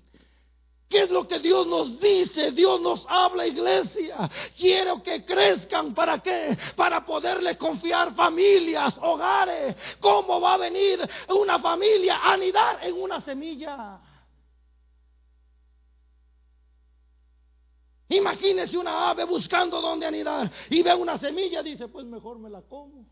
¿Qué 0.89 1.03
es 1.03 1.11
lo 1.11 1.27
que 1.27 1.39
Dios 1.39 1.67
nos 1.67 1.99
dice? 1.99 2.53
Dios 2.53 2.81
nos 2.81 3.05
habla, 3.09 3.47
iglesia. 3.47 4.31
Quiero 4.57 5.03
que 5.03 5.25
crezcan. 5.25 5.95
¿Para 5.95 6.19
qué? 6.21 6.57
Para 6.77 7.05
poderle 7.05 7.57
confiar 7.57 8.15
familias, 8.15 8.97
hogares. 9.01 9.75
¿Cómo 10.01 10.41
va 10.41 10.55
a 10.55 10.59
venir 10.59 11.01
una 11.29 11.59
familia 11.59 12.19
a 12.19 12.33
anidar 12.35 12.79
en 12.83 13.01
una 13.01 13.21
semilla? 13.21 14.01
Imagínese 18.09 18.77
una 18.77 19.11
ave 19.11 19.25
buscando 19.25 19.81
dónde 19.81 20.07
anidar 20.07 20.51
y 20.71 20.83
ve 20.83 20.95
una 20.95 21.19
semilla, 21.19 21.63
dice, 21.63 21.89
pues 21.89 22.05
mejor 22.05 22.39
me 22.39 22.51
la 22.51 22.63
como. 22.63 23.07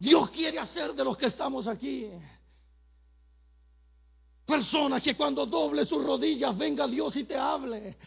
Dios 0.00 0.30
quiere 0.30 0.58
hacer 0.58 0.94
de 0.94 1.04
los 1.04 1.16
que 1.18 1.26
estamos 1.26 1.68
aquí. 1.68 2.10
Personas 4.46 5.02
que 5.02 5.14
cuando 5.14 5.44
doble 5.44 5.84
sus 5.84 6.02
rodillas 6.02 6.56
venga 6.56 6.88
Dios 6.88 7.14
y 7.16 7.24
te 7.24 7.36
hable. 7.36 7.98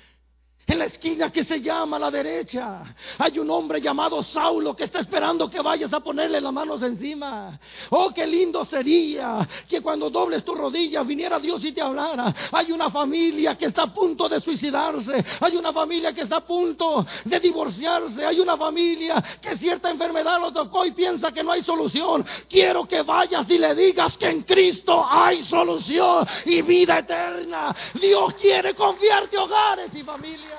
En 0.66 0.80
la 0.80 0.86
esquina 0.86 1.30
que 1.30 1.44
se 1.44 1.60
llama 1.60 1.98
a 1.98 2.00
la 2.00 2.10
derecha 2.10 2.84
hay 3.18 3.38
un 3.38 3.50
hombre 3.50 3.82
llamado 3.82 4.24
Saulo 4.24 4.74
que 4.74 4.86
está 4.86 5.00
esperando 5.00 5.50
que 5.50 5.60
vayas 5.60 5.94
a 5.94 6.00
ponerle 6.00 6.40
las 6.40 6.54
manos 6.54 6.82
encima. 6.82 7.60
Oh, 7.90 8.12
qué 8.14 8.26
lindo 8.26 8.64
sería 8.64 9.46
que 9.68 9.82
cuando 9.82 10.10
dobles 10.10 10.46
tus 10.46 10.58
rodillas 10.58 11.06
viniera 11.06 11.38
Dios 11.38 11.66
y 11.66 11.74
te 11.74 11.82
hablara. 11.82 12.34
Hay 12.54 12.72
una 12.72 12.90
familia 12.90 13.58
que 13.58 13.66
está 13.66 13.84
a 13.84 13.94
punto 13.94 14.30
de 14.30 14.40
suicidarse. 14.40 15.26
Hay 15.42 15.58
una 15.58 15.74
familia 15.74 16.14
que 16.14 16.22
está 16.22 16.38
a 16.38 16.46
punto 16.46 17.06
de 17.26 17.40
divorciarse. 17.42 18.26
Hay 18.26 18.40
una 18.40 18.56
familia 18.56 19.22
que 19.42 19.58
cierta 19.58 19.92
enfermedad 19.92 20.40
lo 20.40 20.54
tocó 20.54 20.86
y 20.86 20.92
piensa 20.92 21.34
que 21.34 21.44
no 21.44 21.52
hay 21.52 21.64
solución. 21.64 22.26
Quiero 22.48 22.86
que 22.86 23.02
vayas 23.02 23.50
y 23.50 23.58
le 23.58 23.76
digas 23.76 24.18
que 24.18 24.30
en 24.30 24.44
Cristo 24.44 25.06
hay 25.10 25.44
solución 25.44 26.26
y 26.46 26.62
vida 26.62 27.00
eterna. 27.00 27.76
Dios 27.96 28.34
quiere 28.36 28.74
confiarte 28.74 29.38
hogares 29.38 29.94
y 29.94 30.04
familias. 30.04 30.53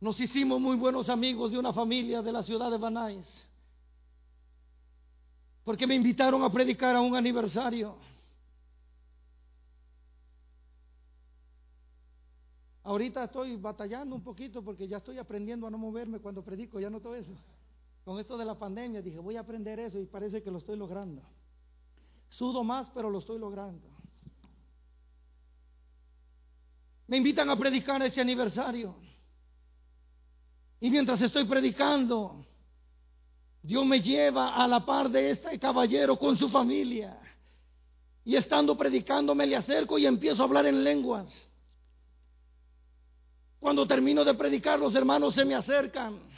Nos 0.00 0.18
hicimos 0.18 0.58
muy 0.58 0.76
buenos 0.76 1.10
amigos 1.10 1.52
de 1.52 1.58
una 1.58 1.74
familia 1.74 2.22
de 2.22 2.32
la 2.32 2.42
ciudad 2.42 2.70
de 2.70 2.78
Banais. 2.78 3.26
Porque 5.62 5.86
me 5.86 5.94
invitaron 5.94 6.42
a 6.42 6.50
predicar 6.50 6.96
a 6.96 7.02
un 7.02 7.14
aniversario. 7.14 7.96
Ahorita 12.82 13.24
estoy 13.24 13.56
batallando 13.56 14.16
un 14.16 14.22
poquito 14.22 14.62
porque 14.62 14.88
ya 14.88 14.96
estoy 14.96 15.18
aprendiendo 15.18 15.66
a 15.66 15.70
no 15.70 15.76
moverme 15.76 16.18
cuando 16.18 16.42
predico, 16.42 16.80
ya 16.80 16.88
no 16.88 17.00
todo 17.00 17.14
eso. 17.14 17.32
Con 18.02 18.18
esto 18.18 18.38
de 18.38 18.46
la 18.46 18.58
pandemia 18.58 19.02
dije, 19.02 19.18
voy 19.18 19.36
a 19.36 19.40
aprender 19.40 19.78
eso 19.78 20.00
y 20.00 20.06
parece 20.06 20.42
que 20.42 20.50
lo 20.50 20.58
estoy 20.58 20.78
logrando. 20.78 21.22
Sudo 22.30 22.64
más, 22.64 22.88
pero 22.94 23.10
lo 23.10 23.18
estoy 23.18 23.38
logrando. 23.38 23.86
Me 27.06 27.18
invitan 27.18 27.50
a 27.50 27.58
predicar 27.58 28.00
ese 28.02 28.22
aniversario. 28.22 29.09
Y 30.80 30.90
mientras 30.90 31.20
estoy 31.20 31.44
predicando, 31.44 32.44
Dios 33.62 33.84
me 33.84 34.00
lleva 34.00 34.56
a 34.56 34.66
la 34.66 34.84
par 34.84 35.10
de 35.10 35.32
este 35.32 35.58
caballero 35.58 36.16
con 36.16 36.36
su 36.38 36.48
familia. 36.48 37.18
Y 38.24 38.36
estando 38.36 38.76
predicando 38.76 39.34
me 39.34 39.46
le 39.46 39.56
acerco 39.56 39.98
y 39.98 40.06
empiezo 40.06 40.42
a 40.42 40.46
hablar 40.46 40.66
en 40.66 40.82
lenguas. 40.82 41.30
Cuando 43.58 43.86
termino 43.86 44.24
de 44.24 44.34
predicar, 44.34 44.78
los 44.78 44.94
hermanos 44.94 45.34
se 45.34 45.44
me 45.44 45.54
acercan 45.54 46.29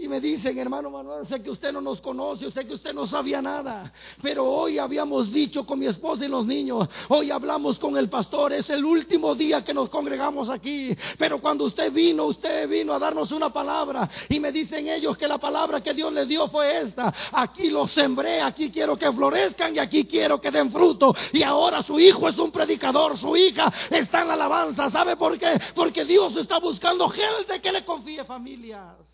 y 0.00 0.08
me 0.08 0.18
dicen, 0.18 0.58
hermano 0.58 0.88
Manuel, 0.88 1.26
sé 1.26 1.42
que 1.42 1.50
usted 1.50 1.72
no 1.72 1.82
nos 1.82 2.00
conoce, 2.00 2.50
sé 2.50 2.66
que 2.66 2.72
usted 2.72 2.94
no 2.94 3.06
sabía 3.06 3.42
nada, 3.42 3.92
pero 4.22 4.46
hoy 4.46 4.78
habíamos 4.78 5.30
dicho 5.30 5.66
con 5.66 5.78
mi 5.78 5.86
esposa 5.86 6.24
y 6.24 6.28
los 6.28 6.46
niños, 6.46 6.88
hoy 7.08 7.30
hablamos 7.30 7.78
con 7.78 7.98
el 7.98 8.08
pastor, 8.08 8.54
es 8.54 8.70
el 8.70 8.82
último 8.82 9.34
día 9.34 9.62
que 9.62 9.74
nos 9.74 9.90
congregamos 9.90 10.48
aquí, 10.48 10.96
pero 11.18 11.38
cuando 11.38 11.64
usted 11.64 11.92
vino, 11.92 12.24
usted 12.24 12.66
vino 12.66 12.94
a 12.94 12.98
darnos 12.98 13.30
una 13.30 13.52
palabra 13.52 14.08
y 14.30 14.40
me 14.40 14.50
dicen 14.50 14.88
ellos 14.88 15.18
que 15.18 15.28
la 15.28 15.36
palabra 15.36 15.82
que 15.82 15.92
Dios 15.92 16.10
les 16.14 16.26
dio 16.26 16.48
fue 16.48 16.80
esta, 16.80 17.12
aquí 17.32 17.68
los 17.68 17.92
sembré, 17.92 18.40
aquí 18.40 18.70
quiero 18.70 18.96
que 18.96 19.12
florezcan 19.12 19.76
y 19.76 19.80
aquí 19.80 20.06
quiero 20.06 20.40
que 20.40 20.50
den 20.50 20.72
fruto 20.72 21.14
y 21.30 21.42
ahora 21.42 21.82
su 21.82 22.00
hijo 22.00 22.26
es 22.26 22.38
un 22.38 22.50
predicador, 22.50 23.18
su 23.18 23.36
hija 23.36 23.70
está 23.90 24.22
en 24.22 24.28
la 24.28 24.34
alabanza, 24.34 24.88
¿sabe 24.88 25.16
por 25.16 25.38
qué? 25.38 25.60
Porque 25.74 26.06
Dios 26.06 26.34
está 26.38 26.58
buscando 26.58 27.06
gente 27.10 27.60
que 27.60 27.70
le 27.70 27.84
confíe 27.84 28.24
familias. 28.24 29.09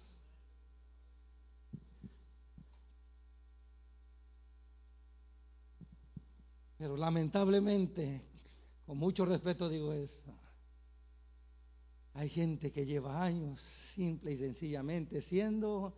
Pero 6.78 6.96
lamentablemente, 6.96 8.22
con 8.84 8.98
mucho 8.98 9.24
respeto 9.24 9.68
digo 9.68 9.92
esto, 9.92 10.34
hay 12.14 12.28
gente 12.30 12.72
que 12.72 12.86
lleva 12.86 13.22
años 13.22 13.60
simple 13.94 14.32
y 14.32 14.38
sencillamente 14.38 15.22
siendo 15.22 15.94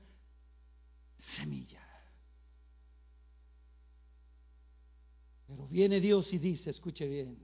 semilla. 1.18 1.82
Pero 5.46 5.66
viene 5.68 6.00
Dios 6.00 6.32
y 6.32 6.38
dice, 6.38 6.70
escuche 6.70 7.08
bien, 7.08 7.38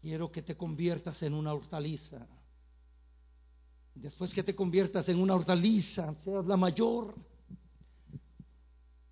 quiero 0.00 0.30
que 0.30 0.42
te 0.42 0.56
conviertas 0.56 1.22
en 1.22 1.34
una 1.34 1.52
hortaliza. 1.52 2.26
Después 3.94 4.32
que 4.34 4.42
te 4.42 4.54
conviertas 4.54 5.08
en 5.08 5.18
una 5.18 5.34
hortaliza, 5.34 6.14
seas 6.24 6.46
la 6.46 6.56
mayor. 6.56 7.14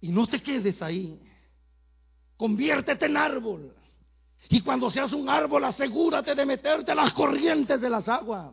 Y 0.01 0.11
no 0.11 0.27
te 0.27 0.43
quedes 0.43 0.83
ahí. 0.83 1.19
Conviértete 2.43 3.07
en 3.07 3.17
árbol. 3.17 3.73
Y 4.49 4.63
cuando 4.63 4.91
seas 4.91 5.13
un 5.13 5.29
árbol, 5.29 5.63
asegúrate 5.63 6.35
de 6.35 6.45
meterte 6.45 6.91
a 6.91 6.95
las 6.97 7.13
corrientes 7.13 7.81
de 7.81 7.89
las 7.89 8.09
aguas 8.09 8.51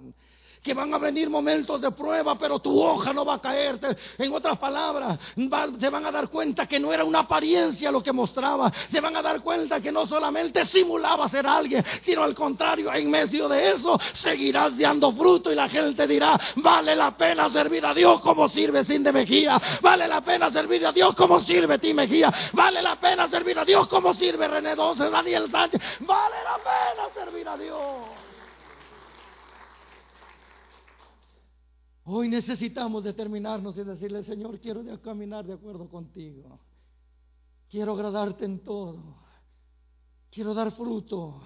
que 0.62 0.74
van 0.74 0.94
a 0.94 0.98
venir 0.98 1.30
momentos 1.30 1.82
de 1.82 1.92
prueba, 1.92 2.38
pero 2.38 2.60
tu 2.60 2.82
hoja 2.82 3.14
no 3.14 3.24
va 3.26 3.36
a 3.36 3.42
caerte. 3.42 3.96
En 4.18 4.34
otras 4.34 4.58
palabras, 4.58 5.18
se 5.36 5.90
van 5.90 6.06
a 6.06 6.12
dar 6.12 6.30
cuenta 6.30 6.68
que 6.68 6.80
no 6.80 6.92
era 6.92 7.04
una 7.06 7.20
apariencia 7.20 7.92
lo 7.92 8.04
que 8.04 8.12
mostraba. 8.12 8.72
Se 8.92 9.00
van 9.00 9.16
a 9.16 9.22
dar 9.22 9.42
cuenta 9.42 9.80
que 9.80 9.92
no 9.92 10.06
solamente 10.06 10.66
simulaba 10.66 11.30
ser 11.30 11.48
alguien, 11.48 11.84
sino 12.04 12.24
al 12.24 12.36
contrario, 12.36 12.94
en 12.94 13.10
medio 13.10 13.48
de 13.48 13.72
eso 13.72 14.00
seguirás 14.14 14.78
dando 14.78 15.12
fruto 15.14 15.52
y 15.52 15.56
la 15.56 15.70
gente 15.70 16.06
dirá, 16.08 16.40
vale 16.58 16.96
la 16.96 17.16
pena 17.16 17.50
servir 17.50 17.86
a 17.86 17.94
Dios 17.94 18.20
como 18.20 18.50
sirve 18.50 18.84
sin 18.84 19.04
de 19.04 19.12
Mejía. 19.12 19.60
Vale 19.82 20.08
la 20.08 20.22
pena 20.22 20.52
servir 20.52 20.86
a 20.86 20.92
Dios 20.92 21.16
como 21.16 21.42
sirve 21.42 21.80
Ti 21.80 21.94
Mejía. 21.94 22.34
Vale 22.54 22.82
la 22.82 22.98
pena 22.98 23.28
servir 23.30 23.58
a 23.60 23.66
Dios 23.66 23.88
como 23.88 24.14
sirve 24.14 24.48
René 24.48 24.76
Donce, 24.76 25.10
Daniel 25.10 25.50
Sánchez. 25.50 25.82
Vale 26.02 26.36
la 26.44 26.58
pena 26.58 27.26
servir 27.26 27.48
a 27.48 27.58
Dios. 27.58 28.29
Hoy 32.12 32.28
necesitamos 32.28 33.04
determinarnos 33.04 33.78
y 33.78 33.84
decirle, 33.84 34.24
Señor, 34.24 34.60
quiero 34.60 34.84
caminar 35.00 35.46
de 35.46 35.54
acuerdo 35.54 35.88
contigo. 35.88 36.60
Quiero 37.70 37.94
agradarte 37.94 38.46
en 38.46 38.64
todo. 38.64 39.16
Quiero 40.32 40.56
dar 40.56 40.72
fruto. 40.72 41.40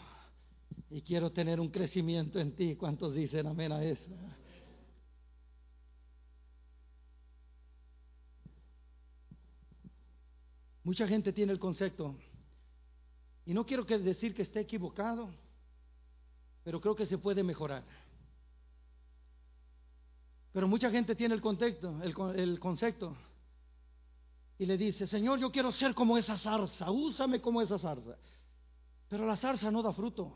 Y 0.90 1.02
quiero 1.02 1.34
tener 1.34 1.60
un 1.60 1.68
crecimiento 1.68 2.40
en 2.40 2.56
ti. 2.56 2.78
¿Cuántos 2.78 3.14
dicen 3.14 3.46
amén 3.46 3.74
a 3.74 3.84
eso? 3.84 4.10
Mucha 10.86 11.06
gente 11.06 11.34
tiene 11.34 11.52
el 11.52 11.60
concepto. 11.60 12.16
Y 13.46 13.54
no 13.54 13.66
quiero 13.66 13.84
decir 13.84 14.34
que 14.34 14.44
esté 14.44 14.62
equivocado, 14.62 15.30
pero 16.64 16.80
creo 16.80 16.96
que 16.96 17.06
se 17.06 17.18
puede 17.18 17.44
mejorar 17.44 17.84
Pero 20.54 20.68
mucha 20.68 20.92
gente 20.92 21.16
tiene 21.16 21.34
el 21.34 21.42
contexto, 21.42 22.00
el, 22.04 22.60
concepto. 22.60 23.18
Y 24.60 24.68
le 24.68 24.78
dice, 24.78 25.08
Señor, 25.08 25.40
yo 25.40 25.52
quiero 25.52 25.72
ser 25.72 25.96
como 25.96 26.16
esa 26.16 26.38
zarza, 26.38 26.92
úsame 26.92 27.42
como 27.42 27.60
esa 27.60 27.80
zarza. 27.80 28.16
Pero 29.10 29.26
la 29.26 29.36
zarza 29.36 29.72
no 29.72 29.82
da 29.82 29.92
fruto. 29.92 30.32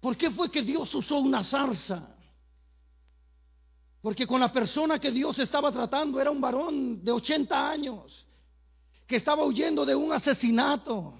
¿Por 0.00 0.18
qué 0.18 0.30
fue 0.30 0.50
que 0.50 0.62
Dios 0.62 0.94
usó 0.94 1.18
una 1.18 1.42
zarza? 1.42 2.14
Porque 4.02 4.26
con 4.26 4.40
la 4.40 4.52
persona 4.52 4.98
que 4.98 5.10
Dios 5.10 5.38
estaba 5.38 5.72
tratando 5.72 6.20
era 6.20 6.30
un 6.30 6.40
varón 6.40 7.02
de 7.02 7.10
80 7.10 7.70
años, 7.70 8.26
que 9.06 9.16
estaba 9.16 9.44
huyendo 9.44 9.86
de 9.86 9.94
un 9.94 10.12
asesinato. 10.12 11.14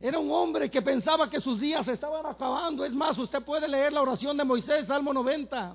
Era 0.00 0.18
un 0.18 0.30
hombre 0.30 0.70
que 0.70 0.80
pensaba 0.80 1.28
que 1.28 1.40
sus 1.40 1.60
días 1.60 1.86
estaban 1.88 2.24
acabando. 2.24 2.86
Es 2.86 2.94
más, 2.94 3.18
usted 3.18 3.42
puede 3.42 3.68
leer 3.68 3.92
la 3.92 4.00
oración 4.00 4.36
de 4.36 4.44
Moisés, 4.44 4.86
Salmo 4.86 5.12
90. 5.12 5.74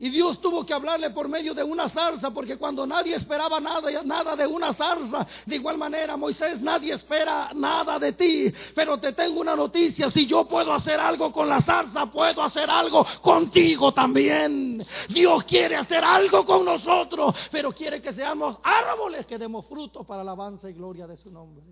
Y 0.00 0.10
Dios 0.10 0.40
tuvo 0.40 0.64
que 0.64 0.72
hablarle 0.72 1.10
por 1.10 1.28
medio 1.28 1.52
de 1.54 1.64
una 1.64 1.88
zarza, 1.88 2.30
porque 2.30 2.56
cuando 2.56 2.86
nadie 2.86 3.16
esperaba 3.16 3.58
nada, 3.58 3.90
nada 4.04 4.36
de 4.36 4.46
una 4.46 4.72
zarza, 4.72 5.26
de 5.44 5.56
igual 5.56 5.76
manera, 5.76 6.16
Moisés, 6.16 6.60
nadie 6.60 6.94
espera 6.94 7.50
nada 7.52 7.98
de 7.98 8.12
ti. 8.12 8.52
Pero 8.76 8.98
te 8.98 9.12
tengo 9.12 9.40
una 9.40 9.56
noticia, 9.56 10.08
si 10.12 10.24
yo 10.24 10.46
puedo 10.46 10.72
hacer 10.72 11.00
algo 11.00 11.32
con 11.32 11.48
la 11.48 11.60
zarza, 11.62 12.06
puedo 12.06 12.42
hacer 12.44 12.70
algo 12.70 13.04
contigo 13.20 13.92
también. 13.92 14.86
Dios 15.08 15.42
quiere 15.42 15.74
hacer 15.74 16.04
algo 16.04 16.44
con 16.44 16.64
nosotros, 16.64 17.34
pero 17.50 17.72
quiere 17.72 18.00
que 18.00 18.12
seamos 18.12 18.58
árboles 18.62 19.26
que 19.26 19.36
demos 19.36 19.66
fruto 19.66 20.04
para 20.04 20.22
alabanza 20.22 20.70
y 20.70 20.74
gloria 20.74 21.08
de 21.08 21.16
su 21.16 21.28
nombre. 21.28 21.64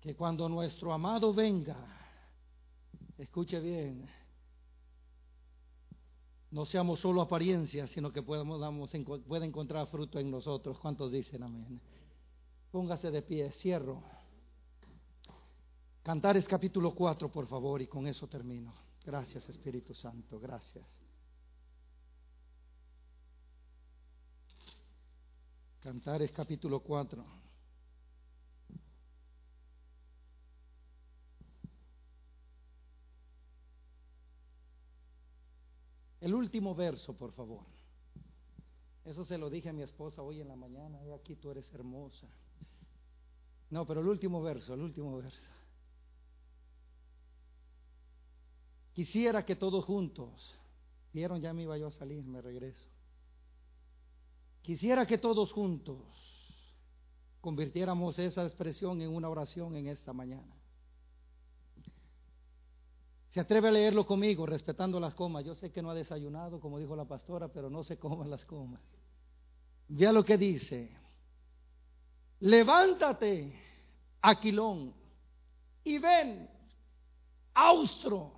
Que 0.00 0.16
cuando 0.16 0.48
nuestro 0.48 0.94
amado 0.94 1.34
venga, 1.34 1.97
Escuche 3.18 3.58
bien. 3.58 4.08
No 6.50 6.64
seamos 6.64 7.00
solo 7.00 7.20
apariencias, 7.20 7.90
sino 7.90 8.12
que 8.12 8.22
podamos, 8.22 8.90
pueda 9.26 9.44
encontrar 9.44 9.86
fruto 9.88 10.18
en 10.18 10.30
nosotros. 10.30 10.78
¿Cuántos 10.78 11.10
dicen 11.12 11.42
amén? 11.42 11.80
Póngase 12.70 13.10
de 13.10 13.22
pie, 13.22 13.50
cierro. 13.52 14.02
Cantares 16.02 16.46
capítulo 16.46 16.94
4, 16.94 17.30
por 17.30 17.46
favor, 17.46 17.82
y 17.82 17.86
con 17.86 18.06
eso 18.06 18.28
termino. 18.28 18.72
Gracias, 19.04 19.48
Espíritu 19.48 19.94
Santo, 19.94 20.38
gracias. 20.38 20.86
Cantares 25.80 26.30
capítulo 26.32 26.80
4. 26.80 27.47
El 36.20 36.34
último 36.34 36.74
verso, 36.74 37.16
por 37.16 37.32
favor. 37.32 37.64
Eso 39.04 39.24
se 39.24 39.38
lo 39.38 39.48
dije 39.48 39.68
a 39.68 39.72
mi 39.72 39.82
esposa 39.82 40.22
hoy 40.22 40.40
en 40.40 40.48
la 40.48 40.56
mañana. 40.56 40.98
aquí 41.14 41.36
tú 41.36 41.50
eres 41.50 41.72
hermosa. 41.72 42.28
No, 43.70 43.86
pero 43.86 44.00
el 44.00 44.08
último 44.08 44.42
verso, 44.42 44.74
el 44.74 44.80
último 44.80 45.16
verso. 45.16 45.50
Quisiera 48.92 49.46
que 49.46 49.54
todos 49.54 49.84
juntos, 49.84 50.54
vieron, 51.12 51.40
ya 51.40 51.52
me 51.52 51.62
iba 51.62 51.78
yo 51.78 51.86
a 51.86 51.92
salir, 51.92 52.24
me 52.24 52.42
regreso. 52.42 52.88
Quisiera 54.62 55.06
que 55.06 55.18
todos 55.18 55.52
juntos 55.52 56.02
convirtiéramos 57.40 58.18
esa 58.18 58.44
expresión 58.44 59.00
en 59.00 59.10
una 59.10 59.28
oración 59.28 59.76
en 59.76 59.86
esta 59.86 60.12
mañana. 60.12 60.57
Se 63.30 63.40
atreve 63.40 63.68
a 63.68 63.72
leerlo 63.72 64.06
conmigo, 64.06 64.46
respetando 64.46 64.98
las 64.98 65.14
comas. 65.14 65.44
Yo 65.44 65.54
sé 65.54 65.70
que 65.70 65.82
no 65.82 65.90
ha 65.90 65.94
desayunado, 65.94 66.60
como 66.60 66.78
dijo 66.78 66.96
la 66.96 67.04
pastora, 67.04 67.48
pero 67.48 67.68
no 67.68 67.84
se 67.84 67.98
coman 67.98 68.30
las 68.30 68.44
comas. 68.44 68.80
Vea 69.88 70.12
lo 70.12 70.24
que 70.24 70.38
dice. 70.38 70.96
Levántate, 72.40 73.52
Aquilón, 74.22 74.94
y 75.84 75.98
ven, 75.98 76.48
austro, 77.54 78.32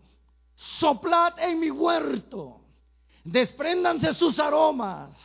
soplad 0.79 1.39
en 1.39 1.61
mi 1.61 1.71
huerto, 1.71 2.61
despréndanse 3.25 4.15
sus 4.15 4.39
aromas, 4.39 5.17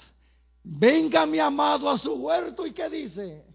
venga 0.64 1.26
mi 1.26 1.40
amado 1.40 1.90
a 1.90 1.98
su 1.98 2.14
huerto 2.14 2.66
y 2.66 2.74
qué 2.74 2.90
dice, 2.90 3.46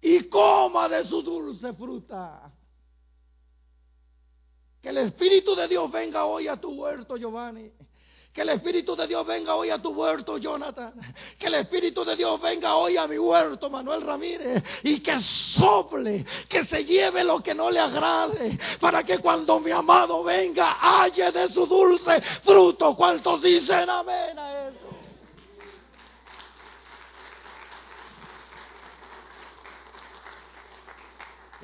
y 0.00 0.22
coma 0.28 0.88
de 0.88 1.04
su 1.06 1.22
dulce 1.22 1.72
fruta. 1.74 2.53
Que 4.84 4.90
el 4.90 4.98
Espíritu 4.98 5.56
de 5.56 5.66
Dios 5.66 5.90
venga 5.90 6.26
hoy 6.26 6.46
a 6.46 6.58
tu 6.58 6.72
huerto, 6.72 7.16
Giovanni. 7.16 7.70
Que 8.30 8.42
el 8.42 8.50
Espíritu 8.50 8.94
de 8.94 9.06
Dios 9.06 9.26
venga 9.26 9.54
hoy 9.54 9.70
a 9.70 9.80
tu 9.80 9.92
huerto, 9.92 10.36
Jonathan. 10.36 10.92
Que 11.38 11.46
el 11.46 11.54
Espíritu 11.54 12.04
de 12.04 12.14
Dios 12.14 12.38
venga 12.38 12.76
hoy 12.76 12.98
a 12.98 13.06
mi 13.06 13.16
huerto, 13.16 13.70
Manuel 13.70 14.02
Ramírez. 14.02 14.62
Y 14.82 15.00
que 15.00 15.18
sople, 15.22 16.26
que 16.50 16.64
se 16.64 16.84
lleve 16.84 17.24
lo 17.24 17.40
que 17.40 17.54
no 17.54 17.70
le 17.70 17.80
agrade. 17.80 18.58
Para 18.78 19.02
que 19.04 19.20
cuando 19.20 19.58
mi 19.58 19.70
amado 19.70 20.22
venga, 20.22 20.76
halle 20.78 21.32
de 21.32 21.48
su 21.48 21.64
dulce 21.64 22.20
fruto. 22.42 22.94
¿Cuántos 22.94 23.40
dicen 23.40 23.88
amén 23.88 24.38
a 24.38 24.68
eso? 24.68 24.83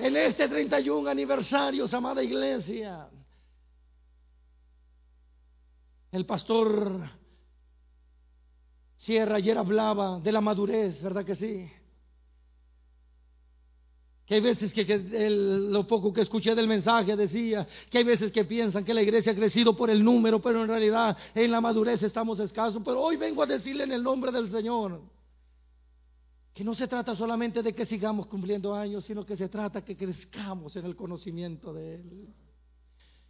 En 0.03 0.17
este 0.17 0.49
31 0.49 1.09
aniversario, 1.09 1.87
amada 1.93 2.23
iglesia. 2.23 3.09
El 6.11 6.27
pastor 6.27 7.09
Sierra 8.97 9.37
ayer 9.37 9.57
hablaba 9.57 10.21
de 10.21 10.33
la 10.33 10.41
madurez, 10.41 11.01
¿verdad 11.03 11.25
que 11.25 11.37
sí? 11.37 11.71
Que 14.27 14.35
hay 14.35 14.41
veces 14.41 14.73
que, 14.73 14.85
lo 14.87 15.87
poco 15.87 16.13
que 16.13 16.21
escuché 16.21 16.55
del 16.55 16.69
mensaje 16.69 17.17
decía 17.17 17.67
que 17.91 17.99
hay 17.99 18.05
veces 18.05 18.31
que 18.31 18.45
piensan 18.45 18.85
que 18.85 18.95
la 18.95 19.03
iglesia 19.03 19.33
ha 19.33 19.35
crecido 19.35 19.75
por 19.75 19.91
el 19.91 20.05
número, 20.05 20.41
pero 20.41 20.63
en 20.63 20.69
realidad 20.69 21.17
en 21.35 21.51
la 21.51 21.61
madurez 21.61 22.03
estamos 22.03 22.39
escasos. 22.41 22.83
Pero 22.85 23.01
hoy 23.01 23.17
vengo 23.17 23.43
a 23.43 23.47
decirle 23.47 23.85
en 23.85 23.93
el 23.93 24.03
nombre 24.03 24.31
del 24.31 24.51
Señor 24.51 25.01
que 26.55 26.65
no 26.65 26.75
se 26.75 26.89
trata 26.89 27.15
solamente 27.15 27.63
de 27.63 27.73
que 27.73 27.87
sigamos 27.87 28.27
cumpliendo 28.27 28.75
años, 28.75 29.05
sino 29.05 29.25
que 29.25 29.37
se 29.37 29.49
trata 29.49 29.85
que 29.85 29.97
crezcamos 29.97 30.75
en 30.77 30.85
el 30.85 30.97
conocimiento 30.97 31.73
de 31.73 31.95
Él. 31.95 32.29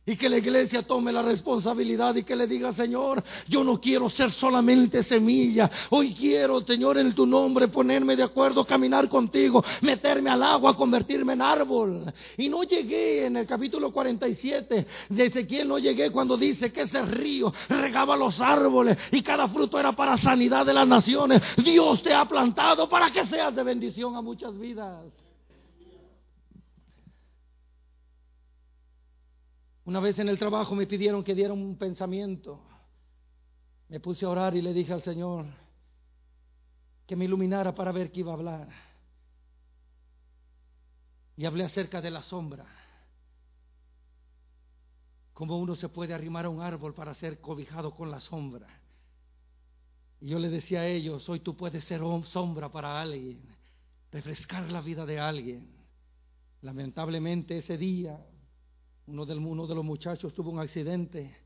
Y 0.06 0.16
que 0.16 0.30
la 0.30 0.38
iglesia 0.38 0.82
tome 0.82 1.12
la 1.12 1.20
responsabilidad 1.20 2.14
y 2.16 2.24
que 2.24 2.34
le 2.34 2.46
diga, 2.46 2.72
Señor, 2.72 3.22
yo 3.46 3.62
no 3.62 3.78
quiero 3.78 4.08
ser 4.08 4.32
solamente 4.32 5.02
semilla. 5.02 5.70
Hoy 5.90 6.14
quiero, 6.14 6.62
Señor, 6.62 6.96
en 6.96 7.12
tu 7.12 7.26
nombre 7.26 7.68
ponerme 7.68 8.16
de 8.16 8.22
acuerdo, 8.22 8.64
caminar 8.64 9.08
contigo, 9.10 9.62
meterme 9.82 10.30
al 10.30 10.42
agua, 10.42 10.74
convertirme 10.74 11.34
en 11.34 11.42
árbol. 11.42 12.12
Y 12.38 12.48
no 12.48 12.62
llegué 12.62 13.26
en 13.26 13.36
el 13.36 13.46
capítulo 13.46 13.92
47 13.92 14.86
de 15.10 15.26
Ezequiel, 15.26 15.68
no 15.68 15.78
llegué 15.78 16.10
cuando 16.10 16.36
dice 16.36 16.72
que 16.72 16.82
ese 16.82 17.02
río 17.02 17.52
regaba 17.68 18.16
los 18.16 18.40
árboles 18.40 18.96
y 19.12 19.20
cada 19.20 19.48
fruto 19.48 19.78
era 19.78 19.92
para 19.92 20.16
sanidad 20.16 20.64
de 20.64 20.72
las 20.72 20.88
naciones. 20.88 21.42
Dios 21.62 22.02
te 22.02 22.14
ha 22.14 22.24
plantado 22.24 22.88
para 22.88 23.10
que 23.10 23.26
seas 23.26 23.54
de 23.54 23.62
bendición 23.62 24.16
a 24.16 24.22
muchas 24.22 24.58
vidas. 24.58 25.04
Una 29.84 30.00
vez 30.00 30.18
en 30.18 30.28
el 30.28 30.38
trabajo 30.38 30.74
me 30.74 30.86
pidieron 30.86 31.24
que 31.24 31.34
diera 31.34 31.52
un 31.52 31.76
pensamiento. 31.76 32.60
Me 33.88 34.00
puse 34.00 34.24
a 34.24 34.28
orar 34.28 34.54
y 34.54 34.62
le 34.62 34.72
dije 34.72 34.92
al 34.92 35.02
Señor 35.02 35.46
que 37.06 37.16
me 37.16 37.24
iluminara 37.24 37.74
para 37.74 37.90
ver 37.90 38.12
qué 38.12 38.20
iba 38.20 38.30
a 38.30 38.36
hablar. 38.36 38.68
Y 41.36 41.44
hablé 41.44 41.64
acerca 41.64 42.00
de 42.00 42.10
la 42.10 42.22
sombra. 42.22 42.66
Cómo 45.32 45.58
uno 45.58 45.74
se 45.74 45.88
puede 45.88 46.14
arrimar 46.14 46.44
a 46.44 46.50
un 46.50 46.60
árbol 46.60 46.94
para 46.94 47.14
ser 47.14 47.40
cobijado 47.40 47.92
con 47.92 48.10
la 48.10 48.20
sombra. 48.20 48.68
Y 50.20 50.28
yo 50.28 50.38
le 50.38 50.50
decía 50.50 50.80
a 50.80 50.86
ellos, 50.86 51.26
hoy 51.28 51.40
tú 51.40 51.56
puedes 51.56 51.82
ser 51.84 52.02
sombra 52.30 52.70
para 52.70 53.00
alguien, 53.00 53.40
refrescar 54.12 54.70
la 54.70 54.82
vida 54.82 55.06
de 55.06 55.18
alguien. 55.18 55.66
Lamentablemente 56.60 57.56
ese 57.58 57.78
día 57.78 58.20
uno, 59.10 59.66
de 59.66 59.74
los 59.74 59.84
muchachos 59.84 60.32
tuvo 60.32 60.50
un 60.50 60.60
accidente 60.60 61.36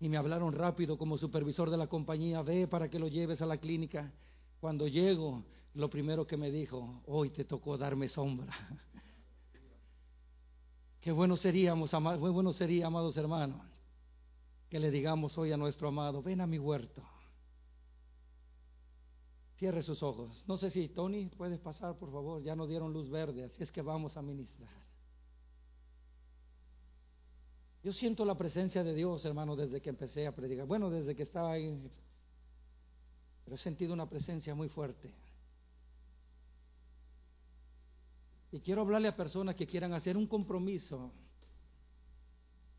y 0.00 0.08
me 0.08 0.16
hablaron 0.16 0.52
rápido 0.52 0.98
como 0.98 1.18
supervisor 1.18 1.70
de 1.70 1.76
la 1.76 1.86
compañía, 1.86 2.42
ve 2.42 2.68
para 2.68 2.88
que 2.88 2.98
lo 2.98 3.08
lleves 3.08 3.40
a 3.40 3.46
la 3.46 3.56
clínica. 3.56 4.12
Cuando 4.60 4.86
llego, 4.86 5.44
lo 5.74 5.88
primero 5.88 6.26
que 6.26 6.36
me 6.36 6.50
dijo, 6.50 7.02
hoy 7.06 7.30
te 7.30 7.44
tocó 7.44 7.78
darme 7.78 8.08
sombra. 8.08 8.52
Qué 11.00 11.12
bueno 11.12 11.36
seríamos, 11.36 11.90
qué 11.90 11.96
bueno 11.96 12.52
sería, 12.52 12.88
amados 12.88 13.16
hermanos, 13.16 13.62
que 14.68 14.78
le 14.78 14.90
digamos 14.90 15.38
hoy 15.38 15.52
a 15.52 15.56
nuestro 15.56 15.88
amado, 15.88 16.22
ven 16.22 16.40
a 16.40 16.46
mi 16.46 16.58
huerto. 16.58 17.02
Cierre 19.56 19.82
sus 19.82 20.02
ojos. 20.02 20.44
No 20.46 20.58
sé 20.58 20.70
si 20.70 20.88
Tony 20.88 21.30
puedes 21.36 21.58
pasar, 21.60 21.96
por 21.96 22.12
favor. 22.12 22.42
Ya 22.42 22.54
nos 22.54 22.68
dieron 22.68 22.92
luz 22.92 23.08
verde, 23.08 23.44
así 23.44 23.62
es 23.62 23.72
que 23.72 23.80
vamos 23.80 24.16
a 24.16 24.22
ministrar. 24.22 24.87
Yo 27.82 27.92
siento 27.92 28.24
la 28.24 28.36
presencia 28.36 28.82
de 28.82 28.94
Dios, 28.94 29.24
hermano, 29.24 29.54
desde 29.54 29.80
que 29.80 29.90
empecé 29.90 30.26
a 30.26 30.34
predicar. 30.34 30.66
Bueno, 30.66 30.90
desde 30.90 31.14
que 31.14 31.22
estaba 31.22 31.52
ahí. 31.52 31.90
Pero 33.44 33.56
he 33.56 33.58
sentido 33.58 33.94
una 33.94 34.08
presencia 34.08 34.54
muy 34.54 34.68
fuerte. 34.68 35.12
Y 38.50 38.60
quiero 38.60 38.82
hablarle 38.82 39.08
a 39.08 39.16
personas 39.16 39.54
que 39.54 39.66
quieran 39.66 39.92
hacer 39.92 40.16
un 40.16 40.26
compromiso. 40.26 41.12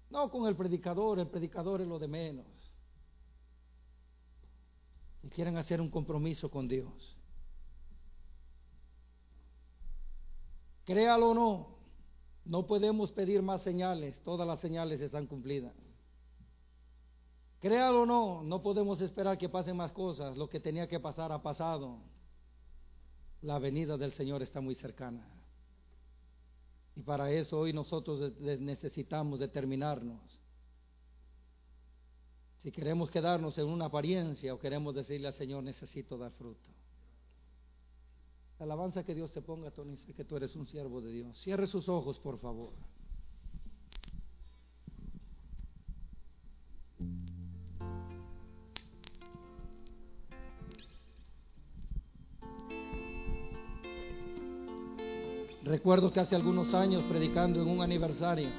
No 0.09 0.29
con 0.29 0.47
el 0.47 0.55
predicador, 0.55 1.19
el 1.19 1.27
predicador 1.27 1.81
es 1.81 1.87
lo 1.87 1.99
de 1.99 2.07
menos. 2.07 2.47
Y 5.23 5.29
quieren 5.29 5.57
hacer 5.57 5.79
un 5.79 5.89
compromiso 5.89 6.49
con 6.49 6.67
Dios. 6.67 7.15
Créalo 10.85 11.29
o 11.29 11.33
no, 11.35 11.78
no 12.49 12.65
podemos 12.65 13.11
pedir 13.11 13.43
más 13.43 13.61
señales, 13.61 14.19
todas 14.23 14.47
las 14.47 14.59
señales 14.59 14.99
están 15.01 15.27
cumplidas. 15.27 15.75
Créalo 17.59 18.01
o 18.01 18.05
no, 18.07 18.41
no 18.41 18.63
podemos 18.63 18.99
esperar 19.01 19.37
que 19.37 19.47
pasen 19.47 19.77
más 19.77 19.91
cosas, 19.91 20.35
lo 20.35 20.49
que 20.49 20.59
tenía 20.59 20.87
que 20.87 20.99
pasar 20.99 21.31
ha 21.31 21.43
pasado. 21.43 21.99
La 23.43 23.59
venida 23.59 23.97
del 23.97 24.13
Señor 24.13 24.41
está 24.41 24.61
muy 24.61 24.73
cercana. 24.73 25.27
Y 26.95 27.03
para 27.03 27.31
eso 27.31 27.59
hoy 27.59 27.71
nosotros 27.71 28.33
necesitamos 28.39 29.39
determinarnos. 29.39 30.41
Si 32.63 32.71
queremos 32.71 33.11
quedarnos 33.11 33.59
en 33.59 33.67
una 33.67 33.85
apariencia 33.85 34.55
o 34.55 34.59
queremos 34.59 34.95
decirle 34.95 35.27
al 35.27 35.35
Señor, 35.35 35.63
necesito 35.63 36.17
dar 36.17 36.31
fruto. 36.31 36.78
Alabanza 38.59 39.03
que 39.03 39.15
Dios 39.15 39.31
te 39.31 39.41
ponga, 39.41 39.71
Tony, 39.71 39.97
que 39.97 40.25
tú 40.25 40.35
eres 40.37 40.55
un 40.55 40.67
siervo 40.67 41.01
de 41.01 41.11
Dios. 41.11 41.37
Cierre 41.41 41.67
sus 41.67 41.87
ojos, 41.89 42.19
por 42.19 42.39
favor. 42.39 42.73
Recuerdo 55.63 56.11
que 56.11 56.19
hace 56.19 56.35
algunos 56.35 56.73
años 56.73 57.03
predicando 57.03 57.61
en 57.61 57.67
un 57.67 57.81
aniversario, 57.81 58.49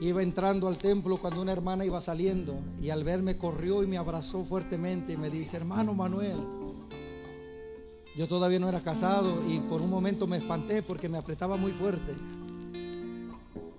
iba 0.00 0.22
entrando 0.22 0.68
al 0.68 0.78
templo 0.78 1.16
cuando 1.18 1.42
una 1.42 1.52
hermana 1.52 1.84
iba 1.84 2.00
saliendo 2.02 2.60
y 2.80 2.90
al 2.90 3.02
verme 3.02 3.36
corrió 3.36 3.82
y 3.82 3.86
me 3.86 3.98
abrazó 3.98 4.44
fuertemente 4.44 5.12
y 5.12 5.16
me 5.16 5.28
dice, 5.28 5.56
hermano 5.56 5.92
Manuel, 5.92 6.38
yo 8.16 8.28
todavía 8.28 8.58
no 8.58 8.68
era 8.68 8.80
casado 8.80 9.48
y 9.48 9.60
por 9.60 9.80
un 9.82 9.90
momento 9.90 10.26
me 10.26 10.38
espanté 10.38 10.82
porque 10.82 11.08
me 11.08 11.18
apretaba 11.18 11.56
muy 11.56 11.72
fuerte. 11.72 12.14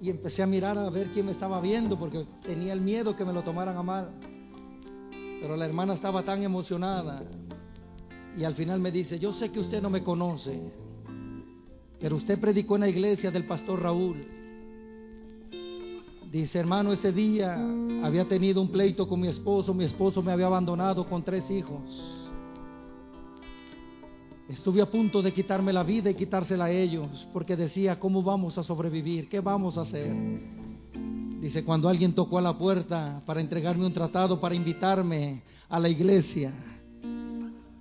Y 0.02 0.10
empecé 0.10 0.42
a 0.42 0.48
mirar 0.48 0.78
a 0.78 0.90
ver 0.90 1.10
quién 1.12 1.26
me 1.26 1.34
estaba 1.34 1.60
viendo 1.60 2.00
porque 2.00 2.26
tenía 2.44 2.72
el 2.72 2.80
miedo 2.80 3.16
que 3.16 3.26
me 3.26 3.34
lo 3.34 3.44
tomaran 3.44 3.76
a 3.76 3.84
mal. 3.84 4.12
Pero 5.42 5.58
la 5.58 5.66
hermana 5.66 5.94
estaba 5.94 6.24
tan 6.24 6.42
emocionada 6.44 7.24
y 8.38 8.44
al 8.44 8.56
final 8.56 8.80
me 8.80 8.92
dice, 8.92 9.20
yo 9.20 9.34
sé 9.34 9.52
que 9.52 9.60
usted 9.60 9.82
no 9.82 9.90
me 9.90 10.04
conoce, 10.04 10.58
pero 12.00 12.16
usted 12.16 12.40
predicó 12.40 12.76
en 12.76 12.82
la 12.82 12.90
iglesia 12.90 13.32
del 13.32 13.46
pastor 13.46 13.82
Raúl. 13.82 14.39
Dice, 16.32 16.60
hermano, 16.60 16.94
ese 16.94 17.12
día 17.12 17.56
había 18.04 18.28
tenido 18.28 18.62
un 18.62 18.70
pleito 18.70 19.08
con 19.08 19.20
mi 19.20 19.28
esposo, 19.30 19.74
mi 19.74 19.86
esposo 19.86 20.22
me 20.22 20.32
había 20.32 20.46
abandonado 20.46 21.10
con 21.10 21.24
tres 21.24 21.50
hijos. 21.50 21.82
Estuve 24.48 24.80
a 24.82 24.86
punto 24.86 25.24
de 25.24 25.34
quitarme 25.34 25.74
la 25.74 25.84
vida 25.84 26.12
y 26.12 26.14
quitársela 26.14 26.66
a 26.66 26.72
ellos, 26.72 27.28
porque 27.34 27.56
decía, 27.56 28.00
¿cómo 28.00 28.22
vamos 28.22 28.60
a 28.60 28.64
sobrevivir? 28.64 29.28
¿Qué 29.28 29.40
vamos 29.40 29.76
a 29.80 29.82
hacer? 29.82 30.16
Dice, 31.40 31.64
cuando 31.64 31.90
alguien 31.90 32.14
tocó 32.14 32.38
a 32.38 32.44
la 32.44 32.56
puerta 32.56 33.24
para 33.26 33.42
entregarme 33.42 33.88
un 33.88 33.94
tratado, 33.94 34.40
para 34.40 34.54
invitarme 34.54 35.42
a 35.68 35.80
la 35.80 35.90
iglesia, 35.90 36.54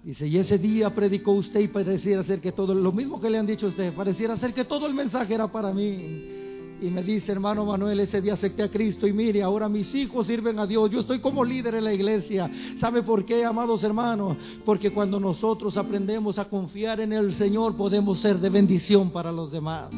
Dice, 0.03 0.26
y 0.26 0.38
ese 0.38 0.57
día 0.57 0.94
predicó 0.94 1.32
usted 1.32 1.61
y 1.61 1.68
pareciera 1.68 2.22
ser 2.24 2.40
que 2.40 2.53
todo, 2.53 2.72
lo 2.72 2.92
mismo 2.92 3.20
que 3.20 3.28
le 3.28 3.36
han 3.36 3.46
dicho 3.46 3.66
a 3.66 3.68
usted, 3.68 3.92
pareciera 3.92 4.38
ser 4.38 4.55
que 4.55 4.64
todo 4.64 4.86
el 4.86 4.94
mensaje 4.94 5.34
era 5.34 5.49
para 5.49 5.70
mí. 5.74 6.38
Y 6.80 6.90
me 6.90 7.02
dice, 7.02 7.32
hermano 7.32 7.64
Manuel, 7.64 7.98
ese 8.00 8.20
día 8.20 8.34
acepté 8.34 8.62
a 8.62 8.70
Cristo 8.70 9.06
y 9.06 9.12
mire, 9.12 9.42
ahora 9.42 9.68
mis 9.68 9.92
hijos 9.94 10.26
sirven 10.26 10.58
a 10.58 10.66
Dios. 10.66 10.90
Yo 10.90 11.00
estoy 11.00 11.20
como 11.20 11.44
líder 11.44 11.74
en 11.74 11.84
la 11.84 11.92
iglesia. 11.92 12.50
¿Sabe 12.78 13.02
por 13.02 13.24
qué, 13.24 13.44
amados 13.44 13.82
hermanos? 13.82 14.36
Porque 14.64 14.92
cuando 14.92 15.18
nosotros 15.18 15.76
aprendemos 15.76 16.38
a 16.38 16.44
confiar 16.44 17.00
en 17.00 17.12
el 17.12 17.34
Señor, 17.34 17.76
podemos 17.76 18.20
ser 18.20 18.38
de 18.38 18.48
bendición 18.48 19.10
para 19.10 19.32
los 19.32 19.50
demás. 19.50 19.90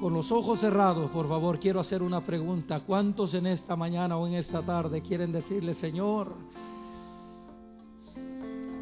Con 0.00 0.12
los 0.12 0.30
ojos 0.30 0.60
cerrados, 0.60 1.10
por 1.10 1.26
favor, 1.26 1.58
quiero 1.58 1.80
hacer 1.80 2.02
una 2.02 2.20
pregunta. 2.20 2.80
¿Cuántos 2.80 3.32
en 3.32 3.46
esta 3.46 3.74
mañana 3.74 4.18
o 4.18 4.26
en 4.26 4.34
esta 4.34 4.60
tarde 4.60 5.00
quieren 5.00 5.32
decirle, 5.32 5.74
Señor, 5.74 6.34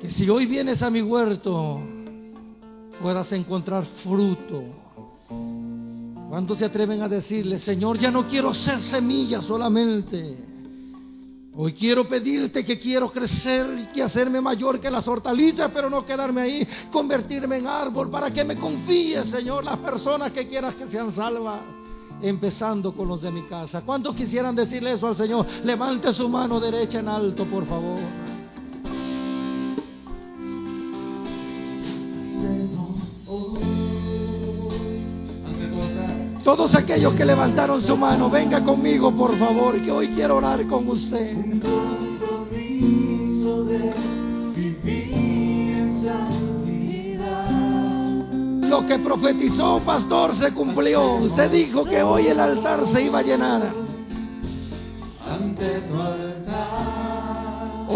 que 0.01 0.11
si 0.11 0.29
hoy 0.29 0.47
vienes 0.47 0.83
a 0.83 0.91
mi 0.91 1.01
huerto 1.01 1.81
puedas 3.01 3.31
encontrar 3.33 3.85
fruto. 4.03 4.84
¿Cuántos 5.29 6.59
se 6.59 6.65
atreven 6.65 7.03
a 7.03 7.09
decirle, 7.09 7.59
Señor, 7.59 7.99
ya 7.99 8.11
no 8.11 8.27
quiero 8.27 8.53
ser 8.53 8.81
semilla 8.83 9.41
solamente? 9.43 10.37
Hoy 11.57 11.73
quiero 11.75 12.09
pedirte 12.09 12.65
que 12.65 12.81
quiero 12.81 13.13
crecer 13.13 13.79
y 13.79 13.93
que 13.93 14.03
hacerme 14.03 14.41
mayor 14.41 14.81
que 14.81 14.91
las 14.91 15.07
hortalizas, 15.07 15.71
pero 15.73 15.89
no 15.89 16.05
quedarme 16.05 16.41
ahí, 16.41 16.69
convertirme 16.91 17.59
en 17.59 17.69
árbol 17.69 18.11
para 18.11 18.33
que 18.33 18.43
me 18.43 18.57
confíes, 18.57 19.31
Señor, 19.31 19.63
las 19.63 19.79
personas 19.79 20.33
que 20.33 20.49
quieras 20.49 20.75
que 20.75 20.89
sean 20.89 21.13
salvas, 21.13 21.61
empezando 22.21 22.93
con 22.93 23.07
los 23.07 23.23
de 23.23 23.31
mi 23.31 23.43
casa. 23.43 23.83
¿Cuántos 23.83 24.17
quisieran 24.17 24.57
decirle 24.57 24.95
eso 24.95 25.07
al 25.07 25.15
Señor? 25.15 25.47
Levante 25.63 26.13
su 26.13 26.29
mano 26.29 26.59
derecha 26.59 26.99
en 26.99 27.07
alto, 27.07 27.45
por 27.45 27.65
favor. 27.67 28.01
Todos 36.45 36.75
aquellos 36.75 37.15
que 37.15 37.25
levantaron 37.25 37.81
su 37.81 37.97
mano, 37.97 38.29
venga 38.29 38.63
conmigo 38.63 39.11
por 39.17 39.35
favor, 39.39 39.81
que 39.81 39.91
hoy 39.91 40.09
quiero 40.09 40.37
orar 40.37 40.67
con 40.67 40.87
usted. 40.89 41.35
Lo 48.69 48.87
que 48.87 48.99
profetizó 48.99 49.81
pastor 49.87 50.35
se 50.35 50.53
cumplió. 50.53 51.15
Usted 51.15 51.51
dijo 51.51 51.87
que 51.87 52.03
hoy 52.03 52.27
el 52.27 52.39
altar 52.39 52.85
se 52.87 53.03
iba 53.03 53.21
a 53.21 53.23
llenar. 53.23 53.73
Ante 55.27 55.81
tu 55.81 55.95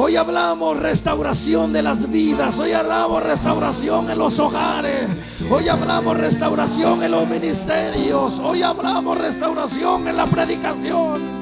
Hoy 0.00 0.14
hablamos 0.14 0.78
restauración 0.78 1.72
de 1.72 1.82
las 1.82 2.08
vidas, 2.08 2.56
hoy 2.56 2.70
hablamos 2.70 3.20
restauración 3.20 4.08
en 4.08 4.16
los 4.16 4.38
hogares, 4.38 5.08
hoy 5.50 5.68
hablamos 5.68 6.16
restauración 6.16 7.02
en 7.02 7.10
los 7.10 7.28
ministerios, 7.28 8.38
hoy 8.38 8.62
hablamos 8.62 9.18
restauración 9.18 10.06
en 10.06 10.16
la 10.16 10.26
predicación. 10.26 11.38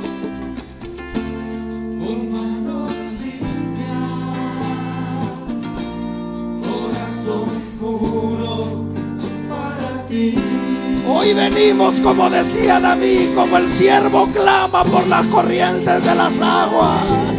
Hoy 11.06 11.34
venimos, 11.34 12.00
como 12.00 12.30
decía 12.30 12.80
David, 12.80 13.34
como 13.34 13.58
el 13.58 13.70
siervo 13.74 14.28
clama 14.32 14.82
por 14.82 15.06
las 15.06 15.26
corrientes 15.26 16.02
de 16.02 16.14
las 16.14 16.32
aguas. 16.40 17.35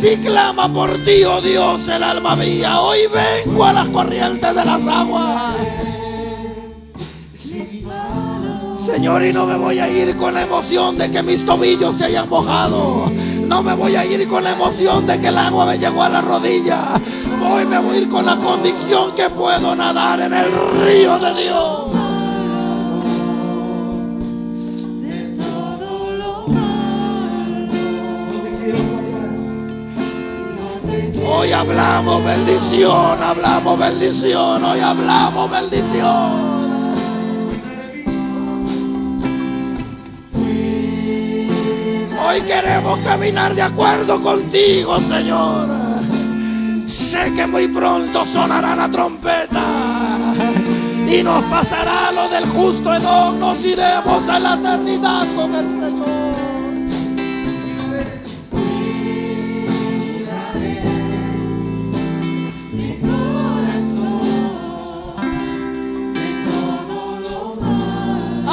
Así 0.00 0.16
clama 0.16 0.66
por 0.72 1.04
ti, 1.04 1.24
oh 1.24 1.42
Dios, 1.42 1.86
el 1.86 2.02
alma 2.02 2.34
mía. 2.34 2.80
Hoy 2.80 3.00
vengo 3.12 3.66
a 3.66 3.74
las 3.74 3.90
corrientes 3.90 4.48
de 4.48 4.64
las 4.64 4.80
aguas. 4.88 5.56
Señor, 8.86 9.22
y 9.22 9.32
no 9.34 9.44
me 9.44 9.58
voy 9.58 9.78
a 9.78 9.90
ir 9.90 10.16
con 10.16 10.32
la 10.32 10.44
emoción 10.44 10.96
de 10.96 11.10
que 11.10 11.22
mis 11.22 11.44
tobillos 11.44 11.98
se 11.98 12.06
hayan 12.06 12.30
mojado. 12.30 13.10
No 13.46 13.62
me 13.62 13.74
voy 13.74 13.94
a 13.94 14.06
ir 14.06 14.26
con 14.26 14.42
la 14.42 14.52
emoción 14.52 15.06
de 15.06 15.20
que 15.20 15.28
el 15.28 15.36
agua 15.36 15.66
me 15.66 15.78
llegó 15.78 16.02
a 16.02 16.08
la 16.08 16.22
rodilla. 16.22 16.98
Hoy 17.46 17.66
me 17.66 17.78
voy 17.78 17.96
a 17.96 17.98
ir 17.98 18.08
con 18.08 18.24
la 18.24 18.38
convicción 18.38 19.14
que 19.14 19.28
puedo 19.28 19.76
nadar 19.76 20.18
en 20.22 20.32
el 20.32 20.50
río 20.82 21.18
de 21.18 21.42
Dios. 21.42 22.09
Hoy 31.40 31.52
hablamos 31.54 32.22
bendición, 32.22 33.22
hablamos 33.22 33.78
bendición, 33.78 34.62
hoy 34.62 34.80
hablamos 34.80 35.50
bendición. 35.50 36.92
Hoy 42.22 42.42
queremos 42.42 43.00
caminar 43.00 43.54
de 43.54 43.62
acuerdo 43.62 44.22
contigo, 44.22 45.00
Señor. 45.00 45.66
sé 46.86 47.32
que 47.32 47.46
muy 47.46 47.68
pronto 47.68 48.26
sonará 48.26 48.76
la 48.76 48.90
trompeta 48.90 49.64
y 51.08 51.22
nos 51.22 51.42
pasará 51.44 52.12
lo 52.12 52.28
del 52.28 52.50
justo 52.50 52.94
Enoch, 52.94 53.34
nos 53.36 53.64
iremos 53.64 54.28
a 54.28 54.38
la 54.38 54.54
eternidad 54.56 55.26
con 55.34 55.54
el 55.54 55.64
Señor. 55.80 56.19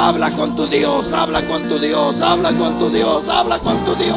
Habla 0.00 0.30
con 0.30 0.54
tu 0.54 0.64
Dios, 0.68 1.12
habla 1.12 1.44
con 1.44 1.68
tu 1.68 1.76
Dios, 1.76 2.20
habla 2.20 2.56
con 2.56 2.78
tu 2.78 2.88
Dios, 2.88 3.28
habla 3.28 3.58
con 3.58 3.84
tu 3.84 3.96
Dios. 3.96 4.16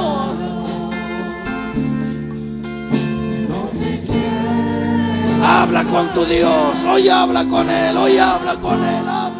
Habla 5.43 5.83
con 5.85 6.13
tu 6.13 6.23
Dios, 6.25 6.77
hoy 6.87 7.09
habla 7.09 7.45
con 7.45 7.67
Él, 7.67 7.97
hoy 7.97 8.19
habla 8.19 8.55
con 8.57 8.83
Él. 8.83 9.30